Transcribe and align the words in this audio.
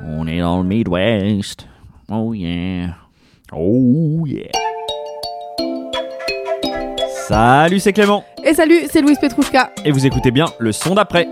On 0.00 0.28
est 0.28 0.38
dans 0.38 0.62
le 0.62 0.68
Midwest. 0.68 1.66
Oh 2.08 2.32
yeah. 2.32 2.94
Oh 3.52 4.24
yeah. 4.26 4.48
Salut, 7.26 7.80
c'est 7.80 7.92
Clément. 7.92 8.24
Et 8.44 8.54
salut, 8.54 8.86
c'est 8.90 9.02
Louise 9.02 9.18
Petrouchka. 9.18 9.70
Et 9.84 9.90
vous 9.90 10.06
écoutez 10.06 10.30
bien 10.30 10.46
le 10.60 10.70
son 10.70 10.94
d'après. 10.94 11.26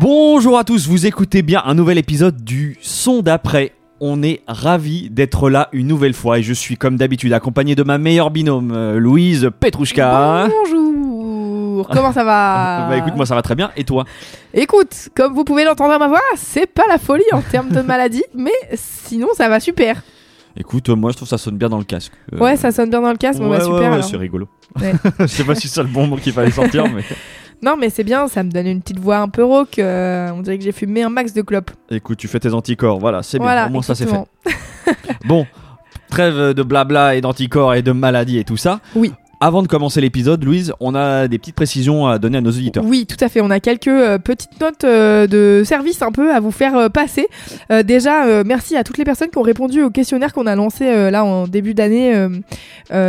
Bonjour 0.00 0.58
à 0.58 0.64
tous, 0.64 0.88
vous 0.88 1.06
écoutez 1.06 1.42
bien 1.42 1.62
un 1.64 1.74
nouvel 1.74 1.98
épisode 1.98 2.42
du 2.44 2.76
son 2.82 3.22
d'après. 3.22 3.72
On 4.00 4.22
est 4.22 4.42
ravis 4.48 5.08
d'être 5.08 5.48
là 5.48 5.68
une 5.72 5.86
nouvelle 5.86 6.14
fois 6.14 6.38
et 6.38 6.42
je 6.42 6.52
suis 6.52 6.76
comme 6.76 6.96
d'habitude 6.96 7.32
accompagné 7.32 7.74
de 7.74 7.82
ma 7.84 7.96
meilleure 7.96 8.30
binôme, 8.30 8.72
euh, 8.74 8.98
Louise 8.98 9.50
Petrouchka. 9.60 10.48
Bonjour, 10.48 11.88
comment 11.88 12.12
ça 12.12 12.24
va 12.24 12.86
Bah 12.90 12.96
écoute, 12.98 13.14
moi 13.14 13.24
ça 13.24 13.36
va 13.36 13.42
très 13.42 13.54
bien. 13.54 13.70
Et 13.76 13.84
toi 13.84 14.04
Écoute, 14.52 15.10
comme 15.14 15.32
vous 15.34 15.44
pouvez 15.44 15.64
l'entendre 15.64 15.92
à 15.92 15.98
ma 15.98 16.08
voix, 16.08 16.20
c'est 16.36 16.66
pas 16.66 16.82
la 16.88 16.98
folie 16.98 17.22
en 17.32 17.40
termes 17.40 17.70
de 17.70 17.82
maladie, 17.82 18.24
mais 18.34 18.50
sinon 18.74 19.28
ça 19.34 19.48
va 19.48 19.60
super. 19.60 20.02
Écoute, 20.56 20.88
euh, 20.88 20.96
moi 20.96 21.12
je 21.12 21.16
trouve 21.16 21.28
ça 21.28 21.38
sonne 21.38 21.56
bien 21.56 21.68
dans 21.68 21.78
le 21.78 21.84
casque. 21.84 22.12
Euh, 22.32 22.38
Ouais, 22.38 22.56
ça 22.56 22.72
sonne 22.72 22.90
bien 22.90 23.00
dans 23.00 23.10
le 23.12 23.16
casque, 23.16 23.38
bon 23.38 23.48
bah 23.48 23.58
ouais, 23.58 23.64
super. 23.64 23.78
ouais, 23.78 23.86
alors. 23.86 24.04
c'est 24.04 24.16
rigolo. 24.16 24.48
Je 25.20 25.26
sais 25.26 25.44
pas 25.44 25.54
si 25.54 25.68
c'est 25.68 25.82
le 25.82 25.88
bon 25.88 26.08
mot 26.08 26.16
qu'il 26.16 26.32
fallait 26.32 26.50
sortir, 26.50 26.84
mais 26.92 27.02
Non, 27.64 27.76
mais 27.78 27.88
c'est 27.88 28.04
bien, 28.04 28.28
ça 28.28 28.42
me 28.42 28.50
donne 28.50 28.66
une 28.66 28.82
petite 28.82 28.98
voix 28.98 29.16
un 29.18 29.28
peu 29.28 29.42
rauque. 29.42 29.78
euh, 29.78 30.28
on 30.34 30.42
dirait 30.42 30.58
que 30.58 30.64
j'ai 30.64 30.72
fumé 30.72 31.02
un 31.02 31.08
max 31.08 31.32
de 31.32 31.40
clopes. 31.40 31.70
écoute, 31.90 32.18
tu 32.18 32.28
fais 32.28 32.38
tes 32.38 32.52
anticorps, 32.52 32.98
voilà, 32.98 33.22
c'est 33.22 33.38
bien. 33.38 33.66
Au 33.66 33.70
moins 33.70 33.80
ça 33.80 33.94
c'est 33.94 34.04
fait. 34.06 34.10
exactement. 34.46 35.16
Bon, 35.24 35.46
trêve 36.10 36.52
de 36.52 36.62
blabla 36.62 37.14
et 37.14 37.22
d'anticorps 37.22 37.74
et 37.74 37.80
de 37.80 37.92
maladies 37.92 38.38
et 38.38 38.44
tout 38.44 38.58
ça. 38.58 38.80
Oui. 38.94 39.12
Avant 39.46 39.62
de 39.62 39.68
commencer 39.68 40.00
l'épisode, 40.00 40.42
Louise, 40.42 40.72
on 40.80 40.94
a 40.94 41.28
des 41.28 41.36
petites 41.38 41.54
précisions 41.54 42.06
à 42.06 42.18
donner 42.18 42.38
à 42.38 42.40
nos 42.40 42.48
auditeurs. 42.48 42.82
Oui, 42.82 43.04
tout 43.04 43.22
à 43.22 43.28
fait. 43.28 43.42
On 43.42 43.50
a 43.50 43.60
quelques 43.60 43.88
euh, 43.88 44.16
petites 44.16 44.58
notes 44.58 44.84
euh, 44.84 45.26
de 45.26 45.62
service 45.66 46.00
un 46.00 46.12
peu 46.12 46.32
à 46.32 46.40
vous 46.40 46.50
faire 46.50 46.74
euh, 46.78 46.88
passer. 46.88 47.28
Déjà, 47.84 48.42
merci 48.42 48.74
à 48.74 48.84
toutes 48.84 48.96
les 48.96 49.04
personnes 49.04 49.28
qui 49.28 49.36
ont 49.36 49.42
répondu 49.42 49.82
au 49.82 49.90
questionnaire 49.90 50.32
qu'on 50.32 50.46
a 50.46 50.56
lancé 50.56 51.10
là 51.10 51.24
en 51.24 51.46
début 51.46 51.74
d'année, 51.74 52.14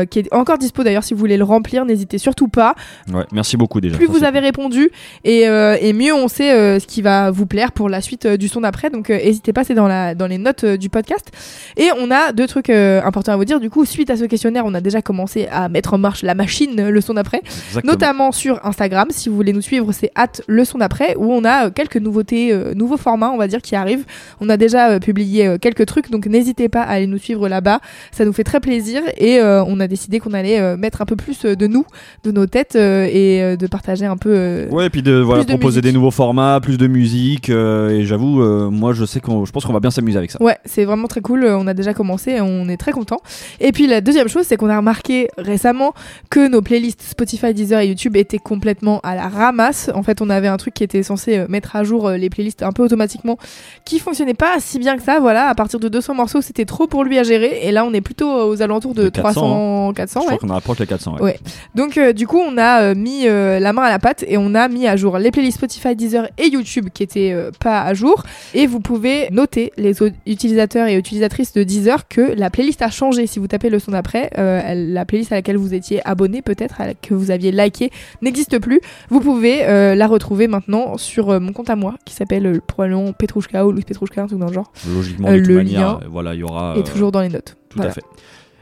qui 0.09 0.19
est 0.19 0.33
encore 0.33 0.57
dispo 0.57 0.83
d'ailleurs. 0.83 1.03
Si 1.03 1.13
vous 1.13 1.19
voulez 1.19 1.37
le 1.37 1.43
remplir, 1.43 1.85
n'hésitez 1.85 2.17
surtout 2.17 2.47
pas. 2.47 2.75
Ouais, 3.13 3.23
merci 3.31 3.55
beaucoup 3.55 3.79
déjà. 3.79 3.95
Plus 3.95 4.07
vous 4.07 4.23
avez 4.23 4.39
répondu, 4.39 4.89
et, 5.23 5.43
et 5.43 5.93
mieux 5.93 6.13
on 6.13 6.27
sait 6.27 6.79
ce 6.79 6.85
qui 6.85 7.01
va 7.01 7.31
vous 7.31 7.45
plaire 7.45 7.71
pour 7.71 7.89
la 7.89 8.01
suite 8.01 8.27
du 8.27 8.47
son 8.47 8.61
d'après. 8.61 8.89
Donc, 8.89 9.09
n'hésitez 9.09 9.53
pas, 9.53 9.63
c'est 9.63 9.75
dans, 9.75 9.87
la, 9.87 10.15
dans 10.15 10.27
les 10.27 10.37
notes 10.37 10.65
du 10.65 10.89
podcast. 10.89 11.31
Et 11.77 11.89
on 11.99 12.09
a 12.11 12.31
deux 12.31 12.47
trucs 12.47 12.69
importants 12.69 13.33
à 13.33 13.37
vous 13.37 13.45
dire. 13.45 13.59
Du 13.59 13.69
coup, 13.69 13.85
suite 13.85 14.09
à 14.09 14.17
ce 14.17 14.25
questionnaire, 14.25 14.63
on 14.65 14.73
a 14.73 14.81
déjà 14.81 15.01
commencé 15.01 15.47
à 15.51 15.69
mettre 15.69 15.93
en 15.93 15.97
marche 15.97 16.23
la 16.25 16.35
machine, 16.35 16.89
le 16.89 17.01
son 17.01 17.13
d'après 17.13 17.41
notamment 17.83 18.31
sur 18.31 18.65
Instagram. 18.65 19.07
Si 19.11 19.29
vous 19.29 19.35
voulez 19.35 19.53
nous 19.53 19.61
suivre, 19.61 19.91
c'est 19.91 20.11
at 20.15 20.41
le 20.47 20.65
son 20.65 20.77
d'après 20.77 21.15
où 21.17 21.31
on 21.31 21.43
a 21.43 21.67
euh, 21.67 21.69
quelques 21.69 21.97
nouveautés, 21.97 22.51
euh, 22.51 22.73
nouveaux 22.73 22.97
formats, 22.97 23.31
on 23.31 23.37
va 23.37 23.47
dire, 23.47 23.61
qui 23.61 23.75
arrivent. 23.75 24.05
On 24.41 24.49
a 24.49 24.57
déjà 24.57 24.91
euh, 24.91 24.99
publié 24.99 25.57
quelques 25.59 25.85
trucs, 25.85 26.09
donc 26.11 26.25
n'hésitez 26.27 26.69
pas 26.69 26.81
à 26.81 26.93
aller 26.93 27.07
nous 27.07 27.17
suivre 27.17 27.47
là-bas. 27.47 27.79
Ça 28.11 28.25
nous 28.25 28.33
fait 28.33 28.43
très 28.43 28.59
plaisir 28.59 29.01
et 29.17 29.39
on 29.41 29.79
a 29.79 29.87
décidé 29.87 30.19
qu'on 30.19 30.33
allait 30.33 30.77
mettre 30.77 31.01
un 31.01 31.05
peu 31.05 31.15
plus 31.15 31.41
de 31.41 31.67
nous, 31.67 31.85
de 32.23 32.31
nos 32.31 32.45
têtes 32.45 32.75
et 32.75 33.55
de 33.57 33.67
partager 33.67 34.05
un 34.05 34.17
peu. 34.17 34.67
Ouais, 34.71 34.87
et 34.87 34.89
puis 34.89 35.01
de 35.01 35.19
voilà, 35.19 35.43
de 35.43 35.47
proposer 35.47 35.77
musique. 35.77 35.83
des 35.83 35.91
nouveaux 35.91 36.11
formats, 36.11 36.59
plus 36.61 36.77
de 36.77 36.87
musique. 36.87 37.49
et 37.49 38.03
j'avoue, 38.03 38.43
moi 38.71 38.93
je 38.93 39.05
sais 39.05 39.19
qu'on, 39.19 39.45
je 39.45 39.51
pense 39.51 39.65
qu'on 39.65 39.73
va 39.73 39.79
bien 39.79 39.91
s'amuser 39.91 40.17
avec 40.17 40.31
ça. 40.31 40.41
Ouais, 40.41 40.57
c'est 40.65 40.85
vraiment 40.85 41.07
très 41.07 41.21
cool. 41.21 41.45
On 41.45 41.67
a 41.67 41.73
déjà 41.73 41.93
commencé, 41.93 42.39
on 42.41 42.67
est 42.69 42.77
très 42.77 42.91
content. 42.91 43.21
Et 43.59 43.71
puis 43.71 43.87
la 43.87 44.01
deuxième 44.01 44.27
chose, 44.27 44.45
c'est 44.47 44.57
qu'on 44.57 44.69
a 44.69 44.77
remarqué 44.77 45.29
récemment 45.37 45.93
que 46.29 46.47
nos 46.47 46.61
playlists 46.61 47.01
Spotify, 47.01 47.53
Deezer 47.53 47.79
et 47.79 47.87
YouTube 47.87 48.15
étaient 48.15 48.37
complètement 48.37 48.99
à 49.03 49.15
la 49.15 49.27
ramasse. 49.27 49.89
En 49.93 50.03
fait, 50.03 50.21
on 50.21 50.29
avait 50.29 50.47
un 50.47 50.57
truc 50.57 50.73
qui 50.73 50.83
était 50.83 51.03
censé 51.03 51.37
euh, 51.37 51.45
mettre 51.47 51.75
à 51.75 51.83
jour 51.83 52.07
euh, 52.07 52.17
les 52.17 52.29
playlists 52.29 52.63
un 52.63 52.71
peu 52.71 52.83
automatiquement, 52.83 53.37
qui 53.85 53.99
fonctionnait 53.99 54.33
pas 54.33 54.55
si 54.59 54.79
bien 54.79 54.97
que 54.97 55.03
ça. 55.03 55.19
Voilà, 55.19 55.47
à 55.47 55.55
partir 55.55 55.79
de 55.79 55.87
200 55.89 56.13
morceaux, 56.13 56.41
c'était 56.41 56.65
trop 56.65 56.87
pour 56.87 57.03
lui 57.03 57.19
à 57.19 57.23
gérer. 57.23 57.59
Et 57.63 57.71
là, 57.71 57.85
on 57.85 57.93
est 57.93 58.01
plutôt 58.01 58.31
aux 58.31 58.61
alentours 58.61 58.93
de, 58.93 59.03
De 59.03 59.09
400, 59.09 59.31
300, 59.33 59.93
400. 59.93 60.21
je 60.21 60.25
ouais. 60.27 60.37
crois 60.37 60.47
qu'on 60.47 60.55
approche 60.55 60.79
les 60.79 60.87
400. 60.87 61.15
Ouais. 61.15 61.21
Ouais. 61.21 61.39
Donc 61.73 61.97
euh, 61.97 62.13
du 62.13 62.27
coup 62.27 62.39
on 62.39 62.57
a 62.57 62.81
euh, 62.81 62.95
mis 62.95 63.27
euh, 63.27 63.59
la 63.59 63.73
main 63.73 63.83
à 63.83 63.89
la 63.89 63.99
pâte 63.99 64.23
et 64.27 64.37
on 64.37 64.53
a 64.55 64.67
mis 64.67 64.87
à 64.87 64.95
jour 64.95 65.17
les 65.17 65.31
playlists 65.31 65.57
Spotify, 65.57 65.95
Deezer 65.95 66.27
et 66.37 66.47
YouTube 66.47 66.89
qui 66.93 67.03
étaient 67.03 67.31
euh, 67.33 67.51
pas 67.59 67.81
à 67.81 67.93
jour 67.93 68.23
et 68.53 68.67
vous 68.67 68.79
pouvez 68.79 69.29
noter 69.31 69.71
les 69.77 69.95
utilisateurs 70.25 70.87
et 70.87 70.95
utilisatrices 70.95 71.53
de 71.53 71.63
Deezer 71.63 72.07
que 72.07 72.33
la 72.35 72.49
playlist 72.49 72.81
a 72.81 72.89
changé 72.89 73.27
si 73.27 73.39
vous 73.39 73.47
tapez 73.47 73.69
le 73.69 73.79
son 73.79 73.91
d'après 73.91 74.29
euh, 74.37 74.61
la 74.75 75.05
playlist 75.05 75.31
à 75.31 75.35
laquelle 75.35 75.57
vous 75.57 75.73
étiez 75.73 75.94
abonné 76.03 76.41
peut-être 76.41 76.75
que 77.01 77.13
vous 77.13 77.31
aviez 77.31 77.51
liké 77.51 77.91
n'existe 78.21 78.59
plus 78.59 78.81
vous 79.09 79.19
pouvez 79.21 79.65
euh, 79.65 79.95
la 79.95 80.07
retrouver 80.07 80.47
maintenant 80.47 80.97
sur 80.97 81.29
euh, 81.29 81.39
mon 81.39 81.53
compte 81.53 81.69
à 81.69 81.75
moi 81.75 81.95
qui 82.05 82.13
s'appelle 82.13 82.45
euh, 82.47 82.59
probablement 82.65 83.13
Petrouchka 83.13 83.65
ou 83.65 83.71
Louis 83.71 83.83
Petrouchka 83.83 84.23
un 84.23 84.27
truc 84.27 84.39
dans 84.39 84.47
le 84.47 84.53
genre 84.53 84.71
Logiquement, 84.93 85.27
Euh, 85.29 85.33
de 85.33 85.37
toute 85.39 85.47
le 85.47 85.55
manière, 85.55 85.79
lien 85.79 85.99
voilà, 86.09 86.33
il 86.33 86.39
y 86.39 86.43
aura. 86.43 86.75
et 86.77 86.83
toujours 86.83 87.11
dans 87.11 87.21
les 87.21 87.29
notes 87.29 87.55
Tout 87.69 87.77
Voilà. 87.77 87.91
à 87.91 87.93
fait. 87.93 88.03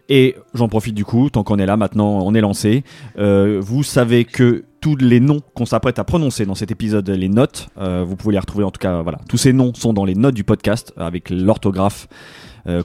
Et 0.10 0.36
j'en 0.54 0.68
profite 0.68 0.94
du 0.96 1.06
coup, 1.06 1.30
tant 1.30 1.44
qu'on 1.44 1.58
est 1.60 1.66
là 1.66 1.78
maintenant, 1.78 2.20
on 2.26 2.36
est 2.36 2.42
lancé. 2.42 2.84
Euh, 3.18 3.60
vous 3.64 3.84
savez 3.84 4.26
que 4.26 4.66
tous 4.82 4.98
les 4.98 5.22
noms 5.22 5.40
qu'on 5.56 5.66
s'apprête 5.66 5.98
à 5.98 6.04
prononcer 6.04 6.46
dans 6.46 6.56
cet 6.56 6.72
épisode, 6.72 7.10
les 7.10 7.30
notes, 7.30 7.70
euh, 7.80 8.04
vous 8.06 8.18
pouvez 8.18 8.34
les 8.34 8.40
retrouver 8.40 8.66
en 8.66 8.72
tout 8.72 8.80
cas, 8.80 9.02
voilà. 9.02 9.20
Tous 9.30 9.38
ces 9.38 9.54
noms 9.54 9.74
sont 9.74 9.94
dans 9.94 10.04
les 10.04 10.16
notes 10.16 10.36
du 10.36 10.44
podcast 10.44 10.92
avec 10.98 11.30
l'orthographe 11.30 12.08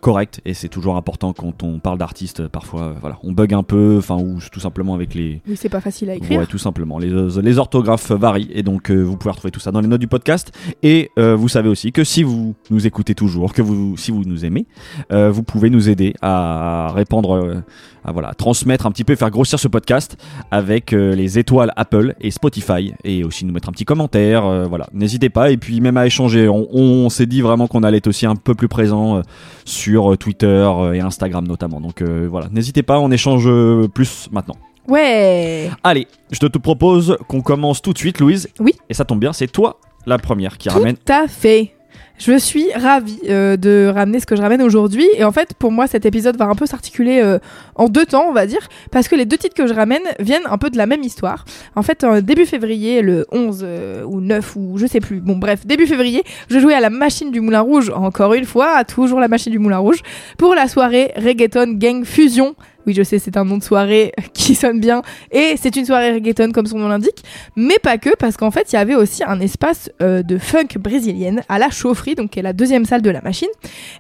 correcte 0.01 0.41
et 0.45 0.55
c'est 0.55 0.69
toujours 0.69 0.97
important 0.97 1.33
quand 1.33 1.63
on 1.63 1.79
parle 1.79 1.99
d'artistes. 1.99 2.49
Parfois, 2.49 2.83
euh, 2.83 2.93
voilà, 3.01 3.19
on 3.23 3.33
bug 3.33 3.55
un 3.55 3.63
peu, 3.63 3.97
enfin, 3.99 4.17
ou 4.17 4.39
tout 4.51 4.61
simplement 4.61 4.95
avec 4.95 5.15
les, 5.15 5.41
oui 5.49 5.57
c'est 5.57 5.69
pas 5.69 5.81
facile 5.81 6.11
à 6.11 6.15
écrire 6.15 6.41
Ouais, 6.41 6.47
tout 6.47 6.59
simplement. 6.59 6.99
Les, 6.99 7.13
euh, 7.13 7.41
les 7.41 7.59
orthographes 7.59 8.11
varient 8.11 8.49
et 8.53 8.63
donc 8.63 8.91
euh, 8.91 9.01
vous 9.03 9.17
pouvez 9.17 9.31
retrouver 9.31 9.51
tout 9.53 9.61
ça 9.61 9.71
dans 9.71 9.81
les 9.81 9.87
notes 9.89 10.01
du 10.01 10.09
podcast. 10.09 10.53
Et 10.83 11.11
euh, 11.19 11.37
vous 11.37 11.49
savez 11.49 11.69
aussi 11.69 11.93
que 11.93 12.05
si 12.05 12.23
vous 12.23 12.55
nous 12.71 12.87
écoutez 12.87 13.15
toujours, 13.15 13.53
que 13.53 13.63
vous, 13.63 13.97
si 13.97 14.11
vous 14.11 14.25
nous 14.25 14.45
aimez, 14.45 14.67
euh, 15.13 15.31
vous 15.31 15.43
pouvez 15.43 15.71
nous 15.71 15.89
aider 15.89 16.15
à 16.23 16.91
répandre, 16.95 17.37
euh, 17.37 17.63
à 18.05 18.13
voilà, 18.13 18.35
transmettre 18.35 18.87
un 18.87 18.91
petit 18.91 19.05
peu, 19.05 19.15
faire 19.17 19.31
grossir 19.31 19.59
ce 19.59 19.69
podcast 19.69 20.17
avec 20.51 20.93
euh, 20.93 21.15
les 21.15 21.39
étoiles 21.39 21.73
Apple 21.77 22.15
et 22.21 22.31
Spotify 22.31 22.93
et 23.05 23.23
aussi 23.25 23.45
nous 23.45 23.53
mettre 23.53 23.69
un 23.69 23.73
petit 23.73 23.85
commentaire. 23.85 24.45
euh, 24.47 24.67
voilà, 24.67 24.87
n'hésitez 24.93 25.29
pas 25.31 25.51
et 25.51 25.57
puis 25.57 25.81
même 25.81 25.97
à 25.97 26.07
échanger. 26.07 26.49
On, 26.49 26.67
on 26.73 27.09
s'est 27.11 27.27
dit 27.27 27.41
vraiment 27.43 27.67
qu'on 27.69 27.83
allait 27.83 27.99
être 27.99 28.07
aussi 28.07 28.27
un 28.27 28.37
peu 28.37 28.55
plus 28.55 28.69
présent 28.69 29.19
euh, 29.19 29.23
sur 29.69 30.13
euh, 30.13 30.17
Twitter 30.17 30.47
euh, 30.47 30.93
et 30.93 31.01
Instagram 31.01 31.47
notamment. 31.47 31.81
Donc 31.81 32.03
euh, 32.03 32.27
voilà, 32.31 32.49
n'hésitez 32.51 32.83
pas, 32.83 32.99
on 32.99 33.11
échange 33.11 33.49
plus 33.95 34.29
maintenant. 34.33 34.57
ouais 34.89 35.71
Allez, 35.85 36.07
je 36.33 36.39
te, 36.39 36.47
te 36.47 36.59
propose 36.59 37.17
qu'on 37.29 37.41
commence 37.43 37.83
tout 37.83 37.93
de 37.93 37.99
suite, 37.99 38.19
Louise. 38.19 38.49
Oui. 38.61 38.73
Et 38.89 38.95
ça 38.95 39.05
tombe 39.05 39.21
bien, 39.21 39.33
c'est 39.33 39.47
toi 39.49 39.79
la 40.07 40.19
première 40.19 40.57
qui 40.57 40.69
Tout 40.69 40.75
ramène. 40.75 40.97
à 41.09 41.29
fait. 41.29 41.75
Je 42.19 42.37
suis 42.37 42.67
ravie 42.75 43.21
euh, 43.29 43.57
de 43.57 43.91
ramener 43.95 44.19
ce 44.19 44.27
que 44.27 44.35
je 44.35 44.43
ramène 44.43 44.61
aujourd'hui. 44.61 45.07
Et 45.17 45.23
en 45.23 45.31
fait, 45.31 45.55
pour 45.55 45.71
moi, 45.71 45.87
cet 45.87 46.05
épisode 46.05 46.37
va 46.37 46.47
un 46.47 46.57
peu 46.57 46.67
s'articuler 46.67 47.21
euh, 47.23 47.39
en 47.77 47.89
deux 47.89 48.07
temps, 48.07 48.27
on 48.29 48.33
va 48.33 48.47
dire, 48.47 48.69
parce 48.91 49.07
que 49.07 49.15
les 49.15 49.25
deux 49.25 49.39
titres 49.39 49.55
que 49.55 49.69
je 49.69 49.75
ramène 49.75 50.03
viennent 50.19 50.47
un 50.47 50.59
peu 50.59 50.69
de 50.69 50.77
la 50.77 50.87
même 50.87 51.03
histoire. 51.03 51.45
En 51.77 51.83
fait, 51.83 52.05
début 52.23 52.45
février, 52.45 53.03
le 53.03 53.27
11 53.31 53.61
euh, 53.63 54.03
ou 54.05 54.21
9 54.21 54.57
ou 54.57 54.79
je 54.79 54.87
sais 54.87 55.01
plus. 55.01 55.21
Bon, 55.21 55.37
bref, 55.37 55.65
début 55.65 55.87
février, 55.87 56.25
je 56.51 56.59
jouais 56.59 56.75
à 56.75 56.81
la 56.81 56.91
machine 56.91 57.31
du 57.31 57.41
Moulin 57.41 57.61
Rouge, 57.61 57.91
encore 57.95 58.35
une 58.35 58.47
fois, 58.47 58.83
toujours 58.85 59.21
la 59.21 59.29
machine 59.29 59.53
du 59.53 59.61
Moulin 59.61 59.79
Rouge, 59.79 60.03
pour 60.39 60.57
la 60.57 60.67
soirée 60.67 61.13
Reggaeton 61.17 61.75
Gang 61.75 62.05
Fusion. 62.05 62.57
Oui, 62.87 62.95
je 62.95 63.03
sais, 63.03 63.19
c'est 63.19 63.37
un 63.37 63.45
nom 63.45 63.59
de 63.59 63.63
soirée 63.63 64.13
qui 64.33 64.55
sonne 64.55 64.81
bien. 64.81 65.03
Et 65.31 65.55
c'est 65.61 65.77
une 65.77 65.85
soirée 65.85 66.13
reggaeton, 66.13 66.53
comme 66.53 66.67
son 66.67 66.79
nom 66.79 66.89
l'indique. 66.89 67.23
Mais 67.57 67.79
pas 67.79 67.99
que, 67.99 68.11
parce 68.17 68.37
qu'en 68.37 68.51
fait, 68.51 68.73
il 68.73 68.77
y 68.77 68.79
avait 68.79 68.95
aussi 68.95 69.23
un 69.25 69.41
espace 69.41 69.91
euh, 70.01 70.23
de 70.23 70.39
funk 70.39 70.79
brésilienne 70.79 71.43
à 71.49 71.59
la 71.59 71.71
chaufferie, 71.71 72.15
donc 72.15 72.31
qui 72.31 72.39
est 72.39 72.43
la 72.43 72.53
deuxième 72.53 72.85
salle 72.85 73.03
de 73.03 73.11
la 73.11 73.21
machine. 73.21 73.49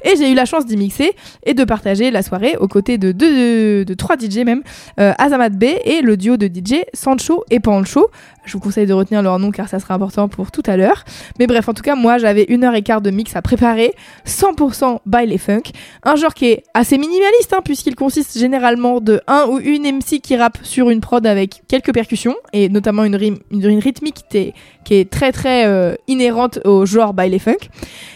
Et 0.04 0.16
j'ai 0.16 0.30
eu 0.30 0.34
la 0.34 0.44
chance 0.44 0.64
d'y 0.64 0.76
mixer 0.76 1.12
et 1.44 1.54
de 1.54 1.64
partager 1.64 2.10
la 2.10 2.22
soirée 2.22 2.56
aux 2.58 2.68
côtés 2.68 2.98
de, 2.98 3.12
deux, 3.12 3.84
de, 3.84 3.94
trois 3.94 4.16
DJ 4.16 4.38
même, 4.38 4.62
euh, 5.00 5.12
Azamat 5.18 5.50
B 5.50 5.64
et 5.84 6.00
le 6.00 6.16
duo 6.16 6.36
de 6.36 6.46
DJ 6.46 6.84
Sancho 6.94 7.44
et 7.50 7.60
Pancho. 7.60 8.10
Je 8.48 8.54
vous 8.54 8.60
conseille 8.60 8.86
de 8.86 8.94
retenir 8.94 9.20
leur 9.20 9.38
nom 9.38 9.50
car 9.50 9.68
ça 9.68 9.78
sera 9.78 9.92
important 9.92 10.26
pour 10.26 10.50
tout 10.50 10.62
à 10.64 10.78
l'heure. 10.78 11.04
Mais 11.38 11.46
bref, 11.46 11.68
en 11.68 11.74
tout 11.74 11.82
cas, 11.82 11.94
moi 11.94 12.16
j'avais 12.16 12.46
une 12.48 12.64
heure 12.64 12.74
et 12.74 12.80
quart 12.80 13.02
de 13.02 13.10
mix 13.10 13.36
à 13.36 13.42
préparer, 13.42 13.92
100% 14.26 15.00
by 15.04 15.26
les 15.26 15.36
funk. 15.36 15.64
Un 16.02 16.16
genre 16.16 16.32
qui 16.32 16.46
est 16.46 16.62
assez 16.72 16.96
minimaliste 16.96 17.52
hein, 17.52 17.60
puisqu'il 17.62 17.94
consiste 17.94 18.38
généralement 18.38 19.02
de 19.02 19.20
un 19.26 19.44
ou 19.48 19.58
une 19.58 19.82
MC 19.82 20.20
qui 20.22 20.34
rappe 20.34 20.56
sur 20.62 20.88
une 20.88 21.00
prod 21.00 21.26
avec 21.26 21.60
quelques 21.68 21.92
percussions 21.92 22.36
et 22.54 22.70
notamment 22.70 23.04
une, 23.04 23.16
rime, 23.16 23.36
une, 23.50 23.66
rythmique 23.78 24.24
qui 24.30 24.54
est, 24.90 25.10
très 25.10 25.32
très 25.32 25.66
euh, 25.66 25.94
inhérente 26.06 26.60
au 26.64 26.86
genre 26.86 27.12
by 27.12 27.28
les 27.28 27.38
funk. 27.38 27.68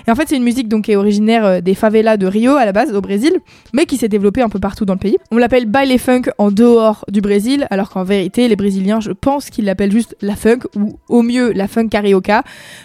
Et 0.06 0.10
en 0.10 0.14
fait, 0.14 0.28
c'est 0.28 0.36
une 0.36 0.42
musique 0.42 0.68
donc 0.68 0.86
qui 0.86 0.92
est 0.92 0.96
originaire 0.96 1.44
euh, 1.44 1.60
des 1.60 1.74
favelas 1.74 2.16
de 2.16 2.26
Rio 2.26 2.56
à 2.56 2.64
la 2.64 2.72
base 2.72 2.94
au 2.94 3.02
Brésil, 3.02 3.34
mais 3.74 3.84
qui 3.84 3.98
s'est 3.98 4.08
développée 4.08 4.40
un 4.40 4.48
peu 4.48 4.58
partout 4.58 4.86
dans 4.86 4.94
le 4.94 4.98
pays. 4.98 5.18
On 5.30 5.36
l'appelle 5.36 5.66
baile 5.66 5.98
funk 5.98 6.22
en 6.38 6.50
dehors 6.50 7.04
du 7.08 7.20
Brésil, 7.20 7.66
alors 7.68 7.90
qu'en 7.90 8.04
vérité, 8.04 8.48
les 8.48 8.56
Brésiliens, 8.56 9.00
je 9.00 9.12
pense 9.12 9.50
qu'ils 9.50 9.66
l'appellent 9.66 9.92
juste 9.92 10.16
la 10.22 10.36
funk 10.36 10.60
ou 10.76 10.98
au 11.08 11.22
mieux 11.22 11.52
la 11.52 11.68
funk 11.68 11.88
carioca. 11.88 12.42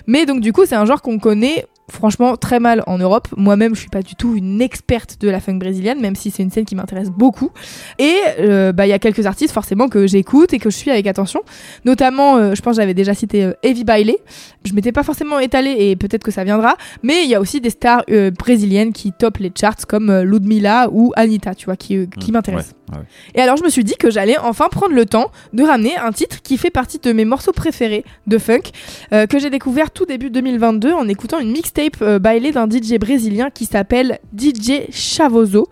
Mais 0.07 0.25
donc 0.25 0.41
du 0.41 0.51
coup, 0.51 0.65
c'est 0.65 0.75
un 0.75 0.85
genre 0.85 1.01
qu'on 1.01 1.19
connaît 1.19 1.65
franchement 1.89 2.35
très 2.35 2.59
mal 2.59 2.83
en 2.85 2.97
Europe. 2.97 3.29
Moi-même, 3.37 3.73
je 3.73 3.79
suis 3.79 3.89
pas 3.89 4.01
du 4.01 4.15
tout 4.15 4.35
une 4.35 4.61
experte 4.61 5.21
de 5.21 5.29
la 5.29 5.39
funk 5.39 5.55
brésilienne, 5.55 6.01
même 6.01 6.15
si 6.15 6.31
c'est 6.31 6.43
une 6.43 6.51
scène 6.51 6.65
qui 6.65 6.75
m'intéresse 6.75 7.09
beaucoup. 7.09 7.51
Et 7.97 8.13
euh, 8.39 8.73
bah 8.73 8.85
il 8.85 8.89
y 8.89 8.93
a 8.93 8.99
quelques 8.99 9.25
artistes 9.25 9.53
forcément 9.53 9.87
que 9.87 10.05
j'écoute 10.05 10.53
et 10.53 10.59
que 10.59 10.69
je 10.69 10.75
suis 10.75 10.91
avec 10.91 11.07
attention. 11.07 11.41
Notamment, 11.85 12.35
euh, 12.35 12.55
je 12.55 12.61
pense 12.61 12.75
que 12.75 12.81
j'avais 12.81 12.93
déjà 12.93 13.13
cité 13.13 13.45
euh, 13.45 13.53
Evie 13.63 13.85
Baile. 13.85 14.11
Je 14.65 14.73
m'étais 14.73 14.91
pas 14.91 15.03
forcément 15.03 15.39
étalée 15.39 15.75
et 15.79 15.95
peut-être 15.95 16.23
que 16.23 16.31
ça 16.31 16.43
viendra, 16.43 16.75
mais 17.03 17.23
il 17.23 17.29
y 17.29 17.35
a 17.35 17.39
aussi 17.39 17.61
des 17.61 17.69
stars 17.69 18.03
euh, 18.09 18.31
brésiliennes 18.31 18.91
qui 18.91 19.13
topent 19.13 19.37
les 19.37 19.51
charts 19.57 19.87
comme 19.87 20.13
Ludmilla 20.23 20.89
ou 20.91 21.13
Anita, 21.15 21.55
tu 21.55 21.65
vois, 21.65 21.77
qui, 21.77 21.97
Mmh, 21.97 22.31
m'intéressent. 22.31 22.73
ouais, 22.91 22.97
ouais. 22.97 23.03
Et 23.35 23.41
alors 23.41 23.55
je 23.55 23.63
me 23.63 23.69
suis 23.69 23.83
dit 23.85 23.95
que 23.97 24.11
j'allais 24.11 24.37
enfin 24.37 24.67
prendre 24.69 24.93
le 24.93 25.05
temps 25.05 25.31
de 25.53 25.63
ramener 25.63 25.95
un 25.97 26.11
titre 26.11 26.41
qui 26.41 26.57
fait 26.57 26.69
partie 26.69 26.99
de 26.99 27.11
mes 27.13 27.23
morceaux 27.25 27.53
préférés 27.53 28.03
de 28.27 28.37
funk, 28.37 28.71
que 29.11 29.39
j'ai 29.39 29.49
découvert 29.49 29.91
tout 29.91 30.05
début 30.05 30.29
2022 30.29 30.91
en 30.91 31.07
écoutant 31.07 31.39
une 31.39 31.51
mixtape 31.51 31.76
euh, 32.01 32.19
bailée 32.19 32.51
d'un 32.51 32.69
DJ 32.69 32.97
brésilien 32.99 33.49
qui 33.49 33.65
s'appelle 33.65 34.19
DJ 34.37 34.89
Chavoso. 34.91 35.67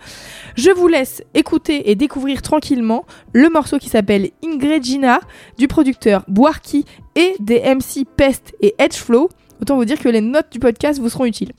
Je 0.55 0.69
vous 0.69 0.87
laisse 0.87 1.23
écouter 1.33 1.89
et 1.89 1.95
découvrir 1.95 2.41
tranquillement 2.41 3.05
le 3.33 3.49
morceau 3.49 3.77
qui 3.77 3.89
s'appelle 3.89 4.29
Ingredina 4.43 5.19
du 5.57 5.67
producteur 5.67 6.23
Boarki 6.27 6.85
et 7.15 7.35
des 7.39 7.61
MC 7.61 8.05
Pest 8.15 8.53
et 8.61 8.75
Edgeflow. 8.77 9.29
Autant 9.61 9.75
vous 9.77 9.85
dire 9.85 9.99
que 9.99 10.09
les 10.09 10.21
notes 10.21 10.51
du 10.51 10.59
podcast 10.59 10.99
vous 10.99 11.09
seront 11.09 11.25
utiles. 11.25 11.53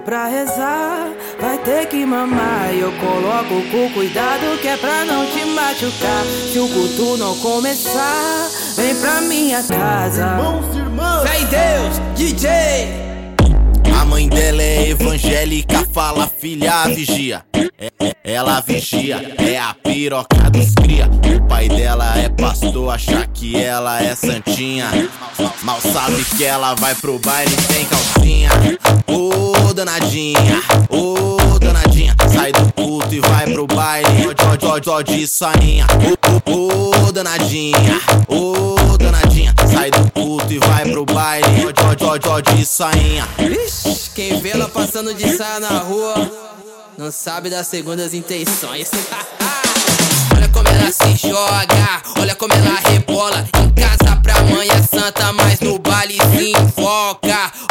Pra 0.00 0.26
rezar, 0.26 1.08
vai 1.40 1.58
ter 1.58 1.86
que 1.86 2.04
mamar. 2.04 2.72
E 2.74 2.80
eu 2.80 2.92
coloco 2.92 3.62
com 3.70 3.90
cuidado 3.92 4.58
que 4.60 4.68
é 4.68 4.76
pra 4.76 5.04
não 5.04 5.26
te 5.26 5.44
machucar. 5.44 6.24
Se 6.52 6.58
o 6.58 6.68
culto 6.68 7.16
não 7.16 7.36
começar, 7.38 8.48
vem 8.76 8.94
pra 8.96 9.20
minha 9.20 9.62
casa. 9.62 10.38
Fé 11.26 11.40
em 11.40 11.46
Deus, 11.46 12.00
DJ. 12.16 12.50
A 14.00 14.04
mãe 14.04 14.28
dela 14.28 14.62
é 14.62 14.88
evangélica, 14.90 15.86
fala 15.92 16.26
filha 16.38 16.84
vigia. 16.88 17.42
É- 17.78 17.90
é- 18.00 18.14
ela 18.24 18.60
vigia, 18.60 19.34
é 19.38 19.58
a 19.58 19.74
piroca 19.74 20.50
dos 20.50 20.74
cria. 20.74 21.08
O 21.36 21.48
pai 21.48 21.68
dela 21.68 22.16
é 22.18 22.28
pastor, 22.28 22.92
acha 22.92 23.26
que 23.32 23.56
ela 23.56 24.02
é 24.02 24.14
santinha. 24.14 24.88
Mal 25.62 25.80
sabe 25.80 26.24
que 26.36 26.44
ela 26.44 26.74
vai 26.74 26.94
pro 26.94 27.18
baile 27.18 27.54
sem 27.72 27.84
calcinha. 27.86 28.50
Ô 29.06 29.49
danadinha, 29.80 30.62
ô 30.90 31.58
danadinha. 31.58 32.14
Sai 32.34 32.52
do 32.52 32.70
culto 32.74 33.14
e 33.14 33.20
vai 33.20 33.50
pro 33.50 33.66
baile, 33.66 34.26
ó, 34.26 34.66
ó, 34.66 34.76
ó, 34.76 34.96
ó 34.96 35.02
de 35.02 35.26
sainha. 35.26 35.86
Ô, 36.44 36.50
ô, 36.50 37.06
ô 37.06 37.12
danadinha, 37.12 37.98
ô 38.28 38.98
danadinha. 38.98 39.54
Sai 39.72 39.90
do 39.90 40.10
culto 40.10 40.52
e 40.52 40.58
vai 40.58 40.84
pro 40.90 41.06
baile, 41.06 41.46
ó, 41.64 42.04
ó, 42.04 42.08
ó, 42.12 42.34
ó 42.34 42.40
de 42.40 42.66
sainha. 42.66 43.26
Ixi, 43.38 44.10
quem 44.14 44.38
vê 44.40 44.50
ela 44.50 44.68
passando 44.68 45.14
de 45.14 45.34
saia 45.34 45.60
na 45.60 45.78
rua, 45.78 46.30
não 46.98 47.10
sabe 47.10 47.48
das 47.48 47.66
segundas 47.66 48.12
intenções. 48.12 48.90
Olha 50.36 50.48
como 50.48 50.68
ela 50.68 50.92
se 50.92 51.28
joga, 51.28 52.02
olha 52.18 52.34
como 52.34 52.52
ela 52.54 52.80
rebola. 52.80 53.46
Em 53.62 53.70
casa 53.70 54.16
pra 54.22 54.42
mãe 54.42 54.68
é 54.68 54.82
santa, 54.82 55.32
mas 55.32 55.60
no 55.60 55.78
baile 55.78 56.14
se. 56.14 56.52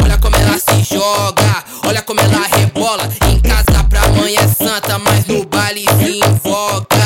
Olha 0.04 0.18
como 0.20 0.36
ela 0.36 0.58
se 0.58 0.94
joga, 0.94 1.64
olha 1.90 2.02
como 2.04 2.20
ela 2.20 2.42
rebola. 2.56 3.04
Em 3.28 3.40
casa 3.42 3.84
pra 3.90 4.08
mãe 4.10 4.36
é 4.36 4.48
santa, 4.48 5.00
mas 5.00 5.26
no 5.28 5.44
baile 5.46 5.82
se 6.00 6.20
invoca. 6.20 7.00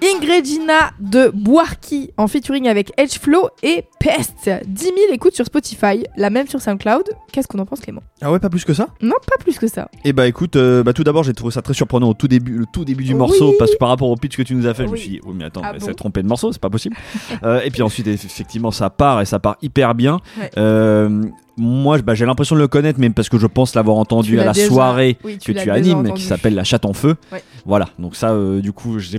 Ingredina 0.00 0.92
de 0.98 1.30
Boarki 1.34 2.12
en 2.16 2.26
featuring 2.28 2.68
avec 2.68 2.90
Edgeflow 2.96 3.50
et 3.62 3.84
Pest. 4.00 4.48
10 4.66 4.82
000 4.84 4.96
écoutes 5.12 5.34
sur 5.34 5.44
Spotify, 5.44 6.04
la 6.16 6.30
même 6.30 6.48
sur 6.48 6.60
SoundCloud. 6.60 7.04
Qu'est-ce 7.32 7.46
qu'on 7.48 7.58
en 7.58 7.66
pense, 7.66 7.80
Clément? 7.80 8.02
Ah 8.22 8.32
ouais, 8.32 8.38
pas 8.38 8.48
plus 8.48 8.64
que 8.64 8.72
ça? 8.74 8.88
Non, 9.00 9.16
pas 9.26 9.36
plus 9.38 9.58
que 9.58 9.66
ça. 9.66 9.88
Et 10.04 10.12
bah 10.12 10.26
écoute, 10.26 10.56
euh, 10.56 10.82
bah 10.82 10.92
tout 10.92 11.04
d'abord 11.04 11.24
j'ai 11.24 11.34
trouvé 11.34 11.52
ça 11.52 11.62
très 11.62 11.74
surprenant 11.74 12.08
au 12.08 12.14
tout 12.14 12.28
début, 12.28 12.52
le 12.58 12.66
tout 12.72 12.84
début 12.84 13.04
du 13.04 13.12
Oui. 13.12 13.18
morceau 13.18 13.54
parce 13.58 13.72
que 13.72 13.76
par 13.76 13.88
rapport 13.90 14.08
au 14.08 14.16
pitch 14.16 14.36
que 14.36 14.42
tu 14.42 14.54
nous 14.54 14.66
as 14.66 14.74
fait, 14.74 14.86
je 14.86 14.92
me 14.92 14.96
suis 14.96 15.10
dit 15.10 15.20
oh 15.26 15.32
mais 15.34 15.44
attends, 15.44 15.62
Ah 15.64 15.72
elle 15.74 15.80
bon 15.80 15.86
s'est 15.86 15.94
trompée 15.94 16.22
de 16.22 16.28
morceau, 16.28 16.52
c'est 16.52 16.60
pas 16.62 16.70
possible. 16.70 16.96
Euh, 17.44 17.60
et 17.64 17.70
puis 17.70 17.82
ensuite 17.82 18.06
effectivement 18.06 18.70
ça 18.70 18.88
part 18.90 19.20
et 19.20 19.24
ça 19.24 19.38
part 19.40 19.56
hyper 19.62 19.94
bien. 19.94 20.20
Ouais. 20.38 20.50
Euh, 20.58 21.24
moi 21.56 21.98
bah, 21.98 22.14
j'ai 22.14 22.24
l'impression 22.26 22.56
de 22.56 22.60
le 22.60 22.68
connaître 22.68 22.98
mais 22.98 23.10
parce 23.10 23.28
que 23.28 23.38
je 23.38 23.46
pense 23.46 23.74
l'avoir 23.74 23.96
entendu 23.96 24.30
Tu 24.32 24.40
à 24.40 24.44
la 24.44 24.52
déjà- 24.52 24.66
soirée 24.66 25.18
oui, 25.24 25.38
que 25.38 25.52
l'as 25.52 25.62
tu 25.62 25.70
animes 25.70 26.12
qui 26.14 26.22
s'appelle 26.22 26.54
La 26.54 26.64
Chatte 26.64 26.84
en 26.86 26.92
Feu. 26.92 27.14
Ouais. 27.32 27.42
Voilà 27.66 27.88
donc 27.98 28.16
ça 28.16 28.30
euh, 28.30 28.60
du 28.60 28.72
coup 28.72 28.98
j'ai 28.98 29.18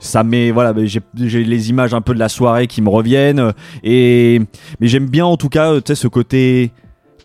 ça 0.00 0.24
met 0.24 0.50
voilà 0.50 0.72
bah, 0.72 0.82
j'ai 0.84 1.44
les 1.44 1.70
images 1.70 1.94
un 1.94 2.00
peu 2.00 2.14
de 2.14 2.18
la 2.18 2.28
soirée 2.28 2.66
qui 2.66 2.82
me 2.82 2.88
reviennent 2.88 3.38
euh, 3.38 3.52
et 3.84 4.40
mais 4.80 4.88
j'aime 4.88 5.06
bien 5.06 5.24
en 5.26 5.36
tout 5.36 5.48
cas 5.48 5.72
euh, 5.72 5.80
tu 5.80 5.94
sais 5.94 5.94
ce 5.94 6.08
côté 6.08 6.72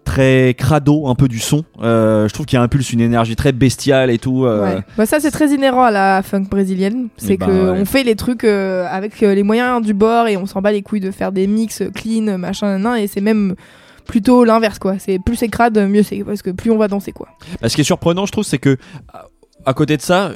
très 0.06 0.54
crado 0.58 1.08
un 1.08 1.16
peu 1.16 1.28
du 1.30 1.40
son 1.40 1.64
Euh, 1.82 2.28
je 2.28 2.34
trouve 2.34 2.46
qu'il 2.46 2.60
impulse 2.60 2.92
une 2.92 3.00
énergie 3.00 3.36
très 3.38 3.54
bestiale 3.54 4.10
et 4.12 4.18
tout 4.18 4.46
euh, 4.46 4.76
Ouais. 4.76 4.82
Bah, 4.98 5.06
ça, 5.06 5.20
c'est 5.22 5.32
très 5.32 5.50
inhérent 5.54 5.84
à 5.84 5.92
la 5.92 6.22
funk 6.22 6.48
brésilienne. 6.52 7.08
C'est 7.18 7.34
Eh 7.34 7.38
ben, 7.38 7.46
que 7.48 7.52
ouais. 7.72 7.80
on 7.80 7.86
fait 7.86 8.04
les 8.04 8.16
trucs 8.16 8.44
euh, 8.44 8.86
avec 8.90 9.20
les 9.22 9.44
moyens 9.44 9.82
du 9.82 9.94
bord 9.94 10.28
et 10.28 10.36
on 10.36 10.46
s'en 10.46 10.62
bat 10.62 10.74
les 10.74 10.82
couilles 10.82 11.00
de 11.00 11.10
faire 11.12 11.32
des 11.32 11.48
mix 11.48 11.82
clean, 11.96 12.38
machin, 12.38 12.80
nan, 12.80 12.98
et 12.98 13.08
c'est 13.08 13.22
même 13.22 13.56
plutôt 14.06 14.44
l'inverse, 14.44 14.80
quoi. 14.80 15.00
C'est 15.00 15.20
plus 15.20 15.36
c'est 15.36 15.48
crade, 15.50 15.78
mieux 15.90 16.04
c'est, 16.04 16.24
parce 16.24 16.42
que 16.42 16.52
plus 16.52 16.72
on 16.72 16.78
va 16.78 16.88
danser, 16.88 17.12
quoi. 17.12 17.30
Bah, 17.62 17.70
ce 17.70 17.76
qui 17.76 17.82
est 17.82 17.86
surprenant, 17.86 18.26
je 18.26 18.32
trouve, 18.32 18.44
c'est 18.44 18.58
que 18.60 18.78
à- 19.66 19.74
côté 19.74 19.98
de 19.98 20.02
ça, 20.02 20.32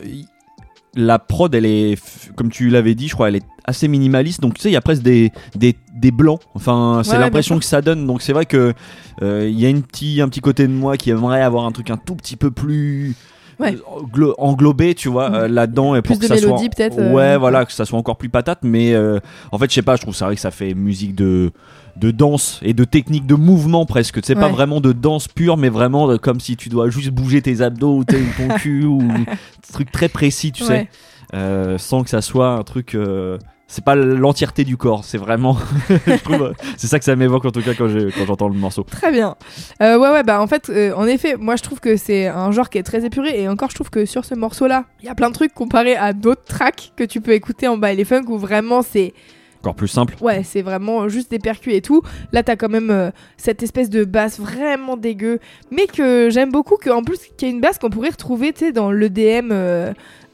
la 0.95 1.19
prod, 1.19 1.53
elle 1.53 1.65
est, 1.65 1.99
comme 2.35 2.49
tu 2.49 2.69
l'avais 2.69 2.95
dit, 2.95 3.07
je 3.07 3.13
crois, 3.13 3.27
elle 3.29 3.35
est 3.37 3.45
assez 3.65 3.87
minimaliste. 3.87 4.41
Donc 4.41 4.55
tu 4.55 4.61
sais, 4.61 4.69
il 4.69 4.73
y 4.73 4.77
a 4.77 4.81
presque 4.81 5.03
des, 5.03 5.31
des, 5.55 5.75
des 5.95 6.11
blancs. 6.11 6.39
Enfin, 6.55 7.01
c'est 7.03 7.11
Ouais, 7.11 7.19
l'impression 7.19 7.59
que 7.59 7.65
ça 7.65 7.81
donne. 7.81 8.07
Donc 8.07 8.21
c'est 8.21 8.33
vrai 8.33 8.45
que 8.45 8.73
euh, 9.21 9.47
il 9.49 9.59
y 9.59 9.65
a 9.65 9.69
une 9.69 9.83
petit, 9.83 10.21
un 10.21 10.29
petit 10.29 10.41
côté 10.41 10.65
de 10.67 10.71
moi 10.73 10.97
qui 10.97 11.09
aimerait 11.11 11.43
avoir 11.43 11.65
un 11.65 11.71
truc 11.71 11.89
un 11.91 11.97
tout 11.97 12.15
petit 12.15 12.35
peu 12.35 12.49
plus 12.49 13.15
Ouais. 13.59 13.75
englo- 13.87 14.35
englobé, 14.37 14.93
tu 14.95 15.09
vois, 15.09 15.31
euh, 15.31 15.47
là-dedans 15.47 15.95
et 15.95 16.01
Plus 16.01 16.13
pour 16.13 16.17
de 16.17 16.21
que 16.21 16.27
ça 16.27 16.35
mélodie, 16.35 16.65
soit 16.65 16.69
peut-être, 16.75 16.99
euh, 16.99 17.11
ouais, 17.13 17.37
voilà, 17.37 17.65
que 17.65 17.71
ça 17.71 17.85
soit 17.85 17.97
encore 17.97 18.17
plus 18.17 18.29
patate. 18.29 18.59
Mais 18.63 18.93
euh, 18.93 19.19
en 19.51 19.57
fait, 19.57 19.69
je 19.69 19.75
sais 19.75 19.81
pas, 19.81 19.95
je 19.95 20.01
trouve 20.01 20.15
ça 20.15 20.25
vrai 20.25 20.35
que 20.35 20.41
ça 20.41 20.51
fait 20.51 20.73
musique 20.73 21.15
de 21.15 21.51
de 21.95 22.11
danse 22.11 22.59
et 22.61 22.73
de 22.75 22.83
technique 22.83 23.25
de 23.25 23.33
mouvement 23.33 23.87
presque. 23.87 24.19
C'est 24.23 24.35
pas 24.35 24.45
Ouais. 24.45 24.51
vraiment 24.51 24.81
de 24.81 24.91
danse 24.91 25.27
pure, 25.27 25.57
mais 25.57 25.69
vraiment 25.69 26.07
de- 26.07 26.17
comme 26.17 26.39
si 26.39 26.55
tu 26.55 26.69
dois 26.69 26.91
juste 26.91 27.09
bouger 27.09 27.41
tes 27.41 27.61
abdos 27.61 27.97
ou 27.97 28.03
ton 28.03 28.17
cul 28.59 28.85
ou 28.85 29.01
un 29.01 29.25
truc 29.73 29.91
très 29.91 30.07
précis, 30.07 30.51
tu 30.51 30.63
sais. 30.63 30.89
Euh, 31.33 31.79
sans 31.79 32.03
que 32.03 32.09
ça 32.11 32.21
soit 32.21 32.49
un 32.49 32.63
truc. 32.63 32.93
euh, 32.93 33.39
c'est 33.67 33.83
pas 33.83 33.95
l'entièreté 33.95 34.63
du 34.63 34.77
corps, 34.77 35.03
c'est 35.03 35.17
vraiment. 35.17 35.57
c'est 36.77 36.87
ça 36.87 36.99
que 36.99 37.05
ça 37.05 37.15
m'évoque 37.15 37.45
en 37.45 37.51
tout 37.51 37.61
cas 37.61 37.73
quand 37.77 37.87
j'ai- 37.89 38.09
quand 38.11 38.25
j'entends 38.25 38.47
le 38.47 38.55
morceau. 38.55 38.83
Très 38.83 39.11
bien. 39.11 39.35
Euh, 39.81 39.97
ouais, 39.97 40.09
ouais, 40.09 40.23
bah 40.23 40.41
en 40.41 40.47
fait, 40.47 40.69
euh, 40.69 40.93
en 40.95 41.05
effet, 41.05 41.35
moi 41.37 41.55
je 41.57 41.63
trouve 41.63 41.79
que 41.79 41.97
c'est 41.97 42.27
un 42.27 42.51
genre 42.51 42.69
qui 42.69 42.77
est 42.77 42.83
très 42.83 43.05
épuré. 43.05 43.41
Et 43.41 43.47
encore, 43.49 43.69
je 43.69 43.75
trouve 43.75 43.89
que 43.89 44.05
sur 44.05 44.23
ce 44.25 44.35
morceau-là, 44.35 44.85
il 45.01 45.05
y 45.05 45.09
a 45.09 45.15
plein 45.15 45.29
de 45.29 45.33
trucs 45.35 45.53
comparés 45.53 45.95
à 45.95 46.13
d'autres 46.13 46.45
tracks 46.45 46.93
que 46.95 47.03
tu 47.03 47.19
peux 47.21 47.31
écouter 47.33 47.67
en 47.67 47.77
baile 47.77 48.03
funk 48.05 48.23
où 48.29 48.37
vraiment 48.37 48.81
c'est 48.83 49.13
Encore 49.59 49.75
plus 49.75 49.87
simple. 49.89 50.15
Ouais, 50.21 50.43
c'est 50.43 50.61
vraiment 50.61 51.09
juste 51.09 51.29
des 51.31 51.39
percus 51.39 51.73
et 51.73 51.81
tout. 51.81 52.01
Là, 52.31 52.43
t'as 52.43 52.55
quand 52.55 52.69
même 52.69 52.89
euh, 52.89 53.11
cette 53.35 53.63
espèce 53.63 53.89
de 53.89 54.05
basse 54.05 54.39
vraiment 54.39 54.95
dégueu, 54.95 55.39
mais 55.71 55.87
que 55.87 56.29
j'aime 56.31 56.51
beaucoup, 56.51 56.77
qu'en 56.77 57.03
plus, 57.03 57.17
qu'il 57.37 57.47
y 57.49 57.51
a 57.51 57.53
une 57.53 57.59
basse 57.61 57.79
qu'on 57.79 57.89
pourrait 57.89 58.09
retrouver, 58.11 58.53
tu 58.53 58.65
sais, 58.65 58.71
dans 58.71 58.91
l'EDM 58.91 59.51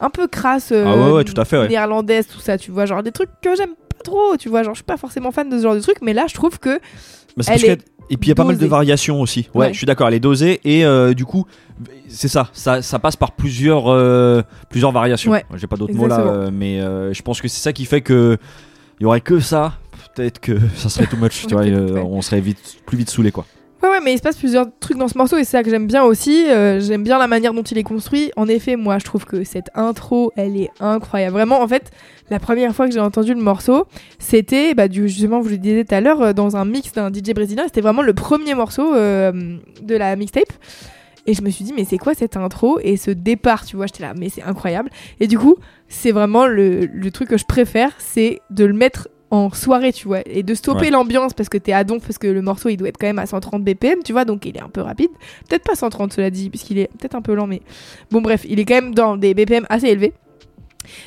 un 0.03 0.09
peu 0.09 0.27
crasse, 0.27 0.71
euh, 0.71 0.83
Ah 0.85 0.97
ouais, 0.97 1.11
ouais, 1.13 1.23
tout 1.23 1.39
à 1.39 1.45
fait, 1.45 1.57
ouais. 1.57 1.67
néerlandaise, 1.69 2.27
tout 2.27 2.39
ça, 2.39 2.57
tu 2.57 2.71
vois, 2.71 2.85
genre 2.85 3.01
des 3.03 3.11
trucs 3.11 3.29
que 3.41 3.55
j'aime 3.55 3.71
pas 3.75 4.03
trop, 4.03 4.37
tu 4.37 4.49
vois, 4.49 4.61
genre 4.63 4.73
je 4.73 4.79
suis 4.79 4.83
pas 4.83 4.97
forcément 4.97 5.31
fan 5.31 5.49
de 5.49 5.57
ce 5.57 5.63
genre 5.63 5.75
de 5.75 5.79
trucs, 5.79 6.01
mais 6.01 6.13
là, 6.13 6.25
je 6.27 6.33
trouve 6.33 6.59
que 6.59 6.79
Elle 7.47 7.65
est 7.65 7.79
Et 8.09 8.17
puis 8.17 8.27
il 8.27 8.29
y 8.29 8.31
a 8.31 8.35
pas 8.35 8.43
mal 8.43 8.57
de 8.57 8.65
variations 8.67 9.21
aussi. 9.21 9.49
Ouais, 9.53 9.67
Ouais. 9.67 9.73
je 9.73 9.77
suis 9.77 9.85
d'accord, 9.87 10.07
elle 10.09 10.13
est 10.13 10.19
dosée 10.19 10.59
et 10.65 10.85
euh, 10.85 11.13
du 11.13 11.25
coup, 11.25 11.45
c'est 12.09 12.27
ça, 12.27 12.49
ça, 12.53 12.81
ça 12.81 12.99
passe 12.99 13.15
par 13.15 13.31
plusieurs, 13.31 13.87
euh, 13.87 14.41
plusieurs 14.69 14.91
variations. 14.91 15.31
Ouais, 15.31 15.45
J'ai 15.55 15.67
pas 15.67 15.77
d'autres 15.77 15.93
mots 15.95 16.07
là, 16.07 16.19
euh, 16.19 16.49
mais 16.53 16.79
je 17.13 17.21
pense 17.21 17.41
que 17.41 17.47
c'est 17.47 17.61
ça 17.61 17.71
qui 17.73 17.85
fait 17.85 18.01
que 18.01 18.37
il 18.99 19.03
y 19.03 19.05
aurait 19.05 19.21
que 19.21 19.39
ça, 19.39 19.73
peut-être 20.15 20.39
que 20.39 20.57
ça 20.75 20.89
serait 20.89 21.07
too 21.07 21.17
much, 21.17 21.45
tu 21.47 21.55
vois, 21.55 21.63
on 22.03 22.21
serait 22.21 22.41
vite, 22.41 22.77
plus 22.85 22.97
vite 22.97 23.09
saoulé 23.09 23.31
quoi. 23.31 23.45
Ouais, 23.83 23.89
ouais, 23.89 23.99
mais 24.01 24.13
il 24.13 24.17
se 24.17 24.23
passe 24.23 24.37
plusieurs 24.37 24.67
trucs 24.79 24.97
dans 24.97 25.09
ce 25.09 25.17
morceau 25.17 25.35
et 25.35 25.43
c'est 25.43 25.57
ça 25.57 25.61
que 25.61 25.69
j'aime 25.69 25.87
bien 25.87 26.03
aussi. 26.03 26.45
Euh, 26.49 26.79
j'aime 26.79 27.03
bien 27.03 27.17
la 27.17 27.27
manière 27.27 27.53
dont 27.53 27.63
il 27.63 27.77
est 27.77 27.83
construit. 27.83 28.31
En 28.37 28.47
effet, 28.47 28.77
moi, 28.77 28.97
je 28.97 29.03
trouve 29.03 29.25
que 29.25 29.43
cette 29.43 29.69
intro, 29.75 30.31
elle 30.37 30.55
est 30.55 30.69
incroyable. 30.79 31.33
Vraiment, 31.33 31.61
en 31.61 31.67
fait, 31.67 31.91
la 32.29 32.39
première 32.39 32.73
fois 32.73 32.87
que 32.87 32.93
j'ai 32.93 33.01
entendu 33.01 33.33
le 33.33 33.41
morceau, 33.41 33.85
c'était, 34.19 34.73
bah, 34.73 34.87
du, 34.87 35.09
justement, 35.09 35.41
vous 35.41 35.49
le 35.49 35.57
disais 35.57 35.83
tout 35.83 35.93
à 35.95 35.99
l'heure, 35.99 36.21
euh, 36.21 36.31
dans 36.31 36.55
un 36.55 36.63
mix 36.63 36.93
d'un 36.93 37.11
DJ 37.11 37.33
brésilien. 37.35 37.63
C'était 37.65 37.81
vraiment 37.81 38.03
le 38.03 38.13
premier 38.13 38.55
morceau 38.55 38.95
euh, 38.95 39.57
de 39.81 39.95
la 39.97 40.15
mixtape. 40.15 40.53
Et 41.27 41.33
je 41.33 41.41
me 41.41 41.49
suis 41.49 41.65
dit, 41.65 41.73
mais 41.75 41.83
c'est 41.83 41.97
quoi 41.97 42.13
cette 42.13 42.37
intro 42.37 42.79
Et 42.81 42.95
ce 42.95 43.11
départ, 43.11 43.65
tu 43.65 43.75
vois, 43.75 43.87
j'étais 43.87 44.03
là, 44.03 44.13
mais 44.17 44.29
c'est 44.29 44.43
incroyable. 44.43 44.91
Et 45.19 45.27
du 45.27 45.37
coup, 45.37 45.57
c'est 45.89 46.11
vraiment 46.11 46.47
le, 46.47 46.85
le 46.85 47.11
truc 47.11 47.27
que 47.27 47.37
je 47.37 47.45
préfère, 47.45 47.91
c'est 47.97 48.39
de 48.49 48.63
le 48.63 48.73
mettre 48.73 49.09
en 49.33 49.51
soirée, 49.51 49.91
tu 49.91 50.07
vois, 50.07 50.19
et 50.27 50.43
de 50.43 50.53
stopper 50.53 50.85
Ouais. 50.85 50.89
l'ambiance 50.91 51.33
parce 51.33 51.49
que 51.49 51.57
t'es 51.57 51.73
à 51.73 51.83
donf, 51.83 52.03
parce 52.03 52.19
que 52.19 52.27
le 52.27 52.41
morceau 52.43 52.69
il 52.69 52.77
doit 52.77 52.89
être 52.89 52.99
quand 52.99 53.07
même 53.07 53.17
à 53.17 53.25
130 53.25 53.63
BPM, 53.63 54.03
tu 54.05 54.11
vois, 54.13 54.25
donc 54.25 54.45
il 54.45 54.55
est 54.55 54.61
un 54.61 54.69
peu 54.69 54.81
rapide. 54.81 55.09
Peut-être 55.49 55.63
pas 55.63 55.73
130, 55.75 56.13
cela 56.13 56.29
dit, 56.29 56.51
puisqu'il 56.51 56.77
est 56.77 56.89
peut-être 56.99 57.15
un 57.15 57.21
peu 57.23 57.33
lent, 57.33 57.47
mais 57.47 57.61
bon, 58.11 58.21
bref, 58.21 58.45
il 58.47 58.59
est 58.59 58.65
quand 58.65 58.75
même 58.75 58.93
dans 58.93 59.17
des 59.17 59.33
BPM 59.33 59.65
assez 59.69 59.87
élevés. 59.87 60.13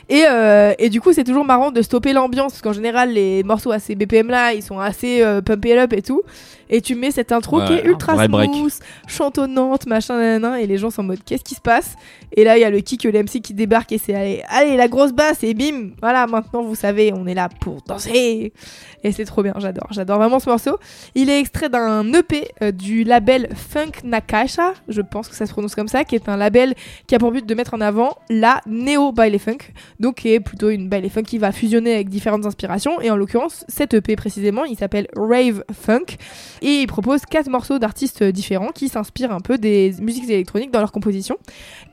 Et, 0.09 0.25
euh, 0.26 0.73
et 0.78 0.88
du 0.88 1.00
coup, 1.02 1.12
c'est 1.12 1.23
toujours 1.23 1.45
marrant 1.45 1.71
de 1.71 1.83
stopper 1.83 2.14
l'ambiance 2.14 2.52
parce 2.52 2.62
qu'en 2.62 2.73
général, 2.73 3.12
les 3.12 3.42
morceaux 3.42 3.73
à 3.73 3.78
ces 3.78 3.95
BPM 3.95 4.28
là, 4.28 4.54
ils 4.54 4.62
sont 4.62 4.78
assez 4.78 5.23
euh, 5.23 5.42
pump 5.42 5.64
it 5.66 5.76
up 5.76 5.92
et 5.92 6.00
tout. 6.02 6.23
Et 6.68 6.80
tu 6.80 6.94
mets 6.94 7.11
cette 7.11 7.32
intro 7.32 7.61
qui 7.64 7.73
est 7.73 7.85
ultra 7.85 8.26
smooth, 8.26 8.73
chantonnante, 9.06 9.87
machin, 9.87 10.16
nanana, 10.18 10.61
et 10.61 10.66
les 10.66 10.78
gens 10.78 10.90
sont 10.90 11.02
en 11.02 11.04
mode 11.04 11.20
qu'est-ce 11.25 11.44
qui 11.44 11.54
se 11.54 11.61
passe? 11.61 11.96
Et 12.32 12.44
là, 12.44 12.56
il 12.58 12.61
y 12.61 12.64
a 12.64 12.70
le 12.70 12.80
kick, 12.80 13.04
le 13.04 13.12
MC 13.12 13.40
qui 13.40 13.54
débarque 13.54 13.92
et 13.92 13.99
c'est 13.99 14.14
allez, 14.14 14.42
allez, 14.49 14.76
la 14.76 14.88
grosse 14.88 15.12
basse 15.12 15.42
et 15.42 15.54
bim, 15.54 15.90
voilà, 16.00 16.26
maintenant 16.26 16.62
vous 16.62 16.75
savez, 16.75 17.12
on 17.14 17.26
est 17.26 17.35
là 17.35 17.49
pour 17.61 17.82
danser. 17.82 18.52
Et 19.04 19.12
c'est 19.12 19.25
trop 19.25 19.42
bien, 19.42 19.54
j'adore, 19.58 19.87
j'adore 19.90 20.18
vraiment 20.18 20.40
ce 20.40 20.49
morceau. 20.49 20.78
Il 21.14 21.30
est 21.30 21.40
extrait 21.40 21.68
d'un 21.68 22.12
EP 22.12 22.49
euh, 22.62 22.73
du 22.73 23.04
label 23.04 23.49
Funk 23.54 23.92
Nakasha, 24.04 24.75
je 24.88 25.00
pense 25.00 25.28
que 25.28 25.35
ça 25.35 25.46
se 25.46 25.52
prononce 25.52 25.75
comme 25.75 25.88
ça, 25.88 26.04
qui 26.04 26.14
est 26.14 26.28
un 26.28 26.37
label 26.37 26.75
qui 27.06 27.14
a 27.14 27.18
pour 27.18 27.30
but 27.30 27.46
de 27.46 27.54
mettre 27.54 27.75
en 27.75 27.80
avant 27.80 28.16
la 28.28 28.61
néo 28.66 29.12
baile 29.12 29.38
funk, 29.38 29.58
donc 30.00 30.16
qui 30.16 30.32
est 30.32 30.40
plutôt 30.40 30.70
une 30.70 30.88
baile 30.88 31.08
funk 31.11 31.23
qui 31.23 31.38
va 31.38 31.52
fusionner 31.52 31.94
avec 31.94 32.08
différentes 32.08 32.46
inspirations. 32.46 33.00
Et 33.00 33.11
en 33.11 33.16
l'occurrence, 33.16 33.64
cet 33.68 33.94
EP 33.94 34.16
précisément, 34.16 34.64
il 34.64 34.76
s'appelle 34.76 35.06
Rave 35.16 35.64
Funk 35.73 36.16
et 36.62 36.80
il 36.80 36.86
propose 36.86 37.22
quatre 37.22 37.48
morceaux 37.48 37.78
d'artistes 37.78 38.22
différents 38.22 38.70
qui 38.72 38.88
s'inspirent 38.88 39.32
un 39.32 39.40
peu 39.40 39.58
des 39.58 39.94
musiques 40.00 40.28
électroniques 40.28 40.70
dans 40.70 40.80
leur 40.80 40.92
composition. 40.92 41.36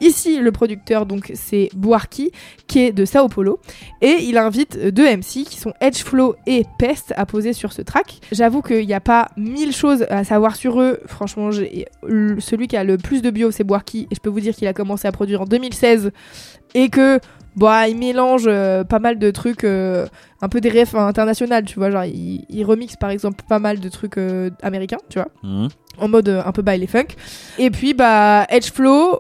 Ici, 0.02 0.40
le 0.40 0.52
producteur 0.52 1.06
donc 1.06 1.32
c'est 1.34 1.70
Buarki 1.76 2.32
qui 2.68 2.80
est 2.80 2.92
de 2.92 3.06
Sao 3.06 3.28
Paulo 3.28 3.60
et 4.02 4.18
il 4.22 4.38
invite 4.38 4.78
deux 4.78 5.06
MC 5.06 5.46
qui 5.46 5.58
sont 5.58 5.74
Edgeflow 5.82 6.36
et 6.46 6.66
Pest 6.80 7.14
à 7.18 7.26
poser 7.26 7.54
sur 7.54 7.74
ce 7.74 7.82
track. 7.82 8.20
J'avoue 8.32 8.62
qu'il 8.62 8.86
n'y 8.86 8.94
a 8.94 9.00
pas 9.00 9.30
mille 9.38 9.74
choses 9.74 10.06
à 10.10 10.24
savoir 10.24 10.56
sur 10.56 10.80
eux. 10.82 11.00
Franchement, 11.06 11.52
celui 11.52 12.68
qui 12.68 12.78
a 12.78 12.84
le 12.84 12.98
plus 12.98 13.22
de 13.22 13.30
bio 13.30 13.52
c'est 13.52 13.64
Buarki 13.64 14.08
et 14.12 14.16
je 14.16 14.20
peux 14.20 14.30
vous 14.30 14.40
dire 14.40 14.56
qu'il 14.56 14.68
a 14.68 14.74
commencé 14.74 15.08
à 15.08 15.12
produire 15.12 15.42
en 15.42 15.46
2016 15.46 16.12
et 16.76 16.90
que 16.90 17.20
bah, 17.56 17.88
il 17.88 17.98
mélange 17.98 18.44
euh, 18.48 18.84
pas 18.84 19.00
mal 19.00 19.20
de 19.20 19.32
trucs, 19.32 19.64
euh, 19.64 20.06
un 20.42 20.50
peu 20.50 20.60
des 20.62 20.70
refs 20.70 20.96
internationales, 20.96 21.66
tu 21.66 21.80
vois. 21.80 21.92
Genre, 21.92 22.06
il, 22.06 22.46
il 22.50 22.64
remixe 22.66 22.96
par 22.96 23.10
exemple 23.10 23.44
pas 23.48 23.60
mal 23.60 23.80
de 23.80 23.90
trucs 23.90 24.18
euh, 24.18 24.50
américains, 24.62 24.98
tu 25.10 25.20
vois 25.20 25.30
Mhm. 25.44 25.68
en 26.00 26.08
mode 26.08 26.30
un 26.30 26.52
peu 26.52 26.62
baile 26.62 26.88
funk. 26.88 27.16
Et 27.60 27.70
puis 27.70 27.94
bah 27.94 28.46
Edgeflow, 28.50 29.20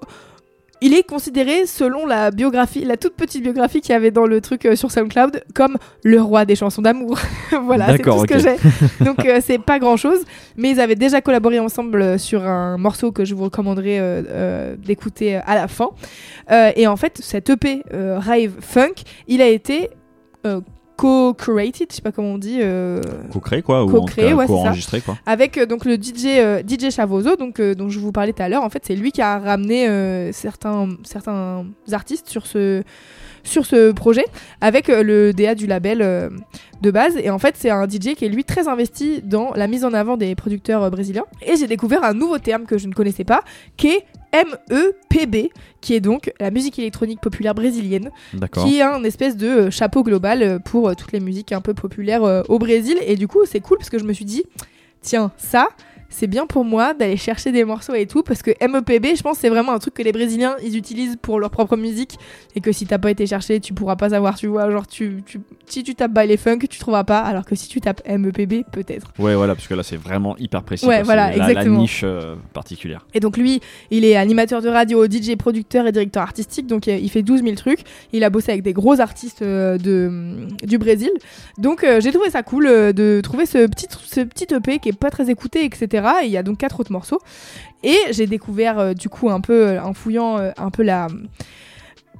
il 0.84 0.94
est 0.94 1.04
considéré 1.04 1.66
selon 1.66 2.06
la 2.06 2.30
biographie, 2.30 2.84
la 2.84 2.98
toute 2.98 3.16
petite 3.16 3.42
biographie 3.42 3.80
qu'il 3.80 3.94
y 3.94 3.96
avait 3.96 4.12
dans 4.12 4.26
le 4.26 4.42
truc 4.42 4.66
euh, 4.66 4.76
sur 4.76 4.92
SoundCloud 4.92 5.42
comme 5.56 5.78
le 6.04 6.22
roi 6.22 6.44
des 6.44 6.56
chansons 6.56 6.82
d'amour. 6.82 7.18
voilà, 7.64 7.96
c'est 7.96 8.00
tout 8.00 8.20
ce 8.20 8.26
que 8.26 8.38
j'ai. 8.38 8.58
Donc 9.06 9.26
euh, 9.26 9.40
c'est 9.42 9.60
pas 9.60 9.80
grand 9.80 9.96
chose, 9.96 10.20
mais 10.58 10.72
ils 10.72 10.82
avaient 10.82 10.98
déjà 10.98 11.22
collaboré 11.22 11.60
ensemble 11.60 12.02
euh, 12.02 12.18
sur 12.18 12.46
un 12.46 12.78
morceau 12.78 13.14
que 13.14 13.24
je 13.24 13.34
vous 13.34 13.46
recommanderais 13.46 13.98
euh, 14.02 14.76
d'écouter 14.76 15.36
à 15.36 15.56
la 15.56 15.70
fin. 15.70 15.92
Et 16.76 16.86
en 16.88 16.98
fait, 16.98 17.20
cet 17.24 17.50
EP 17.50 17.84
Rave 17.92 18.52
Funk, 18.60 19.04
il 19.28 19.42
a 19.42 19.48
été 19.48 19.90
co-created, 20.98 21.88
je 21.92 21.96
sais 21.96 22.02
pas 22.02 22.12
comment 22.12 22.30
on 22.34 22.38
dit. 22.38 22.60
euh, 22.62 23.02
Co-créé 23.32 23.62
quoi, 23.62 23.84
ou 23.84 23.88
en 23.88 23.92
tout 23.92 24.00
Co-créé, 24.02 24.30
cas 24.30 24.36
ouais, 24.36 24.46
c'est 24.48 24.54
ça. 24.54 24.60
co-enregistré 24.60 25.02
quoi. 25.02 25.18
avec 25.26 25.58
euh, 25.58 25.66
donc 25.66 25.86
le 25.86 25.96
DJ 25.96 26.26
euh, 26.38 26.62
DJ 26.68 26.90
Chavoso 26.92 27.36
donc 27.36 27.60
euh, 27.60 27.74
dont 27.76 27.90
je 27.90 28.00
vous 28.00 28.12
parlais 28.12 28.34
tout 28.34 28.42
à 28.44 28.50
l'heure 28.50 28.64
en 28.64 28.70
fait 28.70 28.84
c'est 28.86 28.96
lui 28.96 29.12
qui 29.12 29.22
a 29.22 29.40
ramené 29.40 29.88
certains 30.34 30.90
certains 31.04 31.66
artistes 31.92 32.30
sur 32.30 32.46
ce 32.46 32.84
sur 33.44 33.66
ce 33.66 33.92
projet 33.92 34.24
avec 34.62 34.88
le 34.88 35.32
DA 35.34 35.56
du 35.56 35.68
label 35.68 36.00
de 36.82 36.92
base 36.92 37.18
et 37.18 37.30
en 37.30 37.40
fait 37.40 37.56
c'est 37.58 37.70
un 37.70 37.86
DJ 37.88 38.16
qui 38.16 38.26
est 38.26 38.30
lui 38.30 38.44
très 38.46 38.68
investi 38.68 39.22
dans 39.24 39.52
la 39.56 39.68
mise 39.68 39.84
en 39.86 39.94
avant 39.94 40.16
des 40.18 40.36
producteurs 40.36 40.90
brésiliens 40.92 41.26
et 41.46 41.56
j'ai 41.58 41.68
découvert 41.68 42.04
un 42.04 42.14
nouveau 42.14 42.38
terme 42.38 42.66
que 42.66 42.78
je 42.78 42.88
ne 42.88 42.94
connaissais 42.94 43.24
pas 43.26 43.42
qui 43.78 43.88
est 43.90 44.06
MEPB 44.34 45.50
qui 45.82 45.94
est 45.94 46.00
donc 46.00 46.32
la 46.40 46.50
musique 46.50 46.80
électronique 46.80 47.22
populaire 47.22 47.54
brésilienne 47.54 48.10
qui 48.54 48.78
est 48.78 48.82
un 48.82 49.04
espèce 49.04 49.38
de 49.38 49.48
euh, 49.48 49.72
chapeau 49.72 50.04
global 50.04 50.42
euh, 50.42 50.60
pour 50.60 50.90
euh, 50.90 50.94
toutes 50.96 51.12
les 51.12 51.20
musiques 51.20 51.52
un 51.52 51.62
peu 51.62 51.74
populaires 51.74 52.44
au 52.50 52.60
Brésil. 52.60 52.98
Et 53.06 53.16
du 53.16 53.28
coup, 53.28 53.46
c'est 53.46 53.60
cool 53.60 53.78
parce 53.78 53.90
que 53.90 54.00
je 54.00 54.06
me 54.06 54.14
suis 54.14 54.26
dit, 54.26 54.44
tiens, 55.02 55.32
ça, 55.38 55.68
c'est 56.14 56.28
bien 56.28 56.46
pour 56.46 56.64
moi 56.64 56.94
d'aller 56.94 57.18
chercher 57.18 57.52
des 57.52 57.66
morceaux 57.66 57.94
et 57.96 58.06
tout 58.06 58.24
parce 58.24 58.42
que 58.42 58.52
MEPB, 58.62 59.16
je 59.18 59.22
pense, 59.22 59.38
c'est 59.40 59.50
vraiment 59.50 59.74
un 59.74 59.80
truc 59.80 59.94
que 59.96 60.04
les 60.04 60.12
Brésiliens 60.12 60.56
ils 60.64 60.78
utilisent 60.78 61.18
pour 61.22 61.40
leur 61.40 61.50
propre 61.50 61.76
musique 61.76 62.18
et 62.56 62.62
que 62.62 62.72
si 62.72 62.86
t'as 62.86 62.98
pas 63.00 63.12
été 63.12 63.26
chercher, 63.28 63.60
tu 63.60 63.74
pourras 63.74 63.96
pas 63.96 64.10
savoir. 64.10 64.38
Tu 64.38 64.48
vois, 64.48 64.70
genre, 64.72 64.88
tu, 64.88 65.24
tu- 65.26 65.42
si 65.66 65.84
tu 65.84 65.96
tapes 65.96 66.14
baile 66.14 66.38
funk, 66.38 66.60
tu 66.70 66.80
trouveras 66.80 67.04
pas, 67.04 67.20
alors 67.20 67.46
que 67.46 67.56
si 67.56 67.68
tu 67.68 67.82
tapes 67.82 68.02
MEPB, 68.08 68.64
peut-être. 68.72 69.12
Ouais, 69.20 69.36
voilà, 69.36 69.56
parce 69.56 69.68
que 69.68 69.74
là 69.74 69.84
c'est 69.84 69.98
vraiment 69.98 70.38
hyper 70.38 70.64
précis. 70.64 70.86
Ouais, 70.86 71.04
voilà, 71.04 71.32
C'est 71.34 71.40
la- 71.40 71.50
exactement. 71.50 71.76
La 71.76 71.82
niche 71.82 72.02
euh, 72.04 72.36
particulière. 72.54 73.06
Et 73.14 73.20
donc 73.20 73.38
lui, 73.38 73.60
il 73.92 74.06
est 74.06 74.16
animateur 74.16 74.62
de 74.62 74.70
radio, 74.70 75.06
DJ, 75.06 75.36
producteur 75.36 75.88
et 75.88 75.92
directeur 75.92 76.24
artistique, 76.24 76.68
donc 76.68 76.88
euh, 76.88 76.96
il 76.96 77.10
fait 77.10 77.24
12 77.24 77.42
000 77.44 77.56
trucs. 77.56 77.80
Il 78.14 78.24
a 78.24 78.30
bossé 78.30 78.52
avec 78.52 78.64
des 78.64 78.74
gros 78.74 79.00
artistes 79.00 79.42
euh, 79.42 79.78
de, 79.78 80.48
du 80.66 80.78
Brésil. 80.78 81.10
Donc 81.58 81.84
euh, 81.84 82.00
j'ai 82.02 82.12
trouvé 82.12 82.30
ça 82.30 82.44
cool 82.44 82.66
de 82.66 83.20
trouver 83.24 83.46
ce 83.46 83.66
petit, 83.68 83.88
ce 84.06 84.22
petit 84.22 84.46
EP 84.54 84.80
qui 84.80 84.90
est 84.90 84.98
pas 84.98 85.10
très 85.10 85.30
écouté, 85.30 85.66
etc. 85.66 86.03
Et 86.24 86.26
il 86.28 86.32
y 86.32 86.38
a 86.38 86.44
donc 86.44 86.58
quatre 86.58 86.80
autres 86.80 86.92
morceaux. 86.92 87.20
Et 87.84 87.98
j'ai 88.12 88.28
découvert 88.28 88.80
euh, 88.80 88.94
du 88.94 89.10
coup 89.10 89.30
un 89.30 89.42
peu, 89.42 89.68
euh, 89.68 89.82
en 89.84 89.94
fouillant 89.94 90.38
euh, 90.40 90.52
un 90.58 90.70
peu 90.70 90.84
la 90.84 91.08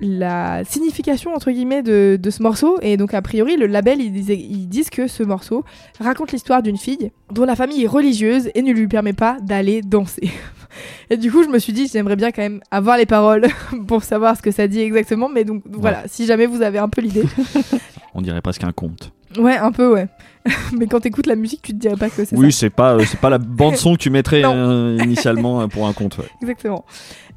la 0.02 0.64
signification 0.66 1.34
entre 1.34 1.52
guillemets 1.52 1.84
de, 1.84 2.18
de 2.22 2.30
ce 2.30 2.42
morceau. 2.44 2.78
Et 2.82 2.98
donc 2.98 3.14
a 3.14 3.22
priori 3.22 3.56
le 3.56 3.68
label 3.68 4.02
ils, 4.02 4.12
disait- 4.12 4.36
ils 4.38 4.68
disent 4.68 4.90
que 4.90 5.08
ce 5.08 5.24
morceau 5.24 5.64
raconte 6.00 6.32
l'histoire 6.32 6.62
d'une 6.64 6.78
fille 6.78 7.12
dont 7.32 7.46
la 7.46 7.56
famille 7.56 7.84
est 7.84 7.88
religieuse 7.88 8.50
et 8.56 8.62
ne 8.64 8.74
lui 8.74 8.88
permet 8.88 9.14
pas 9.14 9.38
d'aller 9.42 9.82
danser. 9.82 10.32
Et 11.12 11.18
du 11.18 11.32
coup 11.32 11.44
je 11.44 11.50
me 11.50 11.60
suis 11.60 11.72
dit 11.74 11.88
j'aimerais 11.88 12.16
bien 12.16 12.32
quand 12.32 12.42
même 12.42 12.60
avoir 12.72 12.98
les 12.98 13.06
paroles 13.06 13.46
pour 13.88 14.04
savoir 14.04 14.36
ce 14.36 14.42
que 14.42 14.52
ça 14.52 14.68
dit 14.68 14.80
exactement. 14.82 15.30
Mais 15.30 15.44
donc 15.44 15.62
voilà 15.70 16.04
si 16.08 16.26
jamais 16.26 16.48
vous 16.48 16.62
avez 16.64 16.80
un 16.80 16.90
peu 16.90 17.02
l'idée. 17.02 17.24
On 18.16 18.22
dirait 18.22 18.42
presque 18.42 18.64
un 18.64 18.72
conte. 18.72 19.12
Ouais 19.38 19.58
un 19.58 19.72
peu 19.72 19.92
ouais 19.92 20.08
mais 20.78 20.88
quand 20.88 21.00
t'écoutes 21.00 21.28
la 21.28 21.36
musique 21.36 21.62
tu 21.62 21.72
te 21.72 21.78
dirais 21.78 21.96
pas 21.96 22.10
que 22.10 22.16
c'est 22.16 22.26
ça 22.26 22.36
Oui, 22.36 22.52
c'est 22.52 22.70
pas, 22.70 22.96
euh, 22.96 23.04
c'est 23.08 23.20
pas 23.20 23.30
la 23.30 23.38
bande 23.40 23.78
son 23.78 23.94
que 23.94 24.00
tu 24.00 24.10
mettrais 24.10 24.44
euh, 24.44 24.98
initialement 25.04 25.62
euh, 25.62 25.68
pour 25.68 25.88
un 25.88 25.94
conte. 25.94 26.18
ouais. 26.18 26.26
Exactement. 26.42 26.84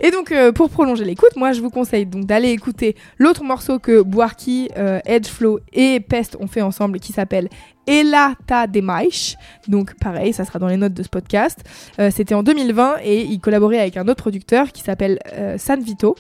Et 0.00 0.11
donc, 0.11 0.35
pour 0.55 0.69
prolonger 0.69 1.05
l'écoute, 1.05 1.37
moi, 1.37 1.53
je 1.53 1.61
vous 1.62 1.71
conseille 1.71 2.05
donc 2.05 2.26
d'aller 2.26 2.50
écouter 2.50 2.97
l'autre 3.17 3.45
morceau 3.45 3.79
que 3.79 4.03
Buarki, 4.03 4.69
euh, 4.76 5.00
Edgeflow 5.07 5.61
et 5.73 6.00
Pest 6.00 6.37
ont 6.38 6.49
fait 6.49 6.61
ensemble, 6.61 7.00
qui 7.00 7.15
s'appelle 7.15 7.49
Elata 7.87 8.67
Demais. 8.67 9.09
Donc, 9.69 9.95
pareil, 9.99 10.35
ça 10.35 10.45
sera 10.45 10.59
dans 10.59 10.67
les 10.67 10.76
notes 10.76 10.93
de 10.93 11.03
ce 11.03 11.09
podcast. 11.09 11.61
C'était 12.11 12.35
en 12.35 12.43
2020 12.43 12.97
et 13.05 13.23
il 13.23 13.41
collaborait 13.41 13.79
avec 13.79 13.97
un 13.97 14.07
autre 14.09 14.21
producteur 14.21 14.71
qui 14.73 14.83
s'appelle 14.83 15.19
San 15.57 15.81
Vito. 15.81 16.15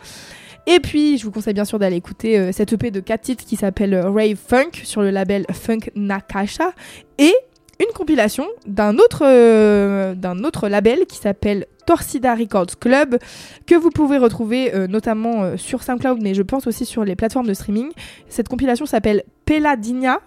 Et 0.66 0.80
puis, 0.80 1.16
je 1.18 1.24
vous 1.24 1.30
conseille 1.30 1.54
bien 1.54 1.64
sûr 1.64 1.78
d'aller 1.78 1.96
écouter 1.96 2.38
euh, 2.38 2.52
cette 2.52 2.72
EP 2.72 2.90
de 2.90 3.00
4 3.00 3.20
titres 3.20 3.44
qui 3.44 3.56
s'appelle 3.56 3.94
euh, 3.94 4.10
Rave 4.10 4.36
Funk 4.36 4.70
sur 4.82 5.02
le 5.02 5.10
label 5.10 5.46
Funk 5.52 5.90
Nakasha 5.94 6.72
et 7.18 7.34
une 7.78 7.92
compilation 7.94 8.46
d'un 8.66 8.96
autre, 8.96 9.22
euh, 9.24 10.14
label 10.68 11.06
qui 11.06 11.18
s'appelle 11.18 11.66
Torcida 11.86 12.34
Records 12.34 12.78
Club 12.80 13.18
que 13.66 13.74
vous 13.74 13.90
pouvez 13.90 14.18
retrouver 14.18 14.72
notamment 14.88 15.42
euh, 15.42 15.56
sur 15.56 15.82
SoundCloud 15.82 16.20
mais 16.20 16.34
je 16.34 16.42
pense 16.42 16.66
aussi 16.66 16.84
sur 16.84 17.04
les 17.04 17.16
plateformes 17.16 17.46
de 17.46 17.54
streaming. 17.54 17.90
Cette 18.28 18.48
compilation 18.48 18.86
s'appelle 18.86 19.24
Peladinha. 19.46 20.20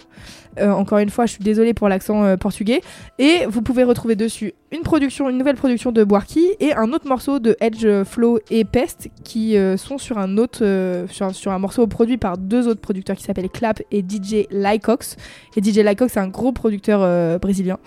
Euh, 0.60 0.72
encore 0.72 0.98
une 0.98 1.10
fois, 1.12 1.26
je 1.26 1.34
suis 1.34 1.44
désolée 1.44 1.74
pour 1.74 1.88
l'accent 1.88 2.24
euh, 2.24 2.36
portugais. 2.36 2.82
Et 3.20 3.46
vous 3.48 3.62
pouvez 3.62 3.84
retrouver 3.84 4.16
dessus 4.16 4.54
une 4.72 4.82
production, 4.82 5.30
une 5.30 5.38
nouvelle 5.38 5.56
production 5.56 5.92
de 5.92 6.04
Boarky 6.04 6.48
et 6.60 6.74
un 6.74 6.92
autre 6.92 7.08
morceau 7.08 7.40
de 7.40 7.56
Edge 7.60 7.88
Flow 8.04 8.40
et 8.52 8.66
Pest 8.66 9.10
qui 9.24 9.58
euh, 9.58 9.78
sont 9.78 9.98
sur 9.98 10.18
un 10.18 10.38
autre, 10.38 10.60
euh, 10.64 11.08
sur, 11.08 11.52
un, 11.52 11.60
morceau 11.60 11.88
produit 11.88 12.18
par 12.18 12.38
deux 12.38 12.68
autres 12.68 12.82
producteurs 12.82 13.16
qui 13.16 13.24
s'appellent 13.24 13.50
Clap 13.50 13.82
et 13.92 14.02
DJ 14.02 14.48
Lycox. 14.52 15.16
Et 15.56 15.64
DJ 15.64 15.78
Lycox, 15.78 16.14
c'est 16.14 16.20
un 16.20 16.28
gros 16.28 16.52
producteur 16.52 17.40
brésilien. 17.40 17.78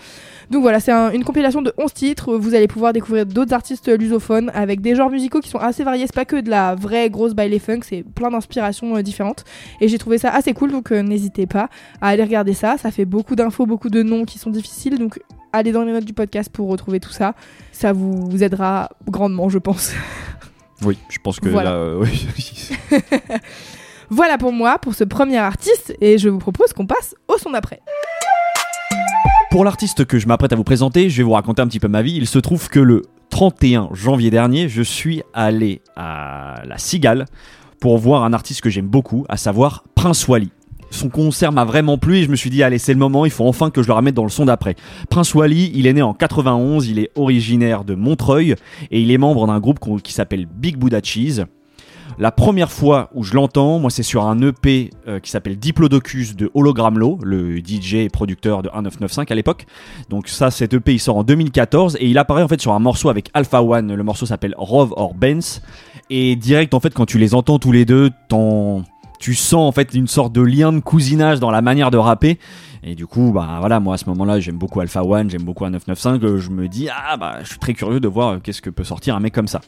Donc 0.51 0.63
voilà, 0.63 0.81
c'est 0.81 0.93
un- 0.93 1.11
une 1.13 1.25
compilation 1.25 1.63
de 1.63 1.73
11 1.79 1.93
titres. 1.93 2.37
Vous 2.37 2.55
allez 2.55 2.69
pouvoir 2.69 2.93
découvrir 2.93 3.27
d'autres 3.27 3.55
artistes 3.55 3.89
lusophones 3.89 4.51
avec 4.55 4.81
des 4.81 4.95
genres 4.95 5.11
musicaux 5.11 5.41
qui 5.41 5.49
sont 5.49 5.59
assez 5.59 5.85
variés. 5.85 6.07
C'est 6.07 6.15
pas 6.15 6.25
que 6.25 6.41
de 6.41 6.51
la 6.51 6.75
vraie 6.75 7.11
grosse 7.11 7.35
baile 7.35 7.59
funk, 7.61 7.81
c'est 7.83 8.03
plein 8.03 8.31
d'inspirations 8.31 9.01
différentes. 9.03 9.45
Et 9.81 9.89
j'ai 9.89 9.99
trouvé 9.99 10.19
ça 10.19 10.31
assez 10.31 10.53
cool, 10.53 10.73
donc 10.73 10.91
euh, 10.93 11.03
n'hésitez 11.23 11.47
pas 11.47 11.69
à 12.01 12.09
aller 12.09 12.23
regarder 12.25 12.55
ça. 12.55 12.77
Ça 12.79 12.91
fait 12.91 13.05
beaucoup 13.05 13.37
d'infos, 13.37 13.65
beaucoup 13.67 13.89
de 13.91 14.03
noms 14.03 14.25
qui 14.25 14.39
sont 14.39 14.51
difficiles, 14.51 14.99
donc 14.99 15.21
allez 15.53 15.73
dans 15.73 15.83
les 15.85 15.93
notes 15.93 16.05
du 16.05 16.13
podcast 16.13 16.51
pour 16.53 16.69
retrouver 16.69 16.99
tout 17.01 17.11
ça. 17.13 17.35
Ça 17.73 17.93
vous, 17.93 18.29
vous 18.29 18.43
aidera 18.43 18.91
grandement, 19.09 19.49
je 19.49 19.59
pense. 19.59 19.93
Oui, 20.85 20.99
je 21.09 21.19
pense 21.23 21.39
que 21.39 21.49
Voilà. 21.49 21.71
là, 21.71 21.77
euh, 21.77 22.01
oui. 22.01 22.69
voilà 24.11 24.37
pour 24.37 24.51
moi, 24.53 24.81
pour 24.81 24.95
ce 24.97 25.05
premier 25.05 25.37
artiste, 25.39 25.95
et 26.01 26.19
je 26.19 26.29
vous 26.29 26.41
propose 26.41 26.73
qu'on 26.73 26.87
passe 26.89 27.15
au 27.29 27.39
son 27.39 27.51
d'après. 27.51 27.81
Pour 29.53 29.65
l'artiste 29.65 30.05
que 30.05 30.19
je 30.19 30.27
m'apprête 30.27 30.53
à 30.53 30.57
vous 30.57 30.65
présenter, 30.65 31.09
je 31.09 31.19
vais 31.19 31.23
vous 31.23 31.31
raconter 31.35 31.63
un 31.63 31.69
petit 31.69 31.79
peu 31.79 31.87
ma 31.87 32.03
vie. 32.03 32.17
Il 32.17 32.27
se 32.27 32.41
trouve 32.41 32.69
que 32.69 32.81
le 32.81 33.03
31 33.31 33.91
janvier 33.93 34.31
dernier, 34.31 34.69
je 34.69 34.83
suis 34.83 35.23
allé 35.35 35.83
à 35.95 36.63
la 36.67 36.79
Cigale 36.79 37.27
pour 37.79 37.97
voir 37.99 38.25
un 38.25 38.33
artiste 38.33 38.61
que 38.61 38.69
j'aime 38.69 38.89
beaucoup, 38.89 39.25
à 39.29 39.37
savoir 39.37 39.85
Prince 39.95 40.27
Wally. 40.27 40.51
Son 40.93 41.09
concert 41.09 41.53
m'a 41.53 41.65
vraiment 41.65 41.97
plu 41.99 42.19
et 42.19 42.23
je 42.25 42.29
me 42.31 42.37
suis 42.37 42.51
dit 42.51 42.63
allez 42.63 42.79
c'est 42.79 42.93
le 42.93 42.99
moment, 42.99 43.25
il 43.25 43.31
faut 43.31 43.47
enfin 43.47 43.71
que 43.71 43.83
je 43.83 43.87
le 43.89 43.95
ramène 43.95 44.15
dans 44.15 44.25
le 44.25 44.31
son 44.31 44.45
d'après. 44.45 44.77
Prince 45.09 45.35
Wally, 45.35 45.73
il 45.75 45.87
est 45.87 45.93
né 45.95 46.03
en 46.03 46.13
91, 46.15 46.87
il 46.87 46.99
est 46.99 47.11
originaire 47.17 47.85
de 47.85 47.95
Montreuil 47.95 48.55
et 48.91 49.01
il 49.01 49.11
est 49.11 49.19
membre 49.19 49.47
d'un 49.47 49.59
groupe 49.59 49.79
qui 50.03 50.13
s'appelle 50.13 50.47
Big 50.47 50.77
Buddha 50.77 51.01
Cheese. 51.03 51.45
La 52.19 52.31
première 52.31 52.71
fois 52.71 53.09
où 53.15 53.25
je 53.25 53.33
l'entends, 53.35 53.79
moi 53.79 53.89
c'est 53.91 54.03
sur 54.03 54.27
un 54.27 54.39
EP 54.43 54.91
euh, 55.09 55.19
qui 55.19 55.31
s'appelle 55.31 55.57
Diplodocus 55.59 56.37
de 56.37 56.51
Hologramlo, 56.53 57.19
le 57.23 57.57
DJ 57.59 57.95
et 57.95 58.09
producteur 58.11 58.63
de 58.63 58.69
1995 58.69 59.25
à 59.31 59.35
l'époque. 59.35 59.65
Donc 60.11 60.29
ça, 60.29 60.51
cet 60.51 60.75
EP 60.75 60.93
il 60.93 60.99
sort 61.01 61.17
en 61.17 61.25
2014 61.25 61.97
et 62.01 62.07
il 62.07 62.19
apparaît 62.19 62.43
en 62.43 62.49
fait 62.49 62.61
sur 62.61 62.73
un 62.75 62.79
morceau 62.81 63.09
avec 63.09 63.31
Alpha 63.33 63.63
One. 63.63 63.95
Le 63.95 64.03
morceau 64.05 64.27
s'appelle 64.27 64.55
Rove 64.59 64.93
or 64.95 65.15
Benz 65.15 65.63
et 66.11 66.37
direct 66.37 66.75
en 66.75 66.81
fait 66.81 66.93
quand 66.93 67.07
tu 67.07 67.17
les 67.17 67.35
entends 67.35 67.59
tous 67.59 67.73
les 67.73 67.87
deux, 67.87 68.11
t'en- 68.29 68.83
tu 69.23 69.35
sens 69.35 69.69
en 69.69 69.71
fait 69.73 69.95
une 69.95 70.09
sorte 70.09 70.33
de 70.33 70.41
lien 70.43 70.73
de 70.73 70.81
cousinage 70.81 71.39
dans 71.39 71.53
la 71.53 71.63
manière 71.63 71.93
de 71.93 71.97
rapper. 71.97 72.41
Et 72.85 72.97
du 72.97 73.07
coup, 73.07 73.31
bah 73.33 73.59
voilà, 73.61 73.79
moi 73.79 73.95
à 73.95 73.97
ce 73.97 74.07
moment-là, 74.09 74.41
j'aime 74.41 74.57
beaucoup 74.57 74.81
Alpha 74.81 75.05
One, 75.05 75.31
j'aime 75.31 75.45
beaucoup 75.45 75.65
995. 75.65 76.19
euh, 76.25 76.39
Je 76.39 76.51
me 76.51 76.67
dis 76.67 76.89
ah 76.91 77.17
bah 77.17 77.37
je 77.45 77.51
suis 77.51 77.59
très 77.61 77.75
curieux 77.75 78.01
de 78.01 78.09
voir 78.09 78.29
euh, 78.31 78.39
qu'est-ce 78.43 78.61
que 78.61 78.71
peut 78.71 78.83
sortir 78.83 79.15
un 79.15 79.21
mec 79.21 79.33
comme 79.33 79.47
ça. 79.47 79.61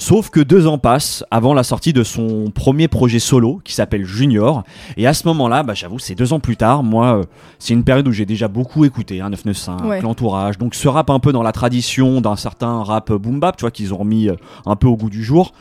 Sauf 0.00 0.30
que 0.30 0.40
deux 0.40 0.66
ans 0.66 0.76
passent 0.76 1.22
avant 1.30 1.54
la 1.54 1.62
sortie 1.62 1.92
de 1.92 2.02
son 2.02 2.50
premier 2.52 2.88
projet 2.88 3.20
solo 3.20 3.60
qui 3.62 3.72
s'appelle 3.72 4.04
Junior. 4.04 4.64
Et 4.96 5.06
à 5.06 5.14
ce 5.14 5.28
moment-là, 5.28 5.62
bah, 5.62 5.74
j'avoue, 5.74 6.00
c'est 6.00 6.16
deux 6.16 6.32
ans 6.32 6.40
plus 6.40 6.56
tard. 6.56 6.82
Moi, 6.82 7.18
euh, 7.18 7.22
c'est 7.60 7.72
une 7.74 7.84
période 7.84 8.08
où 8.08 8.12
j'ai 8.12 8.26
déjà 8.26 8.48
beaucoup 8.48 8.84
écouté 8.84 9.20
hein, 9.20 9.30
995, 9.30 9.88
Ouais. 9.88 10.00
l'entourage. 10.00 10.58
Donc 10.58 10.74
ce 10.74 10.88
rap 10.88 11.08
un 11.10 11.20
peu 11.20 11.30
dans 11.30 11.44
la 11.44 11.52
tradition 11.52 12.20
d'un 12.20 12.34
certain 12.34 12.82
rap 12.82 13.12
boom 13.12 13.38
bap, 13.38 13.56
tu 13.56 13.62
vois, 13.62 13.70
qu'ils 13.70 13.94
ont 13.94 13.98
remis 13.98 14.28
un 14.66 14.74
peu 14.74 14.88
au 14.88 14.96
goût 14.96 15.10
du 15.10 15.22
jour. 15.22 15.52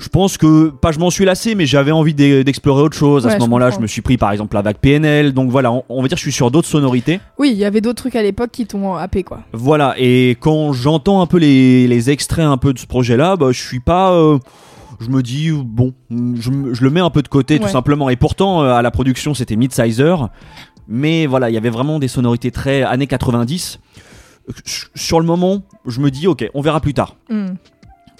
Je 0.00 0.08
pense 0.08 0.38
que, 0.38 0.70
pas 0.70 0.92
je 0.92 0.98
m'en 0.98 1.10
suis 1.10 1.26
lassé, 1.26 1.54
mais 1.54 1.66
j'avais 1.66 1.90
envie 1.92 2.14
d'e- 2.14 2.42
d'explorer 2.42 2.82
autre 2.82 2.96
chose. 2.96 3.26
à 3.26 3.30
ce 3.34 3.38
moment-là, 3.40 3.66
je 3.70 3.78
me 3.82 3.86
suis 3.86 4.00
pris 4.00 4.16
par 4.16 4.32
exemple 4.32 4.54
la 4.56 4.62
vague 4.62 4.78
PNL. 4.78 5.32
Donc 5.34 5.50
voilà, 5.50 5.70
on, 5.70 5.84
on 5.90 6.00
va 6.02 6.08
dire 6.08 6.14
que 6.16 6.20
je 6.20 6.24
suis 6.24 6.32
sur 6.32 6.50
d'autres 6.50 6.66
sonorités. 6.68 7.20
Oui, 7.38 7.50
il 7.52 7.58
y 7.58 7.64
avait 7.66 7.80
d'autres 7.82 8.02
trucs 8.02 8.16
à 8.16 8.22
l'époque 8.22 8.50
qui 8.50 8.66
t'ont 8.66 8.94
happé, 8.94 9.22
quoi. 9.24 9.40
Voilà, 9.52 9.94
et 9.98 10.36
quand 10.40 10.72
j'entends 10.72 11.20
un 11.20 11.26
peu 11.26 11.36
les, 11.38 11.86
les 11.86 12.10
extraits 12.10 12.46
un 12.46 12.56
peu 12.56 12.72
de 12.72 12.78
ce 12.78 12.86
projet-là, 12.86 13.36
bah, 13.36 13.52
je 13.52 13.60
suis 13.60 13.80
pas. 13.80 14.12
euh, 14.12 14.38
je 15.00 15.08
me 15.10 15.22
dis, 15.22 15.50
bon, 15.52 15.92
je, 16.10 16.50
le 16.50 16.90
mets 16.90 17.00
un 17.00 17.10
peu 17.10 17.22
de 17.22 17.28
côté 17.28 17.58
tout 17.58 17.64
simplement. 17.72 18.08
Et 18.10 18.16
pourtant, 18.16 18.62
euh, 18.62 18.72
à 18.72 18.82
la 18.82 18.90
production, 18.90 19.34
c'était 19.34 19.56
Midsizer. 19.56 20.28
Mais 20.88 21.26
voilà, 21.26 21.50
il 21.50 21.54
y 21.54 21.56
avait 21.58 21.70
vraiment 21.70 21.98
des 21.98 22.08
sonorités 22.08 22.50
très 22.50 22.82
années 22.82 23.06
90. 23.06 23.78
Ch- 24.64 24.90
Sur 24.94 25.20
le 25.20 25.26
moment, 25.26 25.62
je 25.86 26.00
me 26.00 26.10
dis, 26.10 26.26
ok, 26.26 26.48
on 26.54 26.60
verra 26.62 26.80
plus 26.80 26.94
tard. 26.94 27.16
Hmm. 27.30 27.50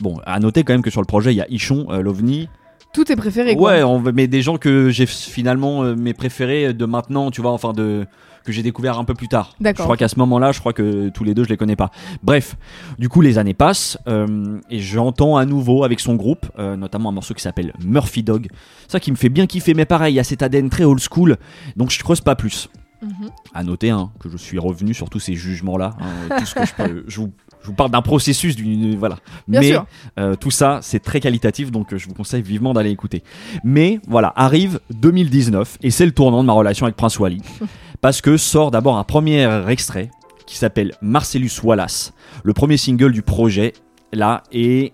Bon, 0.00 0.21
à 0.25 0.38
noter 0.40 0.64
quand 0.64 0.73
même 0.73 0.83
que 0.83 0.90
sur 0.90 1.00
le 1.00 1.07
projet, 1.07 1.33
il 1.33 1.37
y 1.37 1.40
a 1.40 1.49
Ichon, 1.50 1.87
euh, 1.90 2.00
l'OVNI. 2.00 2.49
Tout 2.92 3.11
est 3.12 3.16
préféré, 3.16 3.54
quoi. 3.54 3.73
Ouais, 3.73 3.83
on, 3.83 4.00
mais 4.00 4.26
des 4.26 4.42
gens 4.42 4.57
que 4.57 4.90
j'ai 4.90 5.07
finalement 5.07 5.85
euh, 5.85 5.95
mes 5.95 6.14
préférés 6.14 6.73
de 6.73 6.85
maintenant, 6.87 7.30
tu 7.30 7.40
vois, 7.40 7.52
enfin 7.52 7.73
de 7.73 8.07
que 8.45 8.52
j'ai 8.52 8.62
découvert 8.62 8.99
un 8.99 9.04
peu 9.04 9.14
plus 9.14 9.28
tard. 9.28 9.54
D'accord. 9.61 9.85
Je 9.85 9.85
crois 9.85 9.97
qu'à 9.97 10.09
ce 10.09 10.19
moment-là, 10.19 10.52
je 10.52 10.61
crois 10.61 10.73
que 10.73 11.09
tous 11.11 11.25
les 11.25 11.35
deux, 11.35 11.45
je 11.45 11.49
les 11.49 11.57
connais 11.57 11.76
pas. 11.76 11.90
Bref, 12.23 12.57
du 12.99 13.09
coup, 13.09 13.21
les 13.21 13.38
années 13.38 13.54
passent 13.54 13.99
euh, 14.09 14.59
et 14.71 14.80
j'entends 14.80 15.37
à 15.37 15.45
nouveau 15.45 15.85
avec 15.85 16.00
son 16.00 16.14
groupe, 16.14 16.47
euh, 16.59 16.76
notamment 16.76 17.11
un 17.11 17.12
morceau 17.12 17.35
qui 17.35 17.42
s'appelle 17.42 17.73
Murphy 17.85 18.23
Dog. 18.23 18.49
Ça 18.88 19.00
qui 19.00 19.11
me 19.11 19.16
fait 19.16 19.28
bien 19.28 19.47
kiffer, 19.47 19.75
mais 19.75 19.85
pareil, 19.85 20.14
il 20.14 20.16
y 20.16 20.21
a 20.21 20.25
cet 20.25 20.42
ADN 20.42 20.71
très 20.71 20.84
old 20.84 21.00
school, 21.00 21.36
donc 21.76 21.91
je 21.91 22.02
creuse 22.02 22.21
pas 22.21 22.34
plus. 22.34 22.69
Mhm. 23.02 23.30
À 23.54 23.63
noter 23.65 23.91
hein, 23.91 24.10
que 24.21 24.28
je 24.28 24.36
suis 24.36 24.58
revenu 24.58 24.93
sur 24.95 25.08
tous 25.08 25.21
ces 25.21 25.34
jugements-là. 25.34 25.97
hein, 26.00 26.39
tout 26.39 26.45
ce 26.47 26.54
que 26.54 26.67
je, 26.67 26.75
peux- 26.75 27.04
je 27.08 27.21
vous, 27.21 27.32
je 27.63 27.67
vous 27.69 27.73
parle 27.75 27.91
d'un 27.91 28.02
processus, 28.02 28.56
d'une 28.56 28.95
voilà. 28.97 29.17
Bien 29.49 29.60
mais 29.60 29.73
euh, 30.19 30.34
tout 30.36 30.50
ça, 30.50 30.80
c'est 30.82 31.00
très 31.00 31.21
qualitatif, 31.21 31.71
donc 31.71 31.93
euh, 31.93 31.99
je 31.99 32.08
vous 32.08 32.15
conseille 32.15 32.43
vivement 32.43 32.73
d'aller 32.75 32.91
écouter. 32.91 33.23
Mais 33.65 34.00
voilà, 34.06 34.32
arrive 34.36 34.80
2019 34.91 35.78
et 35.82 35.91
c'est 35.91 36.04
le 36.06 36.13
tournant 36.13 36.43
de 36.43 36.47
ma 36.47 36.52
relation 36.52 36.84
avec 36.86 36.97
Prince 36.97 37.19
Wally, 37.19 37.41
parce 38.00 38.21
que 38.21 38.36
sort 38.36 38.71
d'abord 38.71 38.97
un 38.99 39.04
premier 39.04 39.49
extrait 39.69 40.10
qui 40.47 40.56
s'appelle 40.56 40.93
Marcellus 41.00 41.50
Wallace, 41.63 42.13
le 42.45 42.52
premier 42.52 42.76
single 42.76 43.13
du 43.13 43.23
projet. 43.23 43.73
Là, 44.13 44.43
et 44.50 44.93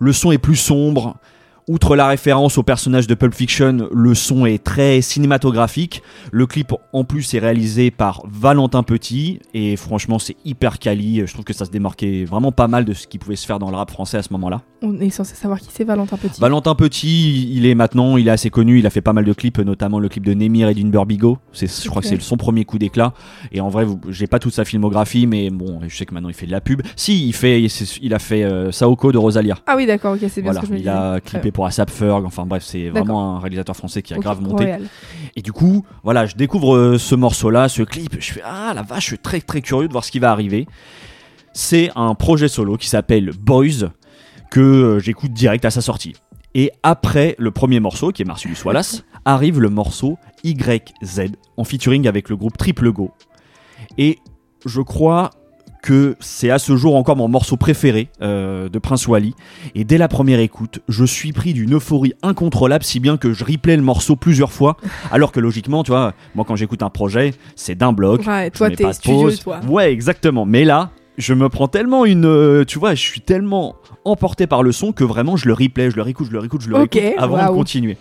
le 0.00 0.12
son 0.12 0.32
est 0.32 0.38
plus 0.38 0.56
sombre. 0.56 1.16
Outre 1.70 1.94
la 1.94 2.08
référence 2.08 2.58
au 2.58 2.64
personnage 2.64 3.06
de 3.06 3.14
Pulp 3.14 3.32
Fiction, 3.32 3.88
le 3.92 4.14
son 4.16 4.44
est 4.44 4.58
très 4.58 5.00
cinématographique. 5.02 6.02
Le 6.32 6.48
clip 6.48 6.72
en 6.92 7.04
plus 7.04 7.32
est 7.32 7.38
réalisé 7.38 7.92
par 7.92 8.24
Valentin 8.28 8.82
Petit 8.82 9.38
et 9.54 9.76
franchement 9.76 10.18
c'est 10.18 10.34
hyper 10.44 10.80
quali. 10.80 11.22
Je 11.24 11.32
trouve 11.32 11.44
que 11.44 11.52
ça 11.52 11.64
se 11.64 11.70
démarquait 11.70 12.24
vraiment 12.24 12.50
pas 12.50 12.66
mal 12.66 12.84
de 12.84 12.92
ce 12.92 13.06
qui 13.06 13.18
pouvait 13.18 13.36
se 13.36 13.46
faire 13.46 13.60
dans 13.60 13.70
le 13.70 13.76
rap 13.76 13.88
français 13.88 14.16
à 14.16 14.22
ce 14.24 14.32
moment-là. 14.32 14.62
On 14.82 14.98
est 14.98 15.10
censé 15.10 15.36
savoir 15.36 15.60
qui 15.60 15.68
c'est, 15.72 15.84
Valentin 15.84 16.16
Petit. 16.16 16.40
Valentin 16.40 16.74
Petit, 16.74 17.54
il 17.54 17.64
est 17.66 17.76
maintenant, 17.76 18.16
il 18.16 18.26
est 18.26 18.32
assez 18.32 18.50
connu, 18.50 18.80
il 18.80 18.86
a 18.88 18.90
fait 18.90 19.00
pas 19.00 19.12
mal 19.12 19.24
de 19.24 19.32
clips, 19.32 19.58
notamment 19.58 20.00
le 20.00 20.08
clip 20.08 20.26
de 20.26 20.34
Nemir 20.34 20.70
et 20.70 20.74
d'une 20.74 20.90
Burbigo. 20.90 21.38
C'est, 21.52 21.70
je 21.70 21.88
crois 21.88 22.02
que 22.02 22.08
c'est 22.08 22.20
son 22.20 22.36
premier 22.36 22.64
coup 22.64 22.78
d'éclat. 22.78 23.12
Et 23.52 23.60
en 23.60 23.68
vrai, 23.68 23.86
j'ai 24.08 24.26
pas 24.26 24.40
toute 24.40 24.54
sa 24.54 24.64
filmographie, 24.64 25.28
mais 25.28 25.50
bon, 25.50 25.78
je 25.86 25.96
sais 25.96 26.04
que 26.04 26.14
maintenant 26.14 26.30
il 26.30 26.34
fait 26.34 26.46
de 26.46 26.50
la 26.50 26.60
pub. 26.60 26.82
Si, 26.96 27.28
il 27.28 27.32
fait, 27.32 27.62
il 28.02 28.12
a 28.12 28.18
fait 28.18 28.42
euh, 28.42 28.72
Saoko 28.72 29.12
de 29.12 29.18
Rosalia. 29.18 29.56
Ah 29.68 29.74
oui, 29.76 29.86
d'accord, 29.86 30.14
ok, 30.14 30.28
c'est 30.28 30.42
bien 30.42 30.50
Voilà, 30.50 30.62
ce 30.62 30.66
que 30.66 30.72
je 30.72 30.78
me 30.78 30.80
il 30.80 30.88
a 30.88 31.20
clippé 31.20 31.52
bien. 31.60 31.66
pour 31.66 31.66
Asap 31.66 31.90
Ferg. 31.90 32.24
Enfin 32.24 32.46
bref, 32.46 32.64
c'est 32.64 32.88
vraiment 32.88 33.36
un 33.36 33.40
réalisateur 33.40 33.76
français 33.76 34.02
qui 34.02 34.14
a 34.14 34.16
Ok, 34.16 34.22
grave 34.22 34.40
monté. 34.40 34.64
royal. 34.64 34.82
Et 35.36 35.42
du 35.42 35.52
coup, 35.52 35.84
voilà, 36.02 36.26
je 36.26 36.34
découvre 36.36 36.76
euh, 36.76 36.98
ce 36.98 37.14
morceau-là, 37.14 37.68
ce 37.68 37.82
clip. 37.82 38.16
Je 38.18 38.32
fais 38.32 38.42
ah 38.44 38.72
la 38.74 38.82
vache, 38.82 39.02
je 39.02 39.08
suis 39.08 39.18
très 39.18 39.40
très 39.40 39.60
curieux 39.60 39.88
de 39.88 39.92
voir 39.92 40.04
ce 40.04 40.10
qui 40.10 40.18
va 40.18 40.30
arriver. 40.30 40.66
C'est 41.52 41.90
un 41.96 42.14
projet 42.14 42.48
solo 42.48 42.76
qui 42.76 42.88
s'appelle 42.88 43.30
Boys 43.38 43.90
que 44.50 44.60
euh, 44.60 44.98
j'écoute 44.98 45.32
direct 45.32 45.64
à 45.64 45.70
sa 45.70 45.80
sortie. 45.80 46.14
Et 46.54 46.72
après 46.82 47.36
le 47.38 47.50
premier 47.50 47.80
morceau, 47.80 48.10
qui 48.10 48.22
est 48.22 48.24
Marcellus 48.24 48.56
Wallace, 48.64 49.04
arrive 49.24 49.60
le 49.60 49.68
morceau 49.68 50.18
YZ 50.44 51.32
en 51.56 51.64
featuring 51.64 52.08
avec 52.08 52.28
le 52.28 52.36
groupe 52.36 52.56
Triple 52.56 52.90
Go. 52.92 53.12
Et 53.98 54.18
je 54.66 54.80
crois 54.80 55.30
que 55.82 56.16
c'est 56.20 56.50
à 56.50 56.58
ce 56.58 56.76
jour 56.76 56.96
encore 56.96 57.16
mon 57.16 57.28
morceau 57.28 57.56
préféré 57.56 58.08
euh, 58.22 58.68
de 58.68 58.78
Prince 58.78 59.06
Wally. 59.06 59.34
Et 59.74 59.84
dès 59.84 59.98
la 59.98 60.08
première 60.08 60.40
écoute, 60.40 60.80
je 60.88 61.04
suis 61.04 61.32
pris 61.32 61.52
d'une 61.52 61.74
euphorie 61.74 62.12
incontrôlable, 62.22 62.84
si 62.84 63.00
bien 63.00 63.16
que 63.16 63.32
je 63.32 63.44
replay 63.44 63.76
le 63.76 63.82
morceau 63.82 64.16
plusieurs 64.16 64.52
fois. 64.52 64.76
Alors 65.10 65.32
que 65.32 65.40
logiquement, 65.40 65.82
tu 65.82 65.90
vois, 65.90 66.14
moi 66.34 66.44
quand 66.46 66.56
j'écoute 66.56 66.82
un 66.82 66.90
projet, 66.90 67.34
c'est 67.56 67.74
d'un 67.74 67.92
bloc. 67.92 68.26
Ouais, 68.26 68.50
je 68.52 68.58
toi, 68.58 68.70
t'es 68.70 68.92
studieux, 68.92 69.16
pause. 69.16 69.40
toi. 69.40 69.60
Ouais, 69.68 69.92
exactement. 69.92 70.44
Mais 70.44 70.64
là, 70.64 70.90
je 71.20 71.34
me 71.34 71.48
prends 71.48 71.68
tellement 71.68 72.04
une. 72.04 72.24
euh, 72.24 72.64
tu 72.64 72.78
vois, 72.78 72.94
je 72.94 73.00
suis 73.02 73.20
tellement 73.20 73.76
emporté 74.04 74.46
par 74.46 74.62
le 74.62 74.72
son 74.72 74.92
que 74.92 75.04
vraiment 75.04 75.36
je 75.36 75.46
le 75.46 75.52
replay, 75.54 75.90
je 75.90 75.96
le 75.96 76.02
réécoute, 76.02 76.26
je 76.28 76.32
le 76.32 76.38
réécoute, 76.40 76.62
je 76.62 76.68
le 76.68 76.76
réécoute 76.76 77.00
avant 77.18 77.36
de 77.36 77.54
continuer. 77.54 77.96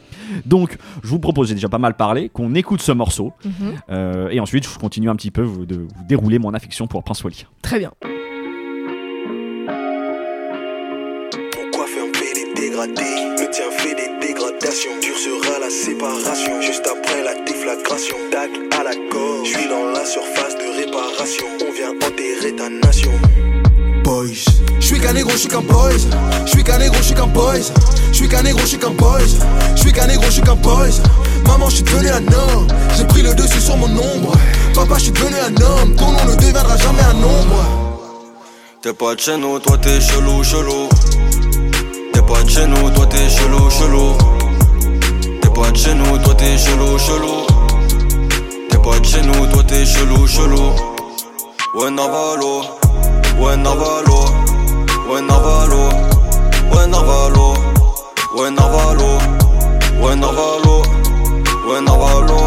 Donc, 0.45 0.77
je 1.03 1.08
vous 1.10 1.19
propose, 1.19 1.49
j'ai 1.49 1.55
déjà 1.55 1.69
pas 1.69 1.77
mal 1.79 1.95
parlé, 1.95 2.29
qu'on 2.29 2.55
écoute 2.55 2.82
ce 2.82 2.91
morceau. 2.91 3.34
Mhm. 3.45 3.51
euh, 3.91 4.29
et 4.29 4.39
ensuite, 4.39 4.65
je 4.67 4.77
continue 4.79 5.10
un 5.10 5.15
petit 5.15 5.32
peu 5.32 5.41
vous- 5.41 5.65
de 5.65 5.75
vous 5.75 5.88
dérouler 6.08 6.39
mon 6.39 6.53
affection 6.53 6.88
pour 6.88 7.03
Prince 7.03 7.23
Wally. 7.23 7.45
Très 7.62 7.79
bien. 7.79 7.91
Pourquoi 11.51 11.86
faire 11.88 12.03
un 12.03 12.13
fait 12.17 12.34
des 12.34 12.62
dégradés 12.62 12.93
Le 13.39 13.49
tien 13.51 13.65
fait 13.71 13.95
des 13.95 14.18
dégradations 14.60 15.00
Dur 15.02 15.17
sera 15.17 15.60
la 15.60 15.69
séparation. 15.69 16.62
Juste 16.62 16.88
après 16.88 17.24
la 17.24 17.34
déflagration. 17.45 18.15
Tacle 18.32 18.62
à 18.80 18.84
la 18.84 18.95
gorge 19.12 19.48
Je 19.48 19.58
suis 19.58 19.69
dans 19.69 19.89
la 19.91 20.06
surface 20.06 20.56
de 20.56 20.78
réparation. 20.80 21.45
On 21.67 21.72
vient 21.72 21.91
enterrer 21.91 22.56
ta 22.56 22.69
nation. 22.69 23.12
Boys. 24.04 24.45
Je 24.80 24.86
suis 24.86 25.00
qu'un 25.00 25.13
négro, 25.13 25.32
je 25.32 25.38
suis 25.38 25.48
qu'un 25.48 25.62
boys. 25.62 25.91
Je 26.45 26.52
suis 26.52 26.63
qu'un 26.63 26.78
négro, 26.78 26.95
je 26.98 27.04
suis 27.04 27.15
qu'un 27.15 27.28
boys. 27.28 27.72
Je 28.12 28.17
suis 28.17 28.28
qu'un 28.28 28.41
négro, 28.43 28.60
je 28.62 28.67
suis 28.67 28.78
qu'un 28.78 28.91
boys. 28.91 29.19
Je 29.76 29.82
suis 29.82 29.91
qu'un 29.91 30.08
négro, 30.08 30.24
je 30.26 30.32
suis 30.32 30.41
qu'un 30.41 30.56
boys. 30.56 31.00
Maman, 31.45 31.69
je 31.69 31.76
suis 31.76 31.84
devenu 31.84 32.10
un 32.10 32.28
homme. 32.28 32.67
J'ai 32.98 33.06
pris 33.06 33.22
le 33.22 33.34
dessus 33.34 33.62
sur 33.62 33.78
mon 33.78 33.88
ombre. 33.88 34.34
Papa, 34.74 34.95
je 34.98 35.04
suis 35.04 35.12
devenu 35.12 35.36
un 35.36 35.62
homme. 35.62 35.95
Ton 35.95 36.12
nom 36.12 36.26
ne 36.26 36.36
deviendra 36.36 36.78
jamais 36.78 37.02
un 37.02 37.24
ombre 37.24 37.65
T'es 38.82 38.93
pas 38.93 39.13
de 39.13 39.19
chez 39.19 39.36
nous, 39.36 39.60
toi 39.60 39.78
t'es 39.78 40.00
chelou, 40.00 40.41
chelou. 40.41 40.88
T'es 42.13 42.22
pas 42.22 42.41
de 42.43 42.50
chez 42.50 42.65
nous, 42.65 42.89
toi 42.91 43.06
t'es 43.08 43.30
chelou, 43.30 43.69
chelou. 43.69 44.38
Pas 45.62 45.72
de 45.72 45.78
chez 45.78 45.93
nous, 45.93 46.17
toi 46.19 46.34
t'es 46.36 46.58
chelou, 46.58 46.98
chelou. 46.98 47.45
T'es 48.69 48.78
pas 48.78 48.98
de 48.98 49.06
chez 49.06 49.22
nous, 49.22 49.45
toi 49.48 49.63
t'es 49.67 49.86
chelou, 49.86 50.26
chelou. 50.26 50.72
Ouais, 51.76 51.91
Navalo, 51.91 52.62
ouais, 53.39 53.58
Navalo, 53.58 54.26
ouais, 55.10 55.22
Navalo, 55.22 55.89
ouais, 56.72 56.88
Navalo, 56.88 57.54
ouais, 58.38 58.52
Navalo, 58.52 59.17
ouais, 60.02 60.15
Navalo, 60.15 60.82
ouais, 61.67 61.82
Navalo, 61.82 62.38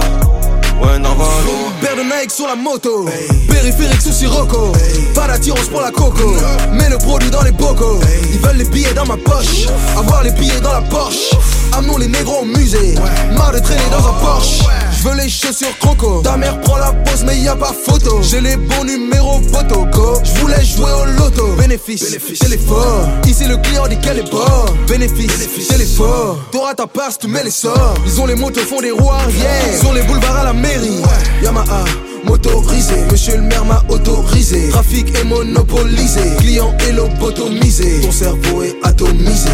ouais, 0.81 0.98
Navalo. 0.98 1.55
Paire 1.81 1.96
de 1.96 2.03
Nike 2.03 2.31
sur 2.31 2.46
la 2.46 2.57
moto, 2.57 3.05
périphérique 3.48 4.01
sous 4.01 4.12
Sirocco. 4.12 4.72
Pas 5.14 5.27
d'attirance 5.29 5.68
pour 5.68 5.83
la 5.83 5.90
coco, 5.90 6.35
mets 6.72 6.88
le 6.88 6.98
produit 6.98 7.31
dans 7.31 7.42
les 7.42 7.53
bocaux. 7.53 8.01
Ils 8.33 8.40
veulent 8.40 8.57
les 8.57 8.64
billets 8.64 8.94
dans 8.94 9.07
ma 9.07 9.16
poche, 9.16 9.66
avoir 9.96 10.22
les 10.22 10.33
billets 10.33 10.61
dans 10.61 10.72
la 10.72 10.81
Porsche. 10.81 11.31
Amenons 11.72 11.96
les 11.98 12.08
négros 12.08 12.40
au 12.42 12.44
musée, 12.44 12.94
marre 13.37 13.52
de 13.52 13.58
traîner 13.58 13.82
dans 13.90 14.06
un 14.06 14.12
Porsche. 14.12 14.61
Je 14.98 15.08
veux 15.08 15.16
les 15.16 15.28
chaussures 15.28 15.76
croco, 15.80 16.20
ta 16.22 16.37
mère 16.37 16.61
prend 16.61 16.76
la 16.76 16.92
pause 16.92 17.24
mais 17.24 17.38
y 17.38 17.48
a 17.48 17.56
pas 17.56 17.72
photo. 17.72 18.20
J'ai 18.22 18.40
les 18.40 18.56
bons 18.56 18.85
numéros 18.85 19.40
photo, 19.52 19.87
go. 19.87 20.14
Je 20.22 20.40
voulais 20.40 20.64
jouer 20.64 20.92
au 20.92 21.04
loto, 21.18 21.54
bénéfice, 21.58 22.04
c'est 22.35 22.48
l'effort. 22.48 23.08
Ici 23.26 23.44
le 23.46 23.56
client 23.56 23.88
dit 23.88 23.98
qu'elle 23.98 24.18
est 24.18 24.30
bonne, 24.30 24.76
bénéfice, 24.87 25.32
c'est 25.68 25.78
l'effort. 25.78 26.38
T'auras 26.52 26.74
ta 26.74 26.87
passe, 26.87 27.18
tu 27.18 27.26
mets 27.26 27.44
les 27.44 27.50
sorts. 27.50 27.94
Ils 28.06 28.20
ont 28.20 28.26
les 28.26 28.35
motos, 28.37 28.61
font 28.61 28.80
des 28.80 28.90
roues 28.90 29.11
arrière. 29.11 29.80
Sur 29.80 29.92
les 29.92 30.02
boulevards 30.02 30.37
à 30.38 30.44
la 30.44 30.52
mairie, 30.52 31.02
Yamaha. 31.42 31.85
Motorisé, 32.24 32.94
monsieur 33.11 33.37
le 33.37 33.42
maire 33.42 33.64
m'a 33.64 33.82
autorisé. 33.88 34.68
Trafic 34.68 35.12
est 35.16 35.24
monopolisé, 35.24 36.20
client 36.38 36.72
est 36.88 36.92
lobotomisé. 36.92 38.00
Ton 38.00 38.12
cerveau 38.12 38.62
est 38.62 38.76
atomisé. 38.85 39.50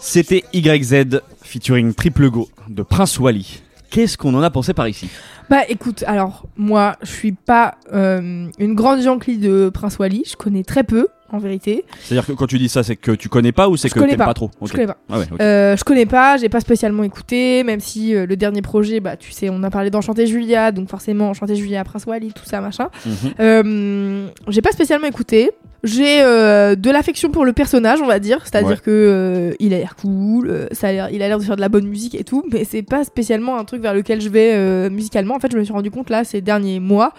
C'était 0.00 0.44
YZ 0.52 1.20
featuring 1.42 1.94
Triple 1.94 2.30
Go 2.30 2.48
de 2.68 2.82
Prince 2.82 3.18
Wally. 3.18 3.62
Qu'est-ce 3.90 4.16
qu'on 4.18 4.34
en 4.34 4.42
a 4.42 4.50
pensé 4.50 4.74
par 4.74 4.88
ici? 4.88 5.08
Bah 5.50 5.60
écoute, 5.68 6.02
alors 6.06 6.46
moi 6.56 6.96
je 7.02 7.10
suis 7.10 7.32
pas 7.32 7.74
euh, 7.92 8.48
une 8.58 8.74
grande 8.74 9.02
Jean-Cli 9.02 9.38
de 9.38 9.70
Prince 9.72 9.98
Wally, 9.98 10.24
je 10.28 10.36
connais 10.36 10.62
très 10.64 10.82
peu 10.84 11.08
en 11.30 11.38
vérité. 11.38 11.84
C'est-à-dire 12.02 12.26
que 12.26 12.32
quand 12.32 12.46
tu 12.46 12.58
dis 12.58 12.68
ça, 12.68 12.82
c'est 12.82 12.96
que 12.96 13.10
tu 13.12 13.28
connais 13.28 13.52
pas 13.52 13.68
ou 13.68 13.76
c'est 13.76 13.88
Je 13.88 13.94
que 13.94 13.98
connais 14.00 14.12
t'aimes 14.12 14.18
pas. 14.18 14.26
pas. 14.26 14.34
trop? 14.34 14.50
Je 14.64 14.72
connais 14.72 14.86
pas. 14.86 14.96
Ah 15.10 15.18
ouais. 15.18 15.26
Euh, 15.40 15.76
je 15.76 15.84
connais 15.84 16.06
pas, 16.06 16.36
j'ai 16.38 16.48
pas 16.48 16.60
spécialement 16.60 17.02
écouté, 17.02 17.62
même 17.64 17.80
si 17.80 18.14
euh, 18.14 18.26
le 18.26 18.36
dernier 18.36 18.62
projet, 18.62 19.00
bah 19.00 19.16
tu 19.16 19.32
sais, 19.32 19.48
on 19.50 19.62
a 19.62 19.70
parlé 19.70 19.90
d'Enchanté 19.90 20.26
Julia, 20.26 20.72
donc 20.72 20.88
forcément 20.88 21.30
Enchanté 21.30 21.54
Julia, 21.56 21.84
Prince 21.84 22.04
Wally, 22.06 22.32
tout 22.32 22.44
ça 22.44 22.60
machin. 22.60 22.88
Mhm. 23.04 23.14
Euh, 23.40 24.28
j'ai 24.48 24.62
pas 24.62 24.72
spécialement 24.72 25.06
écouté. 25.08 25.50
J'ai 25.84 26.22
euh, 26.22 26.74
de 26.76 26.90
l'affection 26.90 27.30
pour 27.30 27.44
le 27.44 27.52
personnage, 27.52 28.00
on 28.02 28.06
va 28.06 28.18
dire, 28.18 28.40
c'est-à-dire 28.44 28.70
Ouais. 28.70 28.76
que 28.76 28.90
euh, 28.90 29.52
il 29.60 29.72
a 29.74 29.78
l'air 29.78 29.96
cool, 29.96 30.48
euh, 30.48 30.66
ça 30.72 30.88
a 30.88 30.92
l'air, 30.92 31.10
il 31.10 31.22
a 31.22 31.28
l'air 31.28 31.38
de 31.38 31.44
faire 31.44 31.56
de 31.56 31.60
la 31.60 31.68
bonne 31.68 31.86
musique 31.86 32.14
et 32.14 32.24
tout, 32.24 32.42
mais 32.52 32.64
c'est 32.64 32.82
pas 32.82 33.04
spécialement 33.04 33.58
un 33.58 33.64
truc 33.64 33.82
vers 33.82 33.92
lequel 33.94 34.20
je 34.20 34.28
vais 34.30 34.52
euh, 34.54 34.88
musicalement. 34.90 35.34
En 35.34 35.40
fait, 35.40 35.52
je 35.52 35.58
me 35.58 35.62
suis 35.64 35.72
rendu 35.74 35.90
compte 35.90 36.08
là 36.10 36.24
ces 36.24 36.40
derniers 36.40 36.80
mois 36.80 37.12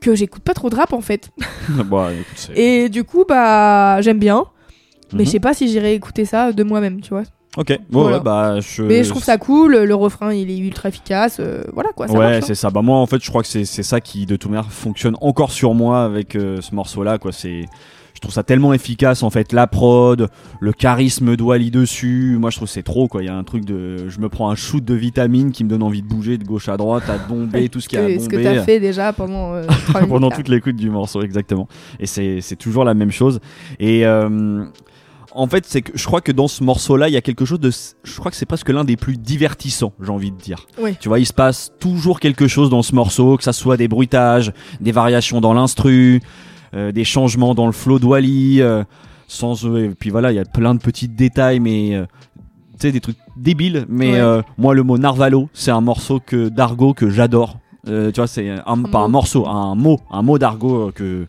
que 0.00 0.14
j'écoute 0.14 0.42
pas 0.42 0.54
trop 0.54 0.70
de 0.70 0.76
rap 0.76 0.92
en 0.94 1.02
fait. 1.02 1.28
Bon, 1.84 2.08
écoute, 2.08 2.24
c'est- 2.36 2.56
Et 2.58 2.88
du 2.88 3.04
coup, 3.04 3.24
bah 3.28 4.00
j'aime 4.00 4.18
bien, 4.18 4.44
mais 5.12 5.20
Mhm. 5.20 5.26
je 5.26 5.30
sais 5.30 5.40
pas 5.40 5.52
si 5.52 5.68
j'irai 5.68 5.92
écouter 5.94 6.24
ça 6.24 6.52
de 6.52 6.62
moi-même, 6.62 7.00
tu 7.02 7.10
vois. 7.10 7.24
Ok, 7.56 7.76
bon, 7.90 8.02
Voilà. 8.02 8.18
ouais, 8.18 8.22
bah 8.22 8.60
je. 8.60 8.82
Mais 8.82 9.02
je 9.02 9.10
trouve 9.10 9.24
ça 9.24 9.36
cool, 9.36 9.76
le 9.76 9.94
refrain 9.96 10.32
il 10.32 10.50
est 10.50 10.58
ultra 10.58 10.88
efficace, 10.88 11.38
euh, 11.40 11.64
voilà 11.72 11.90
quoi. 11.90 12.06
Ça 12.06 12.14
ouais, 12.16 12.36
hein. 12.36 12.40
c'est 12.42 12.54
ça. 12.54 12.70
Bah 12.70 12.80
moi, 12.82 12.98
en 12.98 13.06
fait, 13.06 13.22
je 13.22 13.28
crois 13.28 13.42
que 13.42 13.48
c'est 13.48 13.64
c'est 13.64 13.82
ça 13.82 14.00
qui, 14.00 14.24
de 14.24 14.36
toute 14.36 14.50
manière, 14.50 14.70
fonctionne 14.70 15.16
encore 15.20 15.50
sur 15.50 15.74
moi 15.74 16.04
avec 16.04 16.36
euh, 16.36 16.60
ce 16.60 16.74
morceau-là, 16.76 17.18
quoi. 17.18 17.32
C'est, 17.32 17.64
je 18.14 18.20
trouve 18.20 18.32
ça 18.32 18.44
tellement 18.44 18.72
efficace, 18.72 19.24
en 19.24 19.30
fait, 19.30 19.52
la 19.52 19.66
prod, 19.66 20.28
le 20.60 20.72
charisme 20.72 21.34
d'Wally 21.34 21.72
dessus. 21.72 22.36
Moi, 22.38 22.50
je 22.50 22.56
trouve 22.56 22.68
c'est 22.68 22.84
trop, 22.84 23.08
quoi. 23.08 23.20
Il 23.22 23.26
y 23.26 23.30
a 23.30 23.34
un 23.36 23.42
truc 23.44 23.64
de, 23.64 24.08
je 24.08 24.20
me 24.20 24.28
prends 24.28 24.48
un 24.50 24.54
shoot 24.54 24.84
de 24.84 24.94
vitamines 24.94 25.50
qui 25.50 25.64
me 25.64 25.70
donne 25.70 25.82
envie 25.82 26.02
de 26.02 26.06
bouger 26.08 26.38
de 26.38 26.44
gauche 26.44 26.68
à 26.68 26.76
droite, 26.76 27.02
à 27.08 27.18
bomber 27.28 27.68
tout 27.68 27.80
ce 27.80 27.88
qu'il 27.88 27.98
y 27.98 28.02
a 28.02 28.04
à 28.04 28.08
Que- 28.08 28.18
ce 28.20 28.28
que 28.28 28.36
bomber. 28.36 28.44
t'as 28.58 28.62
fait 28.62 28.78
déjà 28.78 29.12
pendant 29.12 29.54
euh, 29.54 29.64
pendant 30.08 30.28
là. 30.28 30.36
toute 30.36 30.46
l'écoute 30.48 30.76
du 30.76 30.88
morceau, 30.88 31.22
exactement. 31.22 31.66
Et 31.98 32.06
c'est 32.06 32.40
c'est 32.42 32.56
toujours 32.56 32.84
la 32.84 32.94
même 32.94 33.10
chose. 33.10 33.40
Et 33.80 34.06
euh, 34.06 34.64
en 35.32 35.46
fait, 35.46 35.64
c'est 35.66 35.82
que 35.82 35.92
je 35.96 36.04
crois 36.04 36.20
que 36.20 36.32
dans 36.32 36.48
ce 36.48 36.62
morceau-là, 36.64 37.08
il 37.08 37.12
y 37.12 37.16
a 37.16 37.20
quelque 37.20 37.44
chose 37.44 37.60
de. 37.60 37.70
Je 38.04 38.18
crois 38.18 38.30
que 38.30 38.36
c'est 38.36 38.46
presque 38.46 38.68
l'un 38.70 38.84
des 38.84 38.96
plus 38.96 39.16
divertissants, 39.16 39.92
j'ai 40.02 40.10
envie 40.10 40.30
de 40.32 40.36
dire. 40.36 40.66
Oui. 40.80 40.96
Tu 41.00 41.08
vois, 41.08 41.18
il 41.18 41.26
se 41.26 41.32
passe 41.32 41.72
toujours 41.78 42.20
quelque 42.20 42.48
chose 42.48 42.70
dans 42.70 42.82
ce 42.82 42.94
morceau, 42.94 43.36
que 43.36 43.44
ça 43.44 43.52
soit 43.52 43.76
des 43.76 43.88
bruitages, 43.88 44.52
des 44.80 44.92
variations 44.92 45.40
dans 45.40 45.52
l'instru, 45.54 46.20
euh, 46.74 46.92
des 46.92 47.04
changements 47.04 47.54
dans 47.54 47.66
le 47.66 47.72
flow 47.72 47.98
de 47.98 48.06
Wally. 48.06 48.60
euh, 48.62 48.84
sans, 49.28 49.64
et 49.76 49.90
puis 49.90 50.10
voilà, 50.10 50.32
il 50.32 50.34
y 50.34 50.40
a 50.40 50.44
plein 50.44 50.74
de 50.74 50.80
petits 50.80 51.06
détails, 51.08 51.60
mais. 51.60 51.94
euh, 51.94 52.04
tu 52.80 52.86
sais, 52.86 52.92
des 52.92 53.00
trucs 53.00 53.18
débiles, 53.36 53.84
mais 53.88 54.12
Ouais. 54.14 54.18
euh, 54.20 54.42
moi, 54.58 54.74
le 54.74 54.82
mot 54.82 54.96
Narvalo, 54.98 55.48
c'est 55.52 55.70
un 55.70 55.82
morceau 55.82 56.18
que 56.18 56.48
d'argot 56.48 56.94
que 56.94 57.10
j'adore. 57.10 57.58
Euh, 57.88 58.10
tu 58.10 58.20
vois, 58.20 58.26
c'est 58.26 58.48
un, 58.66 58.82
pas 58.84 59.00
un 59.00 59.08
morceau, 59.08 59.46
un 59.46 59.74
mot, 59.74 60.00
un 60.10 60.22
mot 60.22 60.38
d'argot 60.38 60.88
euh, 60.88 60.90
que 60.92 61.26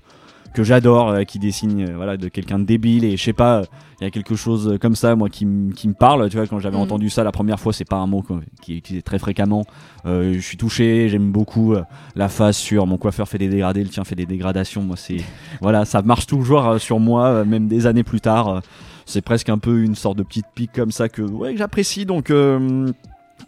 que 0.53 0.63
j'adore, 0.63 1.09
euh, 1.09 1.23
qui 1.23 1.39
dessine 1.39 1.89
euh, 1.89 1.95
voilà 1.95 2.17
de 2.17 2.27
quelqu'un 2.27 2.59
de 2.59 2.65
débile 2.65 3.03
et 3.05 3.15
je 3.17 3.23
sais 3.23 3.33
pas, 3.33 3.61
il 3.99 4.03
y 4.03 4.07
a 4.07 4.11
quelque 4.11 4.35
chose 4.35 4.77
comme 4.81 4.95
ça 4.95 5.15
moi 5.15 5.29
qui, 5.29 5.45
me 5.45 5.93
parle. 5.93 6.29
Tu 6.29 6.37
vois, 6.37 6.47
quand 6.47 6.59
j'avais 6.59 6.75
Mhm. 6.77 6.83
entendu 6.83 7.09
ça 7.09 7.23
la 7.23 7.31
première 7.31 7.59
fois, 7.59 7.71
c'est 7.73 7.85
pas 7.87 7.97
un 7.97 8.07
mot 8.07 8.23
qui 8.61 8.73
est 8.73 8.77
utilisé 8.77 9.01
très 9.01 9.19
fréquemment. 9.19 9.65
Euh, 10.05 10.33
je 10.33 10.39
suis 10.39 10.57
touché, 10.57 11.07
j'aime 11.09 11.31
beaucoup 11.31 11.73
euh, 11.73 11.83
la 12.15 12.27
phase 12.29 12.57
sur 12.57 12.87
mon 12.87 12.97
coiffeur 12.97 13.27
fait 13.27 13.37
des 13.37 13.47
dégradés, 13.49 13.83
le 13.83 13.89
tien 13.89 14.03
fait 14.03 14.15
des 14.15 14.25
dégradations. 14.25 14.81
Moi, 14.81 14.95
c'est 14.97 15.17
voilà, 15.61 15.85
ça 15.85 16.01
marche 16.01 16.27
toujours 16.27 16.67
euh, 16.67 16.77
sur 16.79 16.99
moi, 16.99 17.27
euh, 17.27 17.45
même 17.45 17.67
des 17.67 17.85
années 17.87 18.03
plus 18.03 18.21
tard. 18.21 18.47
euh, 18.47 18.59
c'est 19.05 19.21
presque 19.21 19.49
un 19.49 19.57
peu 19.57 19.81
une 19.83 19.95
sorte 19.95 20.17
de 20.17 20.23
petite 20.23 20.45
pique 20.55 20.71
comme 20.73 20.91
ça 20.91 21.09
que 21.09 21.21
ouais 21.21 21.53
que 21.53 21.57
j'apprécie 21.57 22.05
donc. 22.05 22.29
euh, 22.29 22.87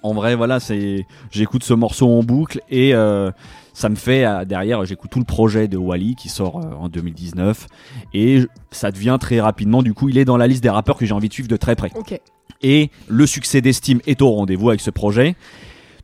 en 0.01 0.13
vrai, 0.13 0.35
voilà, 0.35 0.59
c'est 0.59 1.05
j'écoute 1.31 1.63
ce 1.63 1.73
morceau 1.73 2.09
en 2.09 2.23
boucle 2.23 2.59
et 2.69 2.93
euh, 2.93 3.31
ça 3.73 3.89
me 3.89 3.95
fait 3.95 4.25
euh, 4.25 4.45
derrière, 4.45 4.85
j'écoute 4.85 5.11
tout 5.11 5.19
le 5.19 5.25
projet 5.25 5.67
de 5.67 5.77
Wally 5.77 6.15
qui 6.15 6.29
sort 6.29 6.57
euh, 6.57 6.75
en 6.75 6.89
2019 6.89 7.67
et 8.13 8.41
ça 8.71 8.91
devient 8.91 9.17
très 9.19 9.41
rapidement. 9.41 9.83
Du 9.83 9.93
coup, 9.93 10.09
il 10.09 10.17
est 10.17 10.25
dans 10.25 10.37
la 10.37 10.47
liste 10.47 10.63
des 10.63 10.69
rappeurs 10.69 10.97
que 10.97 11.05
j'ai 11.05 11.13
envie 11.13 11.29
de 11.29 11.33
suivre 11.33 11.49
de 11.49 11.57
très 11.57 11.75
près. 11.75 11.91
Ok. 11.95 12.19
Et 12.61 12.89
le 13.07 13.25
succès 13.25 13.61
d'Estime 13.61 13.99
est 14.07 14.21
au 14.21 14.31
rendez-vous 14.31 14.69
avec 14.69 14.81
ce 14.81 14.89
projet. 14.89 15.35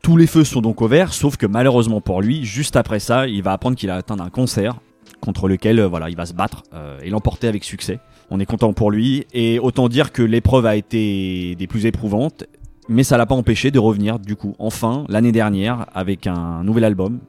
Tous 0.02 0.16
les 0.16 0.26
feux 0.26 0.44
sont 0.44 0.60
donc 0.60 0.80
au 0.82 0.88
vert, 0.88 1.12
sauf 1.12 1.36
que 1.36 1.46
malheureusement 1.46 2.00
pour 2.00 2.22
lui, 2.22 2.44
juste 2.44 2.76
après 2.76 3.00
ça, 3.00 3.26
il 3.26 3.42
va 3.42 3.52
apprendre 3.52 3.76
qu'il 3.76 3.90
a 3.90 3.96
atteint 3.96 4.18
un 4.18 4.30
concert 4.30 4.80
contre 5.20 5.48
lequel 5.48 5.78
euh, 5.78 5.88
voilà, 5.88 6.08
il 6.08 6.16
va 6.16 6.26
se 6.26 6.32
battre 6.32 6.62
euh, 6.74 6.98
et 7.02 7.10
l'emporter 7.10 7.48
avec 7.48 7.64
succès. 7.64 8.00
On 8.30 8.40
est 8.40 8.46
content 8.46 8.72
pour 8.72 8.90
lui 8.90 9.26
et 9.32 9.58
autant 9.58 9.88
dire 9.88 10.12
que 10.12 10.22
l'épreuve 10.22 10.66
a 10.66 10.76
été 10.76 11.54
des 11.56 11.66
plus 11.66 11.84
éprouvantes, 11.86 12.44
mais 12.88 13.02
ça 13.02 13.18
l'a 13.18 13.26
pas 13.26 13.34
empêché 13.34 13.70
de 13.70 13.78
revenir 13.78 14.18
du 14.18 14.36
coup 14.36 14.54
enfin 14.58 15.04
l'année 15.08 15.32
dernière 15.32 15.86
avec 15.94 16.26
un 16.26 16.62
nouvel 16.64 16.84
album, 16.84 17.20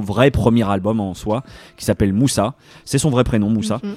vrai 0.00 0.30
premier 0.30 0.68
album 0.68 1.00
en 1.00 1.14
soi 1.14 1.42
qui 1.76 1.84
s'appelle 1.84 2.12
Moussa. 2.12 2.54
C'est 2.84 2.98
son 2.98 3.10
vrai 3.10 3.24
prénom 3.24 3.50
Moussa. 3.50 3.80
Mhm. 3.82 3.94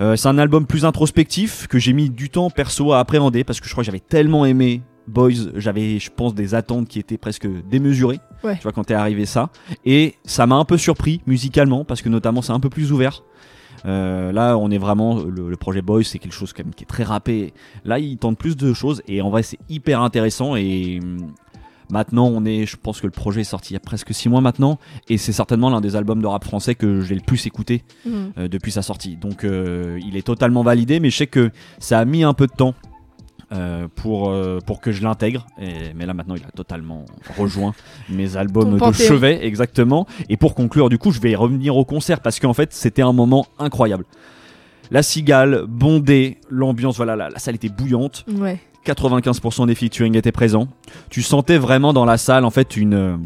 Euh, 0.00 0.16
c'est 0.16 0.28
un 0.28 0.38
album 0.38 0.66
plus 0.66 0.84
introspectif 0.84 1.66
que 1.68 1.78
j'ai 1.78 1.92
mis 1.92 2.10
du 2.10 2.30
temps 2.30 2.50
perso 2.50 2.92
à 2.92 2.98
appréhender 2.98 3.44
parce 3.44 3.60
que 3.60 3.66
je 3.66 3.72
crois 3.72 3.82
que 3.82 3.86
j'avais 3.86 4.00
tellement 4.00 4.44
aimé 4.44 4.82
Boys, 5.08 5.52
j'avais 5.54 6.00
je 6.00 6.10
pense 6.10 6.34
des 6.34 6.54
attentes 6.54 6.88
qui 6.88 6.98
étaient 6.98 7.16
presque 7.16 7.46
démesurées. 7.70 8.18
Ouais. 8.42 8.56
Tu 8.56 8.62
vois 8.62 8.72
quand 8.72 8.84
t'es 8.84 8.94
arrivé 8.94 9.24
ça 9.24 9.50
et 9.84 10.14
ça 10.24 10.46
m'a 10.46 10.56
un 10.56 10.64
peu 10.64 10.78
surpris 10.78 11.20
musicalement 11.26 11.84
parce 11.84 12.02
que 12.02 12.08
notamment 12.08 12.42
c'est 12.42 12.52
un 12.52 12.60
peu 12.60 12.70
plus 12.70 12.92
ouvert. 12.92 13.22
Euh, 13.84 14.32
là, 14.32 14.56
on 14.56 14.70
est 14.70 14.78
vraiment 14.78 15.22
le, 15.22 15.48
le 15.48 15.56
projet 15.56 15.82
Boys, 15.82 16.02
c'est 16.02 16.18
quelque 16.18 16.32
chose 16.32 16.52
quand 16.52 16.64
même 16.64 16.74
qui 16.74 16.84
est 16.84 16.88
très 16.88 17.04
rappé. 17.04 17.52
Là, 17.84 17.98
il 17.98 18.16
tente 18.18 18.38
plus 18.38 18.56
de 18.56 18.72
choses 18.72 19.02
et 19.06 19.22
en 19.22 19.30
vrai, 19.30 19.42
c'est 19.42 19.58
hyper 19.68 20.00
intéressant 20.00 20.56
et 20.56 20.98
Maintenant, 21.90 22.26
on 22.26 22.44
est, 22.44 22.66
je 22.66 22.76
pense 22.76 23.00
que 23.00 23.06
le 23.06 23.12
projet 23.12 23.42
est 23.42 23.44
sorti 23.44 23.70
il 23.70 23.74
y 23.74 23.76
a 23.76 23.80
presque 23.80 24.12
6 24.12 24.28
mois 24.28 24.40
maintenant, 24.40 24.78
et 25.08 25.18
c'est 25.18 25.32
certainement 25.32 25.70
l'un 25.70 25.80
des 25.80 25.94
albums 25.96 26.20
de 26.20 26.26
rap 26.26 26.44
français 26.44 26.74
que 26.74 27.00
j'ai 27.00 27.14
le 27.14 27.20
plus 27.20 27.46
écouté 27.46 27.84
Mhm. 28.04 28.32
euh, 28.38 28.48
depuis 28.48 28.72
sa 28.72 28.82
sortie. 28.82 29.16
Donc 29.16 29.44
euh, 29.44 29.98
il 30.06 30.16
est 30.16 30.26
totalement 30.26 30.62
validé, 30.62 30.98
mais 31.00 31.10
je 31.10 31.16
sais 31.16 31.26
que 31.26 31.50
ça 31.78 31.98
a 32.00 32.04
mis 32.04 32.24
un 32.24 32.34
peu 32.34 32.46
de 32.46 32.52
temps 32.52 32.74
euh, 33.52 33.86
pour, 33.94 34.30
euh, 34.30 34.58
pour 34.66 34.80
que 34.80 34.90
je 34.90 35.04
l'intègre. 35.04 35.46
Mais 35.94 36.04
là 36.06 36.14
maintenant 36.14 36.34
il 36.34 36.42
a 36.42 36.50
totalement 36.50 37.04
rejoint 37.38 37.74
mes 38.08 38.36
albums 38.36 38.72
de 38.74 38.78
chevet, 39.06 39.46
exactement. 39.46 40.06
Et 40.28 40.36
pour 40.36 40.54
conclure, 40.56 40.88
du 40.88 40.98
coup, 40.98 41.12
je 41.12 41.20
vais 41.20 41.34
revenir 41.36 41.76
au 41.76 41.84
concert 41.84 42.20
parce 42.20 42.40
qu'en 42.40 42.54
fait 42.54 42.72
c'était 42.72 43.02
un 43.02 43.12
moment 43.12 43.46
incroyable. 43.60 44.04
La 44.90 45.02
cigale, 45.02 45.64
bondée, 45.68 46.38
l'ambiance, 46.50 46.96
voilà, 46.96 47.14
la, 47.16 47.28
la 47.30 47.38
salle 47.38 47.54
était 47.56 47.68
bouillante. 47.68 48.24
Ouais. 48.36 48.58
95% 48.86 49.66
des 49.66 49.74
featuring 49.74 50.16
étaient 50.16 50.32
présents. 50.32 50.68
Tu 51.10 51.22
sentais 51.22 51.58
vraiment 51.58 51.92
dans 51.92 52.04
la 52.04 52.16
salle 52.18 52.44
en 52.44 52.50
fait 52.50 52.76
une 52.76 52.94
euh, 52.94 53.16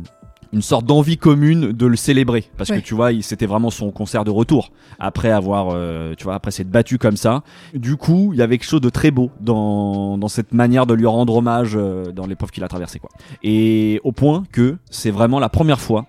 une 0.52 0.62
sorte 0.62 0.84
d'envie 0.84 1.16
commune 1.16 1.70
de 1.70 1.86
le 1.86 1.94
célébrer 1.94 2.44
parce 2.56 2.70
Ouais. 2.70 2.80
que 2.80 2.84
tu 2.84 2.94
vois, 2.94 3.10
c'était 3.22 3.46
vraiment 3.46 3.70
son 3.70 3.92
concert 3.92 4.24
de 4.24 4.32
retour 4.32 4.70
après 4.98 5.30
avoir 5.30 5.68
euh, 5.72 6.14
tu 6.18 6.24
vois 6.24 6.34
après 6.34 6.50
s'être 6.50 6.68
battu 6.70 6.98
comme 6.98 7.16
ça. 7.16 7.44
Du 7.72 7.96
coup, 7.96 8.30
il 8.32 8.40
y 8.40 8.42
avait 8.42 8.58
quelque 8.58 8.68
chose 8.68 8.80
de 8.80 8.90
très 8.90 9.12
beau 9.12 9.30
dans 9.40 10.18
dans 10.18 10.26
cette 10.26 10.52
manière 10.52 10.86
de 10.86 10.94
lui 10.94 11.06
rendre 11.06 11.36
hommage 11.36 11.74
euh, 11.76 12.10
dans 12.10 12.26
l'épreuve 12.26 12.50
qu'il 12.50 12.64
a 12.64 12.68
traversée 12.68 12.98
quoi. 12.98 13.10
Et 13.44 14.00
au 14.02 14.10
point 14.10 14.42
que 14.50 14.78
c'est 14.90 15.12
vraiment 15.12 15.38
la 15.38 15.48
première 15.48 15.80
fois 15.80 16.06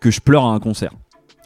que 0.00 0.10
je 0.10 0.20
pleure 0.20 0.46
à 0.46 0.54
un 0.54 0.58
concert. 0.58 0.92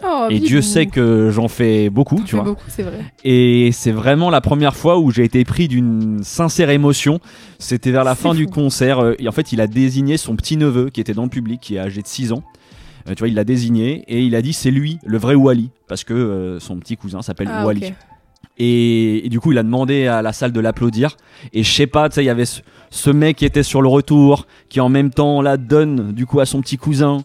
Oh, 0.05 0.27
Et. 0.31 0.41
Dieu 0.41 0.61
sait 0.61 0.87
que 0.87 1.31
j'en 1.31 1.49
fais 1.49 1.89
beaucoup, 1.89 2.21
tu 2.25 2.35
vois. 2.37 2.45
beaucoup, 2.45 2.65
c'est 2.69 2.83
vrai. 2.83 3.01
Et 3.25 3.71
c'est 3.73 3.93
vraiment 3.93 4.29
la 4.29 4.41
première 4.43 4.77
fois 4.77 4.99
où 4.99 5.11
j'ai 5.11 5.25
été 5.25 5.45
pris 5.45 5.69
d'une 5.69 6.23
sincère 6.23 6.69
émotion. 6.71 7.19
C'était 7.59 7.91
vers 7.91 8.05
la 8.05 8.15
fin 8.15 8.35
du 8.35 8.47
concert. 8.47 8.99
euh, 9.01 9.15
Et 9.19 9.27
en 9.29 9.33
fait, 9.33 9.53
il 9.53 9.61
a 9.61 9.67
désigné 9.67 10.17
son 10.19 10.37
petit 10.37 10.57
neveu 10.59 10.91
qui 10.91 11.01
était 11.01 11.15
dans 11.15 11.23
le 11.25 11.31
public, 11.31 11.61
qui 11.63 11.77
est 11.77 11.79
âgé 11.79 12.03
de 12.03 12.07
6 12.07 12.33
ans. 12.33 12.43
Euh, 13.09 13.15
tu 13.15 13.21
vois, 13.21 13.29
il 13.29 13.35
l'a 13.35 13.45
désigné 13.45 14.05
et 14.09 14.21
il 14.23 14.35
a 14.35 14.43
dit 14.43 14.53
c'est 14.53 14.71
lui, 14.71 14.99
le 15.05 15.17
vrai 15.17 15.35
Wally, 15.35 15.71
parce 15.89 16.05
que 16.05 16.13
euh, 16.13 16.61
son 16.61 16.77
petit 16.79 16.97
cousin 16.97 17.23
s'appelle 17.23 17.49
Ah, 17.51 17.65
Wally. 17.65 17.95
et 18.59 19.27
du 19.31 19.41
coup, 19.41 19.53
il 19.53 19.59
a 19.59 19.63
demandé 19.63 20.07
à 20.07 20.23
la 20.23 20.33
salle 20.33 20.53
de 20.53 20.61
l'applaudir. 20.61 21.17
Et 21.53 21.63
je 21.63 21.71
sais 21.73 21.87
pas, 21.87 22.09
tu 22.09 22.17
sais, 22.17 22.23
il 22.23 22.27
y 22.27 22.31
avait 22.31 22.45
ce, 22.47 22.61
ce 22.91 23.11
mec 23.11 23.37
qui 23.37 23.45
était 23.45 23.63
sur 23.63 23.81
le 23.83 23.89
retour, 23.89 24.47
qui 24.69 24.81
en 24.81 24.89
même 24.89 25.11
temps 25.11 25.41
la 25.43 25.57
donne 25.57 26.13
du 26.13 26.27
coup 26.27 26.41
à 26.41 26.47
son 26.47 26.61
petit 26.61 26.77
cousin. 26.77 27.23